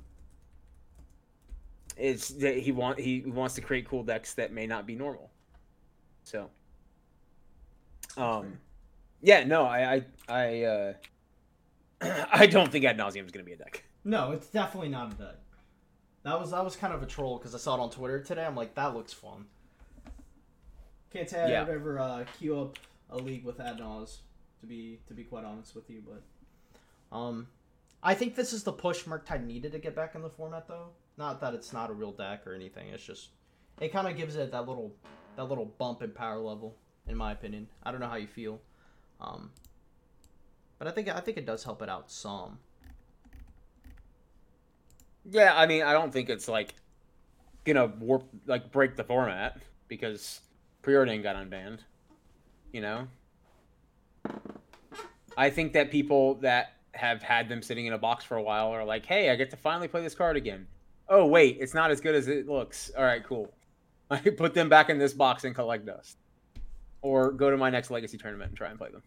it's 1.96 2.28
that 2.28 2.56
he 2.58 2.72
want 2.72 2.98
he 2.98 3.20
wants 3.22 3.54
to 3.54 3.60
create 3.60 3.86
cool 3.88 4.02
decks 4.02 4.34
that 4.34 4.52
may 4.52 4.66
not 4.66 4.86
be 4.86 4.94
normal. 4.96 5.30
So, 6.24 6.48
um, 8.16 8.58
yeah, 9.20 9.44
no, 9.44 9.64
I 9.64 9.94
I 9.94 10.04
I 10.28 10.62
uh, 10.64 10.92
I 12.32 12.46
don't 12.46 12.70
think 12.70 12.84
Ad 12.84 12.96
Nauseam 12.96 13.24
is 13.24 13.30
going 13.30 13.44
to 13.44 13.48
be 13.48 13.54
a 13.54 13.58
deck. 13.58 13.84
No, 14.04 14.32
it's 14.32 14.48
definitely 14.48 14.88
not 14.88 15.12
a 15.12 15.14
deck. 15.14 15.36
That 16.24 16.38
was 16.38 16.50
that 16.50 16.64
was 16.64 16.76
kind 16.76 16.92
of 16.92 17.02
a 17.02 17.06
troll 17.06 17.38
because 17.38 17.54
I 17.54 17.58
saw 17.58 17.76
it 17.76 17.80
on 17.80 17.90
Twitter 17.90 18.20
today. 18.22 18.44
I'm 18.44 18.56
like, 18.56 18.74
that 18.74 18.94
looks 18.94 19.12
fun. 19.12 19.46
Can't 21.12 21.28
say 21.28 21.50
Yeah. 21.50 21.62
I'd 21.62 21.68
ever 21.68 21.98
uh, 21.98 22.24
queue 22.38 22.58
up 22.58 22.78
a 23.10 23.16
league 23.16 23.44
with 23.44 23.58
Adnaz, 23.58 24.18
to 24.60 24.66
be 24.66 25.00
to 25.08 25.14
be 25.14 25.24
quite 25.24 25.44
honest 25.44 25.74
with 25.74 25.90
you, 25.90 26.02
but 26.06 27.16
um, 27.16 27.48
I 28.02 28.14
think 28.14 28.34
this 28.34 28.52
is 28.52 28.62
the 28.64 28.72
push 28.72 29.04
Murktide 29.04 29.44
needed 29.46 29.72
to 29.72 29.78
get 29.78 29.94
back 29.94 30.14
in 30.14 30.22
the 30.22 30.30
format, 30.30 30.66
though. 30.66 30.88
Not 31.18 31.40
that 31.42 31.54
it's 31.54 31.72
not 31.72 31.90
a 31.90 31.92
real 31.92 32.12
deck 32.12 32.46
or 32.46 32.54
anything. 32.54 32.88
It's 32.88 33.04
just 33.04 33.28
it 33.80 33.92
kind 33.92 34.08
of 34.08 34.16
gives 34.16 34.36
it 34.36 34.50
that 34.52 34.66
little 34.66 34.94
that 35.36 35.44
little 35.44 35.66
bump 35.66 36.02
in 36.02 36.10
power 36.10 36.38
level, 36.38 36.76
in 37.06 37.16
my 37.16 37.32
opinion. 37.32 37.68
I 37.82 37.90
don't 37.90 38.00
know 38.00 38.08
how 38.08 38.16
you 38.16 38.26
feel, 38.26 38.60
um, 39.20 39.50
but 40.78 40.88
I 40.88 40.90
think 40.90 41.08
I 41.08 41.20
think 41.20 41.36
it 41.36 41.46
does 41.46 41.64
help 41.64 41.82
it 41.82 41.88
out 41.88 42.10
some. 42.10 42.58
Yeah, 45.30 45.52
I 45.56 45.66
mean, 45.66 45.82
I 45.82 45.92
don't 45.92 46.12
think 46.12 46.28
it's 46.28 46.48
like 46.48 46.74
gonna 47.64 47.86
warp 47.86 48.24
like 48.46 48.72
break 48.72 48.96
the 48.96 49.04
format 49.04 49.58
because 49.88 50.40
preordain 50.82 51.22
got 51.22 51.36
unbanned. 51.36 51.80
You 52.72 52.80
know, 52.80 53.08
I 55.36 55.50
think 55.50 55.72
that 55.74 55.90
people 55.90 56.36
that 56.36 56.72
have 56.94 57.22
had 57.22 57.48
them 57.48 57.62
sitting 57.62 57.86
in 57.86 57.92
a 57.92 57.98
box 57.98 58.24
for 58.24 58.36
a 58.36 58.42
while 58.42 58.68
are 58.68 58.84
like, 58.84 59.06
"Hey, 59.06 59.30
I 59.30 59.36
get 59.36 59.50
to 59.50 59.56
finally 59.56 59.88
play 59.88 60.02
this 60.02 60.14
card 60.14 60.36
again." 60.36 60.66
Oh 61.08 61.26
wait, 61.26 61.58
it's 61.60 61.74
not 61.74 61.90
as 61.90 62.00
good 62.00 62.14
as 62.14 62.28
it 62.28 62.48
looks. 62.48 62.90
All 62.96 63.04
right, 63.04 63.22
cool. 63.24 63.52
I 64.10 64.18
put 64.18 64.54
them 64.54 64.68
back 64.68 64.90
in 64.90 64.98
this 64.98 65.12
box 65.12 65.44
and 65.44 65.54
collect 65.54 65.86
dust, 65.86 66.18
or 67.02 67.32
go 67.32 67.50
to 67.50 67.56
my 67.56 67.68
next 67.70 67.90
legacy 67.90 68.16
tournament 68.16 68.50
and 68.50 68.56
try 68.56 68.70
and 68.70 68.78
play 68.78 68.90
them. 68.90 69.02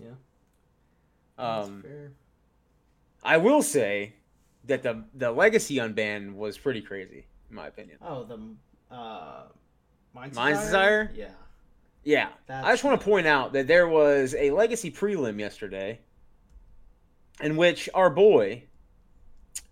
Yeah. 0.00 0.08
That's 1.36 1.68
Um, 1.68 1.82
fair. 1.82 2.12
I 3.22 3.36
will 3.36 3.62
say 3.62 4.14
that 4.64 4.82
the 4.82 5.04
the 5.14 5.30
legacy 5.30 5.76
unban 5.76 6.34
was 6.34 6.56
pretty 6.56 6.80
crazy, 6.80 7.26
in 7.50 7.56
my 7.56 7.66
opinion. 7.66 7.98
Oh, 8.00 8.24
the 8.24 8.94
uh, 8.94 9.42
Mind's, 10.14 10.36
Mind's 10.36 10.60
Desire? 10.60 11.10
Yeah. 11.14 11.30
Yeah, 12.04 12.28
That's 12.46 12.66
I 12.66 12.70
just 12.72 12.84
want 12.84 12.98
to 13.00 13.04
point 13.04 13.26
out 13.26 13.52
that 13.52 13.66
there 13.66 13.86
was 13.86 14.34
a 14.38 14.50
legacy 14.52 14.90
prelim 14.90 15.38
yesterday, 15.38 16.00
in 17.42 17.56
which 17.56 17.88
our 17.92 18.08
boy 18.08 18.62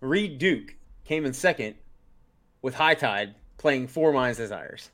Reid 0.01 0.37
Duke 0.37 0.75
came 1.05 1.25
in 1.25 1.33
second, 1.33 1.75
with 2.61 2.75
High 2.75 2.93
Tide 2.93 3.33
playing 3.57 3.87
four 3.87 4.11
Minds 4.13 4.37
Desires. 4.37 4.91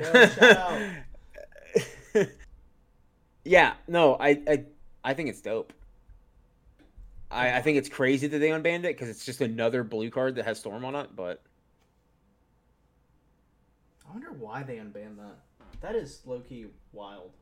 Ooh. 0.00 0.04
Yo, 0.04 0.50
out. 0.50 2.26
yeah, 3.44 3.74
no, 3.88 4.16
I, 4.18 4.42
I 4.48 4.64
I 5.04 5.14
think 5.14 5.28
it's 5.28 5.40
dope. 5.40 5.72
I, 7.30 7.56
I 7.56 7.62
think 7.62 7.78
it's 7.78 7.88
crazy 7.88 8.26
that 8.26 8.38
they 8.38 8.50
unbanned 8.50 8.80
it 8.80 8.96
because 8.96 9.08
it's 9.08 9.24
just 9.24 9.40
another 9.40 9.82
blue 9.84 10.10
card 10.10 10.36
that 10.36 10.44
has 10.44 10.58
Storm 10.58 10.84
on 10.84 10.94
it. 10.94 11.14
But 11.14 11.42
I 14.08 14.12
wonder 14.12 14.32
why 14.32 14.62
they 14.62 14.76
unbanned 14.76 15.16
that. 15.18 15.36
That 15.80 15.94
is 15.94 16.22
low 16.24 16.40
key 16.40 16.66
wild. 16.92 17.32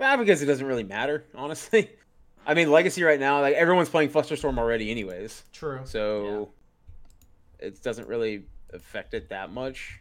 ah, 0.00 0.16
because 0.16 0.42
it 0.42 0.46
doesn't 0.46 0.66
really 0.66 0.84
matter, 0.84 1.24
honestly. 1.34 1.90
I 2.46 2.54
mean, 2.54 2.70
Legacy 2.70 3.02
right 3.02 3.18
now, 3.18 3.40
like 3.40 3.54
everyone's 3.54 3.88
playing 3.88 4.10
Flusterstorm 4.10 4.58
already, 4.58 4.90
anyways. 4.90 5.42
True. 5.52 5.80
So 5.84 6.50
it 7.58 7.82
doesn't 7.82 8.06
really 8.06 8.44
affect 8.72 9.14
it 9.14 9.28
that 9.30 9.50
much. 9.50 9.98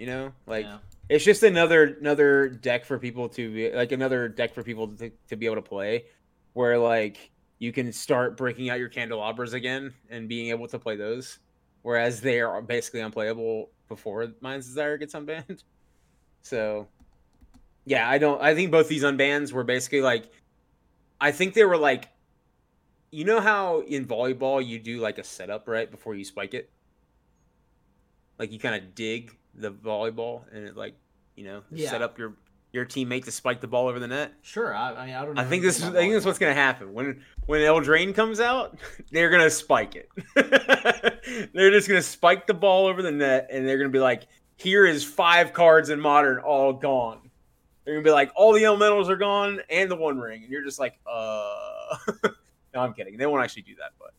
You 0.00 0.06
know, 0.06 0.32
like 0.46 0.64
yeah. 0.64 0.78
it's 1.10 1.26
just 1.26 1.42
another 1.42 1.98
another 2.00 2.48
deck 2.48 2.86
for 2.86 2.98
people 2.98 3.28
to 3.28 3.52
be 3.52 3.70
like 3.70 3.92
another 3.92 4.28
deck 4.28 4.54
for 4.54 4.62
people 4.62 4.88
to, 4.88 5.12
to 5.28 5.36
be 5.36 5.44
able 5.44 5.56
to 5.56 5.62
play, 5.62 6.06
where 6.54 6.78
like 6.78 7.30
you 7.58 7.70
can 7.70 7.92
start 7.92 8.34
breaking 8.38 8.70
out 8.70 8.78
your 8.78 8.88
candelabras 8.88 9.52
again 9.52 9.92
and 10.08 10.26
being 10.26 10.48
able 10.48 10.66
to 10.68 10.78
play 10.78 10.96
those, 10.96 11.40
whereas 11.82 12.22
they 12.22 12.40
are 12.40 12.62
basically 12.62 13.00
unplayable 13.00 13.68
before 13.88 14.26
Mind's 14.40 14.66
Desire 14.66 14.96
gets 14.96 15.14
unbanned. 15.14 15.62
So, 16.42 16.88
yeah, 17.84 18.08
I 18.08 18.16
don't. 18.16 18.40
I 18.40 18.54
think 18.54 18.70
both 18.70 18.88
these 18.88 19.02
unbans 19.02 19.52
were 19.52 19.62
basically 19.62 20.00
like, 20.00 20.32
I 21.20 21.32
think 21.32 21.52
they 21.52 21.64
were 21.64 21.76
like, 21.76 22.08
you 23.10 23.26
know 23.26 23.42
how 23.42 23.80
in 23.80 24.06
volleyball 24.06 24.66
you 24.66 24.78
do 24.78 25.00
like 25.00 25.18
a 25.18 25.22
setup 25.22 25.68
right 25.68 25.90
before 25.90 26.14
you 26.14 26.24
spike 26.24 26.54
it, 26.54 26.70
like 28.38 28.50
you 28.52 28.58
kind 28.58 28.74
of 28.74 28.94
dig 28.94 29.36
the 29.54 29.70
volleyball 29.72 30.42
and 30.52 30.66
it 30.66 30.76
like 30.76 30.94
you 31.36 31.44
know 31.44 31.62
Yeah. 31.70 31.90
set 31.90 32.02
up 32.02 32.18
your 32.18 32.34
your 32.72 32.86
teammate 32.86 33.24
to 33.24 33.32
spike 33.32 33.60
the 33.60 33.66
ball 33.66 33.88
over 33.88 33.98
the 33.98 34.06
net. 34.06 34.32
Sure. 34.42 34.72
I, 34.72 34.92
I 34.92 35.06
mean, 35.06 35.14
I 35.16 35.24
don't. 35.24 35.34
Know 35.34 35.42
I 35.42 35.44
think 35.44 35.62
this 35.64 35.78
is 35.78 35.84
I 35.84 35.90
think 35.92 36.12
this 36.12 36.20
is 36.20 36.26
what's 36.26 36.38
gonna 36.38 36.54
happen 36.54 36.92
when 36.94 37.22
when 37.46 37.60
Eldraine 37.62 38.14
comes 38.14 38.38
out. 38.40 38.78
They're 39.10 39.30
gonna 39.30 39.50
spike 39.50 39.96
it. 39.96 40.08
they're 41.52 41.70
just 41.70 41.88
gonna 41.88 42.00
spike 42.02 42.46
the 42.46 42.54
ball 42.54 42.86
over 42.86 43.02
the 43.02 43.10
net, 43.12 43.48
and 43.50 43.66
they're 43.66 43.78
gonna 43.78 43.88
be 43.90 43.98
like, 43.98 44.22
"Here 44.56 44.86
is 44.86 45.02
five 45.04 45.52
cards 45.52 45.90
in 45.90 46.00
Modern, 46.00 46.38
all 46.38 46.72
gone." 46.72 47.30
They're 47.84 47.94
gonna 47.94 48.04
be 48.04 48.10
like, 48.12 48.30
"All 48.36 48.52
the 48.52 48.64
elementals 48.64 49.10
are 49.10 49.16
gone, 49.16 49.60
and 49.68 49.90
the 49.90 49.96
One 49.96 50.18
Ring," 50.18 50.42
and 50.44 50.52
you're 50.52 50.62
just 50.64 50.78
like, 50.78 50.98
"Uh." 51.06 51.96
no, 52.74 52.80
I'm 52.80 52.92
kidding. 52.94 53.16
They 53.16 53.26
won't 53.26 53.42
actually 53.42 53.62
do 53.62 53.74
that, 53.76 53.92
but 53.98 54.14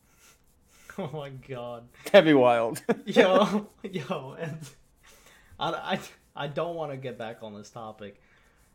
Oh 0.98 1.10
my 1.16 1.30
god. 1.30 1.84
that'd 2.10 2.26
be 2.26 2.34
wild. 2.34 2.82
yo, 3.06 3.68
yo, 3.82 4.36
and 4.38 4.58
I, 5.58 5.70
I, 5.70 5.98
I 6.44 6.46
don't 6.48 6.74
want 6.76 6.90
to 6.92 6.96
get 6.96 7.18
back 7.18 7.38
on 7.42 7.54
this 7.54 7.70
topic, 7.70 8.20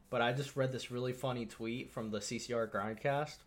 but 0.09 0.21
I 0.21 0.33
just 0.33 0.55
read 0.55 0.71
this 0.71 0.91
really 0.91 1.13
funny 1.13 1.45
tweet 1.45 1.91
from 1.91 2.11
the 2.11 2.19
CCR 2.19 2.69
Grindcast. 2.71 3.37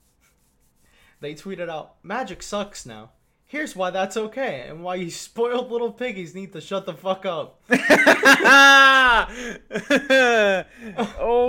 They 1.20 1.34
tweeted 1.34 1.68
out, 1.68 1.96
"Magic 2.02 2.42
sucks 2.42 2.86
now. 2.86 3.10
Here's 3.46 3.74
why 3.74 3.90
that's 3.90 4.16
okay, 4.16 4.66
and 4.68 4.82
why 4.82 4.94
you 4.94 5.10
spoiled 5.26 5.70
little 5.70 5.92
piggies 5.92 6.34
need 6.34 6.52
to 6.54 6.60
shut 6.60 6.86
the 6.86 6.94
fuck 6.94 7.26
up." 7.26 7.60
oh, 7.70 7.76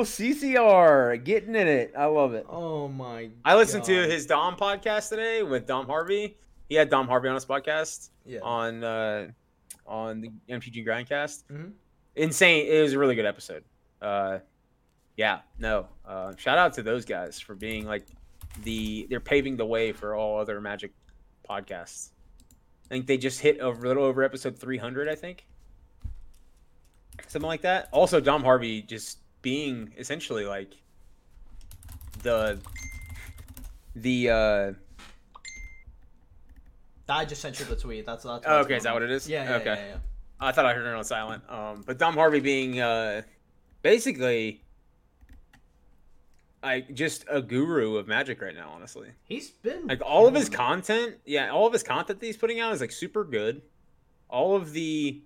CCR 0.03 1.23
getting 1.23 1.55
in 1.55 1.67
it. 1.67 1.93
I 1.97 2.05
love 2.05 2.33
it. 2.33 2.45
Oh 2.49 2.87
my! 2.87 3.29
I 3.45 3.55
listened 3.55 3.83
to 3.85 3.93
his 4.07 4.25
Dom 4.25 4.55
podcast 4.55 5.09
today 5.09 5.43
with 5.43 5.67
Dom 5.67 5.85
Harvey. 5.87 6.37
He 6.69 6.75
had 6.75 6.89
Dom 6.89 7.07
Harvey 7.07 7.27
on 7.29 7.35
his 7.35 7.45
podcast 7.45 8.09
Yeah. 8.25 8.39
on 8.43 8.83
uh, 8.83 9.27
on 9.85 10.21
the 10.21 10.31
MTG 10.49 10.85
Grindcast. 10.85 11.43
Mhm. 11.51 11.73
Insane! 12.15 12.67
It 12.67 12.81
was 12.81 12.93
a 12.93 12.99
really 12.99 13.15
good 13.15 13.25
episode. 13.25 13.63
Uh, 14.01 14.39
yeah, 15.17 15.41
no. 15.59 15.87
Uh, 16.05 16.35
shout 16.35 16.57
out 16.57 16.73
to 16.73 16.83
those 16.83 17.05
guys 17.05 17.39
for 17.39 17.55
being 17.55 17.85
like 17.85 18.05
the 18.63 19.07
they're 19.09 19.19
paving 19.19 19.57
the 19.57 19.65
way 19.65 19.91
for 19.91 20.15
all 20.15 20.39
other 20.39 20.59
Magic 20.59 20.91
podcasts. 21.49 22.09
I 22.85 22.89
think 22.89 23.07
they 23.07 23.17
just 23.17 23.39
hit 23.39 23.61
a 23.61 23.69
little 23.69 24.03
over 24.03 24.23
episode 24.23 24.57
300. 24.57 25.07
I 25.07 25.15
think 25.15 25.45
something 27.27 27.47
like 27.47 27.61
that. 27.61 27.87
Also, 27.91 28.19
Dom 28.19 28.43
Harvey 28.43 28.81
just 28.81 29.19
being 29.41 29.93
essentially 29.97 30.45
like 30.45 30.73
the 32.23 32.59
the 33.95 34.29
uh 34.29 34.73
I 37.09 37.25
just 37.25 37.41
sent 37.41 37.59
you 37.59 37.65
the 37.65 37.75
tweet. 37.75 38.05
That's 38.05 38.23
that's. 38.23 38.45
Oh, 38.47 38.59
okay, 38.59 38.77
is 38.77 38.83
that 38.83 38.93
what 38.93 39.03
it 39.03 39.11
is? 39.11 39.27
Yeah, 39.27 39.43
yeah, 39.43 39.55
Okay. 39.57 39.65
yeah, 39.65 39.87
yeah. 39.87 39.97
I 40.39 40.51
thought 40.51 40.65
I 40.65 40.73
heard 40.73 40.85
it 40.85 40.95
on 40.95 41.03
silent. 41.03 41.43
Um, 41.49 41.83
but 41.85 41.97
Dom 41.97 42.15
Harvey 42.15 42.39
being 42.39 42.79
uh, 42.79 43.21
basically 43.81 44.63
like 46.63 46.93
just 46.93 47.25
a 47.29 47.41
guru 47.41 47.97
of 47.97 48.07
magic 48.07 48.41
right 48.41 48.55
now. 48.55 48.71
Honestly, 48.73 49.09
He's 49.23 49.49
been 49.49 49.87
like 49.87 50.01
all 50.05 50.27
of 50.27 50.33
his 50.35 50.49
content, 50.49 51.15
yeah, 51.25 51.49
all 51.49 51.67
of 51.67 51.73
his 51.73 51.83
content 51.83 52.19
that 52.19 52.25
he's 52.25 52.37
putting 52.37 52.59
out 52.59 52.73
is 52.73 52.81
like 52.81 52.91
super 52.91 53.23
good. 53.23 53.61
All 54.29 54.55
of 54.55 54.71
the 54.71 55.21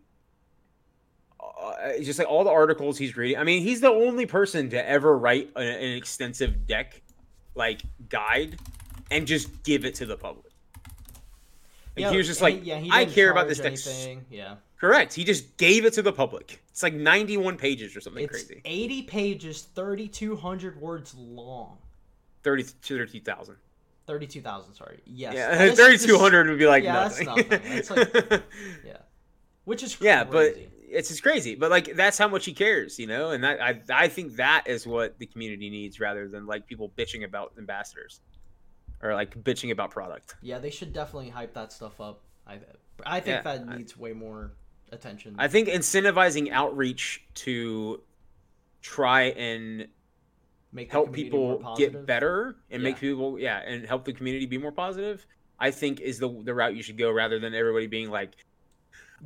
uh, 1.39 1.93
just 2.01 2.17
like 2.19 2.27
all 2.27 2.43
the 2.43 2.49
articles 2.49 2.97
he's 2.97 3.15
reading. 3.15 3.37
I 3.37 3.43
mean, 3.43 3.61
he's 3.61 3.81
the 3.81 3.89
only 3.91 4.25
person 4.25 4.69
to 4.71 4.89
ever 4.89 5.17
write 5.17 5.51
an 5.55 5.93
extensive 5.95 6.65
deck 6.65 7.01
like 7.53 7.81
guide 8.09 8.59
and 9.11 9.27
just 9.27 9.63
give 9.63 9.85
it 9.85 9.95
to 9.95 10.05
the 10.05 10.17
public. 10.17 10.44
Yeah, 11.95 12.11
he 12.11 12.17
was 12.17 12.27
just 12.27 12.41
like, 12.41 12.61
he- 12.61 12.69
yeah, 12.69 12.79
he 12.79 12.89
I 12.91 13.05
care 13.05 13.31
about 13.31 13.47
this 13.47 13.59
anything. 13.59 14.25
Yeah, 14.29 14.55
Correct. 14.77 15.13
He 15.13 15.23
just 15.23 15.55
gave 15.57 15.85
it 15.85 15.93
to 15.93 16.01
the 16.01 16.11
public. 16.11 16.61
It's 16.69 16.83
like 16.83 16.93
91 16.93 17.57
pages 17.57 17.95
or 17.95 18.01
something 18.01 18.23
it's 18.25 18.31
crazy. 18.31 18.61
80 18.65 19.01
pages, 19.03 19.67
3,200 19.75 20.79
words 20.81 21.15
long. 21.15 21.77
30 22.43 22.63
32,000. 22.63 23.55
32,000, 24.07 24.73
sorry. 24.75 24.99
Yes. 25.05 25.33
Yeah, 25.35 25.55
that 25.57 25.67
is 25.69 25.75
3,200 26.05 26.49
would 26.49 26.59
be 26.59 26.67
like 26.67 26.83
Yeah, 26.83 26.93
that's 27.07 27.21
nothing. 27.21 27.49
nothing. 27.49 27.71
That's 27.75 27.89
like- 27.89 28.43
yeah. 28.85 28.97
Which 29.63 29.81
is 29.81 29.95
crazy. 29.95 30.05
yeah, 30.07 30.23
but 30.25 30.55
it's 30.87 31.09
just 31.09 31.23
crazy. 31.23 31.55
But 31.55 31.71
like 31.71 31.95
that's 31.95 32.17
how 32.17 32.27
much 32.27 32.45
he 32.45 32.53
cares, 32.53 32.99
you 32.99 33.07
know? 33.07 33.31
And 33.31 33.43
that, 33.43 33.59
I 33.61 33.81
I 33.91 34.07
think 34.09 34.35
that 34.35 34.65
is 34.67 34.85
what 34.85 35.17
the 35.17 35.25
community 35.25 35.69
needs 35.71 35.99
rather 35.99 36.27
than 36.27 36.45
like 36.45 36.67
people 36.67 36.91
bitching 36.95 37.23
about 37.23 37.53
ambassadors 37.57 38.19
or 39.05 39.13
like 39.13 39.41
bitching 39.43 39.71
about 39.71 39.91
product. 39.91 40.35
yeah, 40.41 40.57
they 40.59 40.69
should 40.69 40.93
definitely 40.93 41.29
hype 41.29 41.53
that 41.53 41.71
stuff 41.71 41.99
up. 42.01 42.21
I 42.47 42.59
I 43.05 43.19
think 43.19 43.37
Yeah, 43.37 43.41
that 43.57 43.67
I- 43.69 43.77
needs 43.77 43.97
way 43.97 44.13
more 44.13 44.53
attention. 44.91 45.35
I 45.37 45.47
think 45.47 45.67
incentivizing 45.69 46.51
outreach 46.51 47.23
to 47.35 48.01
try 48.81 49.23
and 49.31 49.87
Make 50.71 50.91
help 50.91 51.13
people 51.13 51.75
get 51.77 52.05
better 52.05 52.57
and 52.69 52.83
make 52.83 52.97
people 52.99 53.39
yeah 53.39 53.59
and 53.59 53.85
help 53.85 54.03
the 54.03 54.11
community 54.11 54.45
be 54.45 54.57
more 54.57 54.73
positive 54.73 55.25
i 55.57 55.71
think 55.71 56.01
is 56.01 56.19
the 56.19 56.27
the 56.43 56.53
route 56.53 56.75
you 56.75 56.83
should 56.83 56.97
go 56.97 57.09
rather 57.11 57.39
than 57.39 57.55
everybody 57.55 57.87
being 57.87 58.09
like 58.09 58.31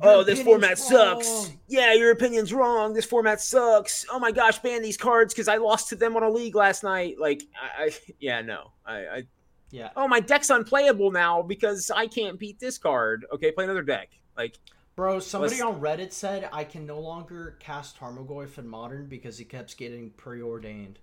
Your 0.00 0.12
oh 0.12 0.22
this 0.22 0.40
format 0.42 0.78
opinion's 0.78 1.26
sucks. 1.26 1.52
yeah 1.66 1.92
your 1.92 2.12
opinion's 2.12 2.52
wrong. 2.54 2.94
This 2.94 3.04
format 3.04 3.40
sucks. 3.40 4.06
Oh 4.12 4.20
my 4.20 4.30
gosh 4.30 4.60
ban 4.60 4.80
these 4.80 4.96
cards 4.96 5.34
because 5.34 5.48
i 5.48 5.56
lost 5.56 5.88
to 5.88 5.96
them 5.96 6.14
on 6.16 6.22
a 6.22 6.30
league 6.30 6.54
last 6.54 6.84
night. 6.84 7.18
Like 7.18 7.42
i, 7.60 7.86
I 7.86 7.90
yeah 8.20 8.42
no. 8.42 8.70
I, 8.86 8.94
I 8.94 9.22
Yeah. 9.70 9.90
oh 9.96 10.08
my 10.08 10.20
deck's 10.20 10.50
unplayable 10.50 11.10
now 11.12 11.42
because 11.42 11.90
i 11.94 12.06
can't 12.06 12.38
beat 12.38 12.58
this 12.58 12.76
card 12.78 13.24
okay 13.32 13.52
play 13.52 13.64
another 13.64 13.82
deck 13.82 14.10
like 14.36 14.56
Bro, 14.96 15.20
somebody 15.20 15.54
Let's- 15.54 15.62
on 15.64 15.80
Reddit 15.80 16.12
said 16.12 16.48
I 16.52 16.64
can 16.64 16.84
no 16.84 17.00
longer 17.00 17.56
cast 17.58 17.98
Tarmogoyf 17.98 18.58
in 18.58 18.68
Modern 18.68 19.06
because 19.06 19.38
he 19.38 19.46
keeps 19.46 19.72
getting 19.72 20.10
preordained. 20.10 20.98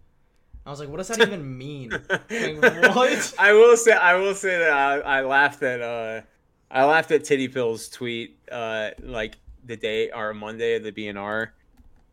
I 0.68 0.70
was 0.70 0.80
like, 0.80 0.90
what 0.90 0.98
does 0.98 1.08
that 1.08 1.20
even 1.22 1.58
mean? 1.58 1.90
Like, 1.90 2.30
what? 2.96 3.34
I 3.40 3.54
will 3.54 3.76
say, 3.76 3.94
I 3.94 4.16
will 4.16 4.36
say 4.36 4.56
that 4.60 4.72
I, 4.72 5.00
I 5.00 5.22
laughed 5.22 5.64
at, 5.64 5.82
uh, 5.82 6.22
I 6.70 6.84
laughed 6.86 7.10
at 7.12 7.24
Titty 7.24 7.48
Pill's 7.48 7.90
tweet, 7.90 8.38
uh, 8.52 8.90
like 9.02 9.38
the 9.66 9.78
day 9.78 10.12
or 10.12 10.32
Monday 10.34 10.76
of 10.76 10.84
the 10.84 10.92
BNR. 10.92 11.48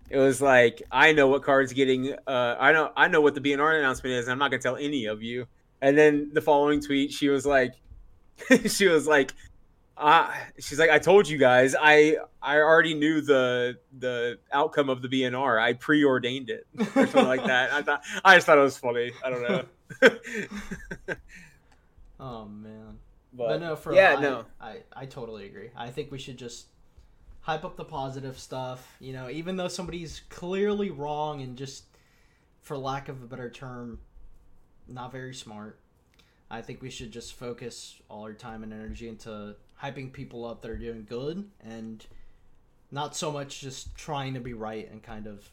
It 0.09 0.19
was 0.19 0.41
like, 0.41 0.81
I 0.91 1.13
know 1.13 1.27
what 1.27 1.43
card's 1.43 1.75
getting, 1.75 2.15
uh, 2.27 2.57
I 2.59 2.73
know, 2.73 2.93
I 2.97 3.09
know 3.09 3.21
what 3.21 3.35
the 3.35 3.41
BNR 3.43 3.79
announcement 3.79 4.15
is. 4.15 4.27
And 4.27 4.33
I'm 4.33 4.39
not 4.39 4.51
gonna 4.51 4.63
tell 4.63 4.77
any 4.77 5.05
of 5.05 5.23
you. 5.23 5.47
And 5.85 5.99
then 5.99 6.30
the 6.32 6.41
following 6.41 6.80
tweet, 6.80 7.12
she 7.12 7.28
was 7.28 7.45
like, 7.45 7.74
she 8.66 8.89
was 8.89 9.07
like, 9.07 9.35
uh, 9.99 10.32
she's 10.59 10.78
like, 10.78 10.89
I 10.89 10.99
told 10.99 11.28
you 11.28 11.37
guys, 11.37 11.76
I, 11.78 12.16
I 12.41 12.57
already 12.57 12.95
knew 12.95 13.20
the, 13.20 13.76
the 13.99 14.39
outcome 14.51 14.89
of 14.89 15.03
the 15.03 15.09
BNR. 15.09 15.61
I 15.61 15.74
preordained 15.74 16.49
it 16.49 16.66
or 16.78 16.87
something 17.07 17.26
like 17.26 17.45
that. 17.45 17.70
I 17.70 17.82
thought, 17.82 18.03
I 18.24 18.35
just 18.37 18.47
thought 18.47 18.57
it 18.57 18.62
was 18.62 18.78
funny. 18.78 19.12
I 19.22 19.30
don't 19.30 19.43
know. 19.43 19.64
Oh 22.20 22.47
man. 22.47 22.97
But, 23.35 23.49
But, 23.49 23.61
no, 23.61 23.76
for 23.76 23.93
yeah, 23.93 24.14
I, 24.16 24.22
no. 24.22 24.45
I, 24.59 24.76
I 24.95 25.05
totally 25.05 25.45
agree. 25.45 25.70
I 25.76 25.91
think 25.91 26.11
we 26.11 26.18
should 26.18 26.39
just 26.39 26.68
hype 27.41 27.64
up 27.64 27.76
the 27.76 27.85
positive 27.85 28.39
stuff. 28.39 28.97
You 29.01 29.12
know, 29.12 29.28
even 29.28 29.57
though 29.57 29.68
somebody's 29.68 30.22
clearly 30.30 30.91
wrong 30.91 31.43
and 31.43 31.59
just, 31.59 31.85
for 32.62 32.78
lack 32.78 33.11
of 33.11 33.22
a 33.22 33.26
better 33.26 33.51
term, 33.51 33.99
not 34.89 35.12
very 35.12 35.35
smart. 35.35 35.78
I 36.51 36.62
think 36.62 36.82
we 36.82 36.91
should 36.91 37.11
just 37.11 37.35
focus 37.35 38.01
all 38.09 38.22
our 38.22 38.32
time 38.35 38.62
and 38.62 38.72
energy 38.72 39.09
into 39.09 39.57
hyping 39.82 40.12
people 40.12 40.45
up 40.45 40.62
that 40.62 40.70
are 40.70 40.76
doing 40.76 41.07
good 41.09 41.49
and 41.61 42.05
not 42.91 43.16
so 43.16 43.32
much 43.32 43.61
just 43.61 43.95
trying 43.97 44.35
to 44.35 44.41
be 44.41 44.53
right 44.55 44.89
and 44.91 45.03
kind 45.03 45.26
of 45.26 45.49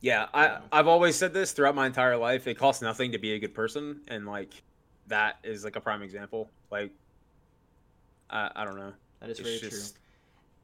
Yeah, 0.00 0.26
I 0.34 0.58
I've 0.72 0.88
always 0.88 1.14
said 1.16 1.32
this 1.32 1.52
throughout 1.52 1.74
my 1.74 1.86
entire 1.86 2.16
life. 2.16 2.46
It 2.46 2.54
costs 2.58 2.82
nothing 2.82 3.12
to 3.12 3.18
be 3.18 3.32
a 3.34 3.38
good 3.38 3.54
person, 3.54 4.00
and 4.08 4.26
like 4.26 4.50
that 5.06 5.38
is 5.44 5.62
like 5.64 5.76
a 5.76 5.80
prime 5.80 6.02
example. 6.02 6.50
Like, 6.70 6.90
I 8.30 8.50
I 8.56 8.64
don't 8.64 8.76
know. 8.76 8.92
that 9.20 9.30
is 9.30 9.38
It's 9.38 9.48
very 9.48 9.60
just- 9.60 9.94
true. 9.94 10.02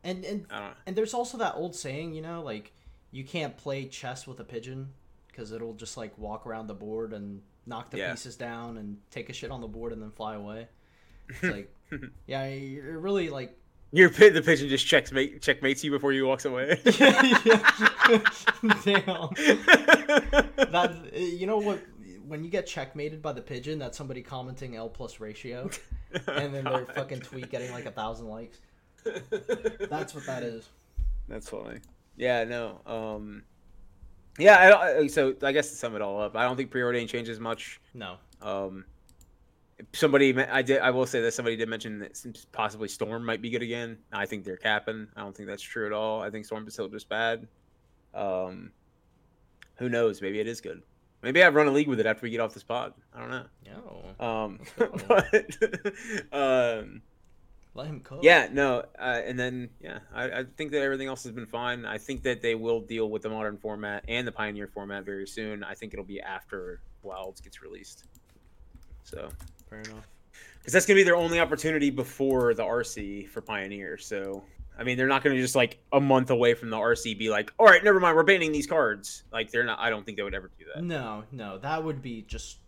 And 0.05 0.25
and 0.25 0.49
know. 0.49 0.71
And 0.87 0.97
there's 0.97 1.15
also 1.15 1.39
that 1.39 1.55
old 1.55 1.75
saying, 1.75 2.15
you 2.15 2.23
know, 2.23 2.43
like 2.43 2.73
you 3.11 3.25
can't 3.25 3.57
play 3.57 3.87
chess 3.87 4.27
with 4.27 4.39
a 4.41 4.45
pigeon 4.45 4.91
because 5.29 5.51
it'll 5.53 5.75
just 5.75 5.97
like 5.97 6.17
walk 6.19 6.47
around 6.47 6.67
the 6.67 6.75
board 6.75 7.13
and 7.13 7.41
knock 7.67 7.91
the 7.91 7.99
Yeah. 7.99 8.11
pieces 8.13 8.37
down 8.37 8.79
and 8.79 8.99
take 9.11 9.29
a 9.31 9.33
shit 9.33 9.51
on 9.51 9.61
the 9.61 9.69
board 9.69 9.93
and 9.93 10.03
then 10.03 10.11
fly 10.11 10.35
away. 10.35 10.69
It's 11.29 11.43
like, 11.55 11.73
yeah, 12.27 12.47
you're 12.49 12.99
really 12.99 13.31
like, 13.31 13.57
Your 13.93 14.11
pi- 14.11 14.31
the 14.31 14.43
pigeon 14.43 14.69
just 14.69 14.87
checks 14.87 15.13
mate 15.13 15.41
checkmates 15.43 15.83
you 15.85 15.91
before 15.91 16.13
you 16.13 16.27
walks 16.27 16.45
away. 16.45 16.79
damn. 16.85 16.95
That 20.57 21.11
you 21.15 21.47
know 21.47 21.59
what? 21.59 21.81
When 22.27 22.43
you 22.43 22.51
get 22.51 22.67
checkmated 22.67 23.21
by 23.21 23.33
the 23.33 23.43
pigeon, 23.43 23.79
that's 23.79 23.99
somebody 23.99 24.23
commenting 24.23 24.77
L 24.77 24.89
plus 24.89 25.21
ratio, 25.21 25.69
and 26.27 26.55
then 26.55 26.65
their 26.65 26.87
fucking 26.87 27.21
tweet 27.21 27.51
getting 27.51 27.71
like 27.73 27.87
a 27.87 27.91
thousand 27.91 28.29
likes. 28.29 28.59
That's 29.05 30.15
what 30.15 30.25
that 30.27 30.43
is. 30.43 30.69
That's 31.29 31.49
funny. 31.49 31.81
Yeah, 32.17 32.45
no. 32.45 32.81
Um, 32.87 33.43
yeah. 34.39 34.59
I 34.59 34.69
don't, 34.95 35.09
so 35.11 35.35
I 35.43 35.53
guess 35.53 35.71
to 35.71 35.77
sum 35.77 35.95
it 35.97 36.03
all 36.03 36.21
up, 36.21 36.37
I 36.37 36.45
don't 36.45 36.57
think 36.57 36.71
preordain 36.73 37.09
changes 37.09 37.39
much. 37.41 37.81
No, 37.95 38.17
Um, 38.43 38.85
somebody, 39.93 40.37
I 40.39 40.63
did. 40.63 40.81
I 40.81 40.91
will 40.91 41.07
say 41.07 41.21
that 41.21 41.33
somebody 41.33 41.57
did 41.57 41.69
mention 41.69 41.99
that 42.01 42.47
possibly 42.53 42.89
Storm 42.89 43.25
might 43.25 43.43
be 43.43 43.51
good 43.51 43.63
again. 43.63 43.99
I 44.13 44.27
think 44.27 44.45
they're 44.45 44.57
capping. 44.57 45.09
I 45.17 45.21
don't 45.21 45.37
think 45.37 45.49
that's 45.49 45.63
true 45.63 45.87
at 45.87 45.93
all. 45.93 46.21
I 46.23 46.31
think 46.31 46.45
Storm 46.45 46.67
is 46.67 46.73
still 46.75 46.89
just 46.89 47.09
bad. 47.09 47.47
Um, 48.15 48.71
who 49.77 49.89
knows? 49.89 50.23
Maybe 50.23 50.39
it 50.41 50.47
is 50.47 50.61
good. 50.61 50.83
Maybe 51.23 51.43
I 51.43 51.49
run 51.49 51.67
a 51.67 51.71
league 51.71 51.89
with 51.89 52.01
it 52.01 52.07
after 52.07 52.23
we 52.25 52.31
get 52.31 52.41
off 52.41 52.53
this 52.55 52.63
pod. 52.63 52.93
I 53.15 53.21
don't 53.21 53.31
know. 53.31 53.45
no, 53.67 54.25
Um, 54.27 54.61
but 55.09 55.57
um, 56.33 57.01
let 57.75 57.89
him 57.89 58.01
cook. 58.01 58.21
yeah, 58.23 58.49
no, 58.53 58.85
uh, 58.99 59.21
and 59.25 59.39
then 59.39 59.69
yeah, 59.81 59.99
I, 60.15 60.25
I 60.25 60.45
think 60.57 60.71
that 60.73 60.83
everything 60.83 61.09
else 61.09 61.25
has 61.25 61.33
been 61.33 61.47
fine. 61.47 61.85
I 61.85 61.99
think 61.99 62.23
that 62.23 62.41
they 62.41 62.55
will 62.55 62.81
deal 62.81 63.11
with 63.11 63.23
the 63.23 63.31
modern 63.31 63.57
format 63.57 64.05
and 64.09 64.27
the 64.27 64.33
Pioneer 64.33 64.69
format 64.69 65.05
very 65.05 65.27
soon. 65.27 65.65
I 65.65 65.75
think 65.75 65.93
it'll 65.93 66.05
be 66.05 66.21
after 66.21 66.81
Wilds 67.03 67.41
gets 67.41 67.63
released. 67.63 68.05
So, 69.03 69.29
fair 69.69 69.81
enough. 69.81 70.07
because 70.61 70.73
that's 70.73 70.87
gonna 70.87 70.99
be 70.99 71.03
their 71.03 71.17
only 71.17 71.41
opportunity 71.41 71.91
before 71.91 72.55
the 72.55 72.63
RC 72.63 73.29
for 73.29 73.41
Pioneer. 73.41 73.99
So, 73.99 74.45
I 74.79 74.85
mean, 74.85 74.97
they're 74.97 75.09
not 75.09 75.25
gonna 75.25 75.37
just 75.37 75.57
like 75.57 75.79
a 75.93 76.01
month 76.01 76.31
away 76.31 76.55
from 76.55 76.71
the 76.71 76.77
RC 76.77 77.19
be 77.19 77.29
like, 77.29 77.53
all 77.59 77.67
right, 77.67 77.83
never 77.83 77.99
mind, 77.99 78.17
we're 78.17 78.23
banning 78.23 78.53
these 78.53 78.69
cards. 78.69 79.25
Like, 79.33 79.51
they're 79.51 79.65
not. 79.65 79.81
I 79.81 79.91
don't 79.91 80.07
think 80.07 80.17
they 80.17 80.23
would 80.23 80.35
ever 80.35 80.51
do 80.59 80.65
that. 80.73 80.85
No, 80.85 81.25
no, 81.33 81.59
that 81.59 81.83
would 81.83 82.03
be 82.03 82.23
just. 82.23 82.59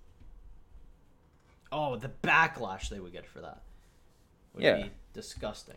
Oh, 1.70 1.96
the 1.96 2.10
backlash 2.22 2.88
they 2.88 3.00
would 3.00 3.12
get 3.12 3.26
for 3.26 3.40
that 3.40 3.60
would 4.56 4.64
Yeah. 4.64 4.82
be 4.84 4.90
disgusting. 5.12 5.76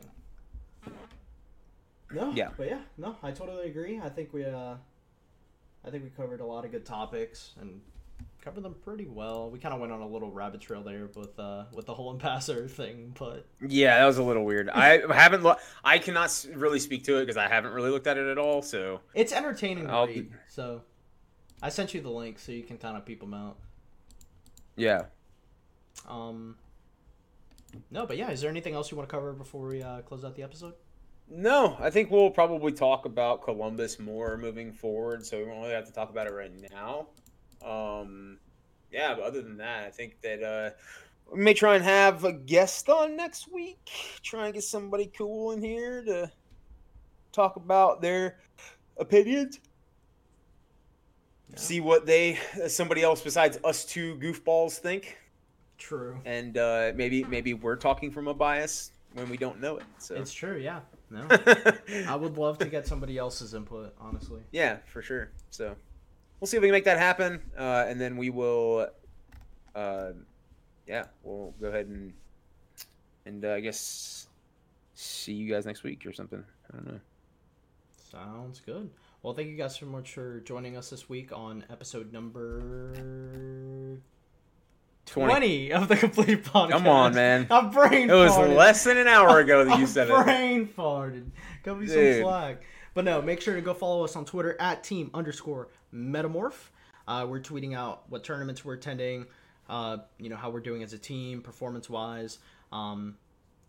No, 2.12 2.32
Yeah. 2.32 2.50
but 2.58 2.68
yeah, 2.68 2.82
no, 2.98 3.18
I 3.22 3.32
totally 3.32 3.68
agree. 3.68 4.00
I 4.00 4.10
think 4.10 4.34
we, 4.34 4.44
uh, 4.44 4.76
I 5.86 5.90
think 5.92 6.04
we 6.04 6.10
covered 6.10 6.40
a 6.42 6.46
lot 6.46 6.66
of 6.66 6.72
good 6.72 6.86
topics 6.86 7.54
and 7.62 7.82
covered 8.42 8.64
them 8.64 8.74
pretty 8.84 9.06
well. 9.06 9.52
We 9.52 9.60
kind 9.60 9.76
of 9.76 9.80
went 9.80 9.92
on 9.94 10.02
a 10.02 10.08
little 10.08 10.32
rabbit 10.32 10.60
trail 10.62 10.82
there 10.82 11.08
with, 11.14 11.38
uh, 11.40 11.66
with 11.72 11.86
the 11.86 11.94
whole 11.94 12.10
ambassador 12.14 12.68
thing, 12.68 13.14
but 13.20 13.46
Yeah, 13.62 14.00
that 14.00 14.06
was 14.06 14.18
a 14.18 14.24
little 14.24 14.44
weird. 14.44 14.70
I 14.70 15.06
haven't. 15.14 15.44
Lo- 15.44 15.58
I 15.84 16.00
cannot 16.00 16.48
really 16.56 16.80
speak 16.80 17.04
to 17.04 17.18
it 17.18 17.22
because 17.22 17.38
I 17.38 17.48
haven't 17.48 17.74
really 17.74 17.92
looked 17.92 18.08
at 18.08 18.18
it 18.18 18.26
at 18.28 18.40
all. 18.40 18.62
So 18.64 19.02
it's 19.14 19.32
entertaining 19.32 19.86
to 19.86 19.94
I'll- 19.94 20.08
read. 20.08 20.34
So, 20.48 20.82
I 21.62 21.70
sent 21.70 21.94
you 21.94 22.02
the 22.02 22.10
link 22.10 22.40
so 22.40 22.52
you 22.54 22.64
can 22.64 22.78
kind 22.80 22.98
of 22.98 23.06
peep 23.06 23.20
them 23.20 23.34
out. 23.36 23.58
yeah, 24.76 25.06
Um, 26.08 26.58
No, 27.92 28.06
but 28.06 28.18
yeah, 28.18 28.32
is 28.32 28.42
there 28.42 28.50
anything 28.50 28.74
else 28.74 28.92
you 28.92 28.98
want 28.98 29.10
to 29.10 29.16
cover 29.16 29.34
before 29.34 29.68
we 29.68 29.84
uh, 29.84 30.02
close 30.02 30.24
out 30.24 30.36
the 30.36 30.44
episode? 30.44 30.74
No, 31.30 31.78
I 31.80 31.92
think 31.92 32.10
we'll 32.10 32.32
probably 32.32 32.72
talk 32.72 33.06
about 33.06 33.44
Columbus 33.44 34.00
more 34.00 34.36
moving 34.38 34.72
forward, 34.74 35.26
so 35.26 35.38
we 35.38 35.46
won't 35.46 35.62
really 35.62 35.74
have 35.74 35.86
to 35.86 35.94
talk 35.94 36.10
about 36.10 36.26
it 36.26 36.34
right 36.34 36.52
now. 36.72 37.08
Um, 37.64 38.40
yeah, 38.92 39.14
but 39.14 39.24
other 39.24 39.42
than 39.42 39.58
that, 39.58 39.86
I 39.86 39.92
think 39.92 40.20
that 40.22 40.42
uh, 40.42 40.72
we 41.32 41.42
may 41.42 41.54
try 41.54 41.76
and 41.76 41.84
have 41.84 42.24
a 42.24 42.34
guest 42.34 42.90
on 42.90 43.16
next 43.16 43.52
week. 43.52 43.92
Try 44.24 44.46
and 44.46 44.54
get 44.56 44.64
somebody 44.64 45.12
cool 45.16 45.52
in 45.52 45.62
here 45.62 46.04
to 46.06 46.32
talk 47.32 47.56
about 47.56 48.02
their 48.02 48.40
opinions. 48.98 49.60
Yeah. 51.52 51.58
See 51.58 51.80
what 51.80 52.08
they, 52.08 52.40
somebody 52.68 53.04
else 53.04 53.22
besides 53.22 53.60
us 53.64 53.86
two 53.86 54.16
goofballs 54.16 54.80
think, 54.80 55.18
True. 55.80 56.20
and 56.26 56.58
uh, 56.58 56.92
maybe 56.96 57.24
maybe 57.24 57.54
we're 57.56 57.76
talking 57.78 58.12
from 58.12 58.28
a 58.28 58.34
bias 58.34 58.92
when 59.14 59.30
we 59.30 59.38
don't 59.38 59.60
know 59.60 59.78
it. 59.78 59.86
So 59.98 60.16
It's 60.16 60.32
true. 60.32 60.58
Yeah. 60.58 60.82
No. 61.10 61.26
I 62.08 62.16
would 62.16 62.38
love 62.38 62.60
to 62.60 62.66
get 62.66 62.86
somebody 62.86 63.18
else's 63.18 63.56
input, 63.56 63.96
honestly. 64.00 64.42
Yeah, 64.52 64.78
for 64.86 65.02
sure. 65.02 65.32
So 65.50 65.76
we'll 66.40 66.48
see 66.48 66.58
if 66.58 66.62
we 66.62 66.68
can 66.68 66.74
make 66.74 66.86
that 66.86 67.00
happen, 67.00 67.42
uh, 67.58 67.86
and 67.88 68.00
then 68.00 68.16
we 68.18 68.30
will. 68.30 68.88
Uh, 69.74 70.12
yeah, 70.86 71.06
we'll 71.24 71.54
go 71.60 71.70
ahead 71.70 71.88
and 71.88 72.14
and 73.26 73.46
uh, 73.46 73.54
I 73.54 73.60
guess 73.62 74.28
see 74.94 75.34
you 75.34 75.52
guys 75.52 75.66
next 75.66 75.84
week 75.84 76.06
or 76.06 76.14
something. 76.14 76.44
I 76.72 76.76
don't 76.76 76.88
know. 76.94 77.00
Sounds 78.12 78.60
good. 78.60 78.90
Well, 79.24 79.34
thank 79.34 79.50
you 79.50 79.56
guys 79.58 79.78
so 79.78 79.86
much 79.86 80.14
for 80.14 80.40
joining 80.42 80.78
us 80.78 80.90
this 80.90 81.10
week 81.10 81.32
on 81.32 81.64
episode 81.70 82.14
number 82.14 82.94
20, 85.14 85.72
of 85.74 85.88
the 85.88 85.96
complete 85.96 86.44
podcast. 86.44 86.70
Come 86.72 86.88
on, 86.88 87.14
man. 87.16 87.48
I'm 87.50 87.70
brain 87.72 88.10
It 88.10 88.14
was 88.14 88.32
farted. 88.32 88.56
less 88.56 88.84
than 88.84 88.98
an 88.98 89.08
hour 89.08 89.40
ago 89.40 89.66
that 89.66 89.76
you 89.78 89.84
I'm 89.84 89.88
said 89.88 90.10
it. 90.10 90.24
brain 90.24 90.68
farted. 90.68 91.30
Cut 91.64 91.80
me 91.80 91.88
some 91.88 91.96
Dude. 91.96 92.24
slack. 92.24 92.62
But 92.94 93.06
no, 93.06 93.22
make 93.22 93.42
sure 93.42 93.56
to 93.56 93.62
go 93.62 93.74
follow 93.74 94.04
us 94.04 94.16
on 94.16 94.26
Twitter 94.26 94.56
at 94.60 94.84
team 94.84 95.10
underscore 95.14 95.70
metamorph. 95.94 96.70
Uh, 97.08 97.26
we're 97.30 97.40
tweeting 97.40 97.76
out 97.76 98.04
what 98.10 98.24
tournaments 98.24 98.64
we're 98.66 98.74
attending, 98.76 99.26
uh, 99.70 99.98
you 100.20 100.30
know, 100.30 100.36
how 100.36 100.50
we're 100.50 100.60
doing 100.60 100.84
as 100.84 100.94
a 100.94 100.98
team, 100.98 101.42
performance 101.42 101.90
wise, 101.90 102.40
um, 102.72 103.16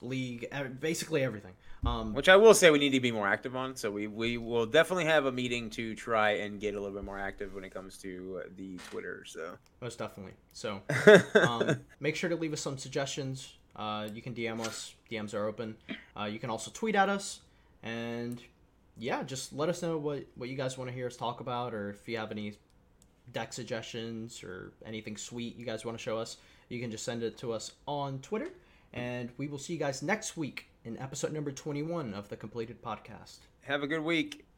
league, 0.01 0.47
basically 0.81 1.23
everything. 1.23 1.53
Um, 1.85 2.13
Which 2.13 2.29
I 2.29 2.37
will 2.37 2.53
say 2.53 2.71
we 2.71 2.79
need 2.79 2.91
to 2.91 3.01
be 3.01 3.11
more 3.11 3.27
active 3.27 3.57
on. 3.57 3.75
So 3.75 3.91
we, 3.91 4.07
we 4.07 4.37
will 4.37 4.67
definitely 4.67 5.07
have 5.07 5.25
a 5.25 5.33
meeting 5.33 5.71
to 5.71 5.95
try 5.95 6.33
and 6.33 6.61
get 6.61 6.75
a 6.75 6.81
little 6.81 6.95
bit 6.95 7.05
more 7.05 7.19
active 7.19 7.55
when 7.55 7.65
it 7.65 7.73
comes 7.73 7.97
to 7.99 8.43
uh, 8.45 8.49
the 8.57 8.77
Twitter. 8.91 9.25
So 9.27 9.57
most 9.81 9.99
definitely. 9.99 10.35
So 10.53 10.83
um, 11.35 11.77
make 11.99 12.17
sure 12.17 12.29
to 12.29 12.37
leave 12.37 12.53
us 12.53 12.61
some 12.61 12.77
suggestions. 12.77 13.55
Uh, 13.75 14.09
you 14.13 14.21
can 14.21 14.35
DM 14.35 14.61
us. 14.61 14.95
DMs 15.11 15.33
are 15.33 15.47
open. 15.47 15.77
Uh, 16.19 16.25
you 16.25 16.39
can 16.39 16.51
also 16.51 16.71
tweet 16.75 16.95
at 16.95 17.09
us, 17.09 17.41
and 17.83 18.43
yeah, 18.99 19.23
just 19.23 19.53
let 19.53 19.69
us 19.69 19.81
know 19.81 19.97
what 19.97 20.27
what 20.35 20.49
you 20.49 20.57
guys 20.57 20.77
want 20.77 20.91
to 20.91 20.95
hear 20.95 21.07
us 21.07 21.17
talk 21.17 21.41
about, 21.41 21.73
or 21.73 21.91
if 21.91 22.07
you 22.09 22.19
have 22.19 22.31
any 22.31 22.55
deck 23.33 23.53
suggestions 23.53 24.43
or 24.43 24.73
anything 24.85 25.17
sweet 25.17 25.57
you 25.57 25.65
guys 25.65 25.85
want 25.85 25.97
to 25.97 26.03
show 26.03 26.19
us, 26.19 26.37
you 26.69 26.81
can 26.81 26.91
just 26.91 27.05
send 27.05 27.23
it 27.23 27.39
to 27.39 27.53
us 27.53 27.73
on 27.87 28.19
Twitter. 28.19 28.51
And 28.93 29.31
we 29.37 29.47
will 29.47 29.59
see 29.59 29.75
you 29.75 29.79
guys 29.79 30.03
next 30.03 30.37
week 30.37 30.67
in 30.85 30.99
episode 30.99 31.33
number 31.33 31.53
21 31.53 32.15
of 32.15 32.29
the 32.29 32.37
Compleated 32.37 32.83
podcast. 32.83 33.39
have 33.63 33.83
a 33.83 33.87
good 33.87 34.03
week. 34.03 34.50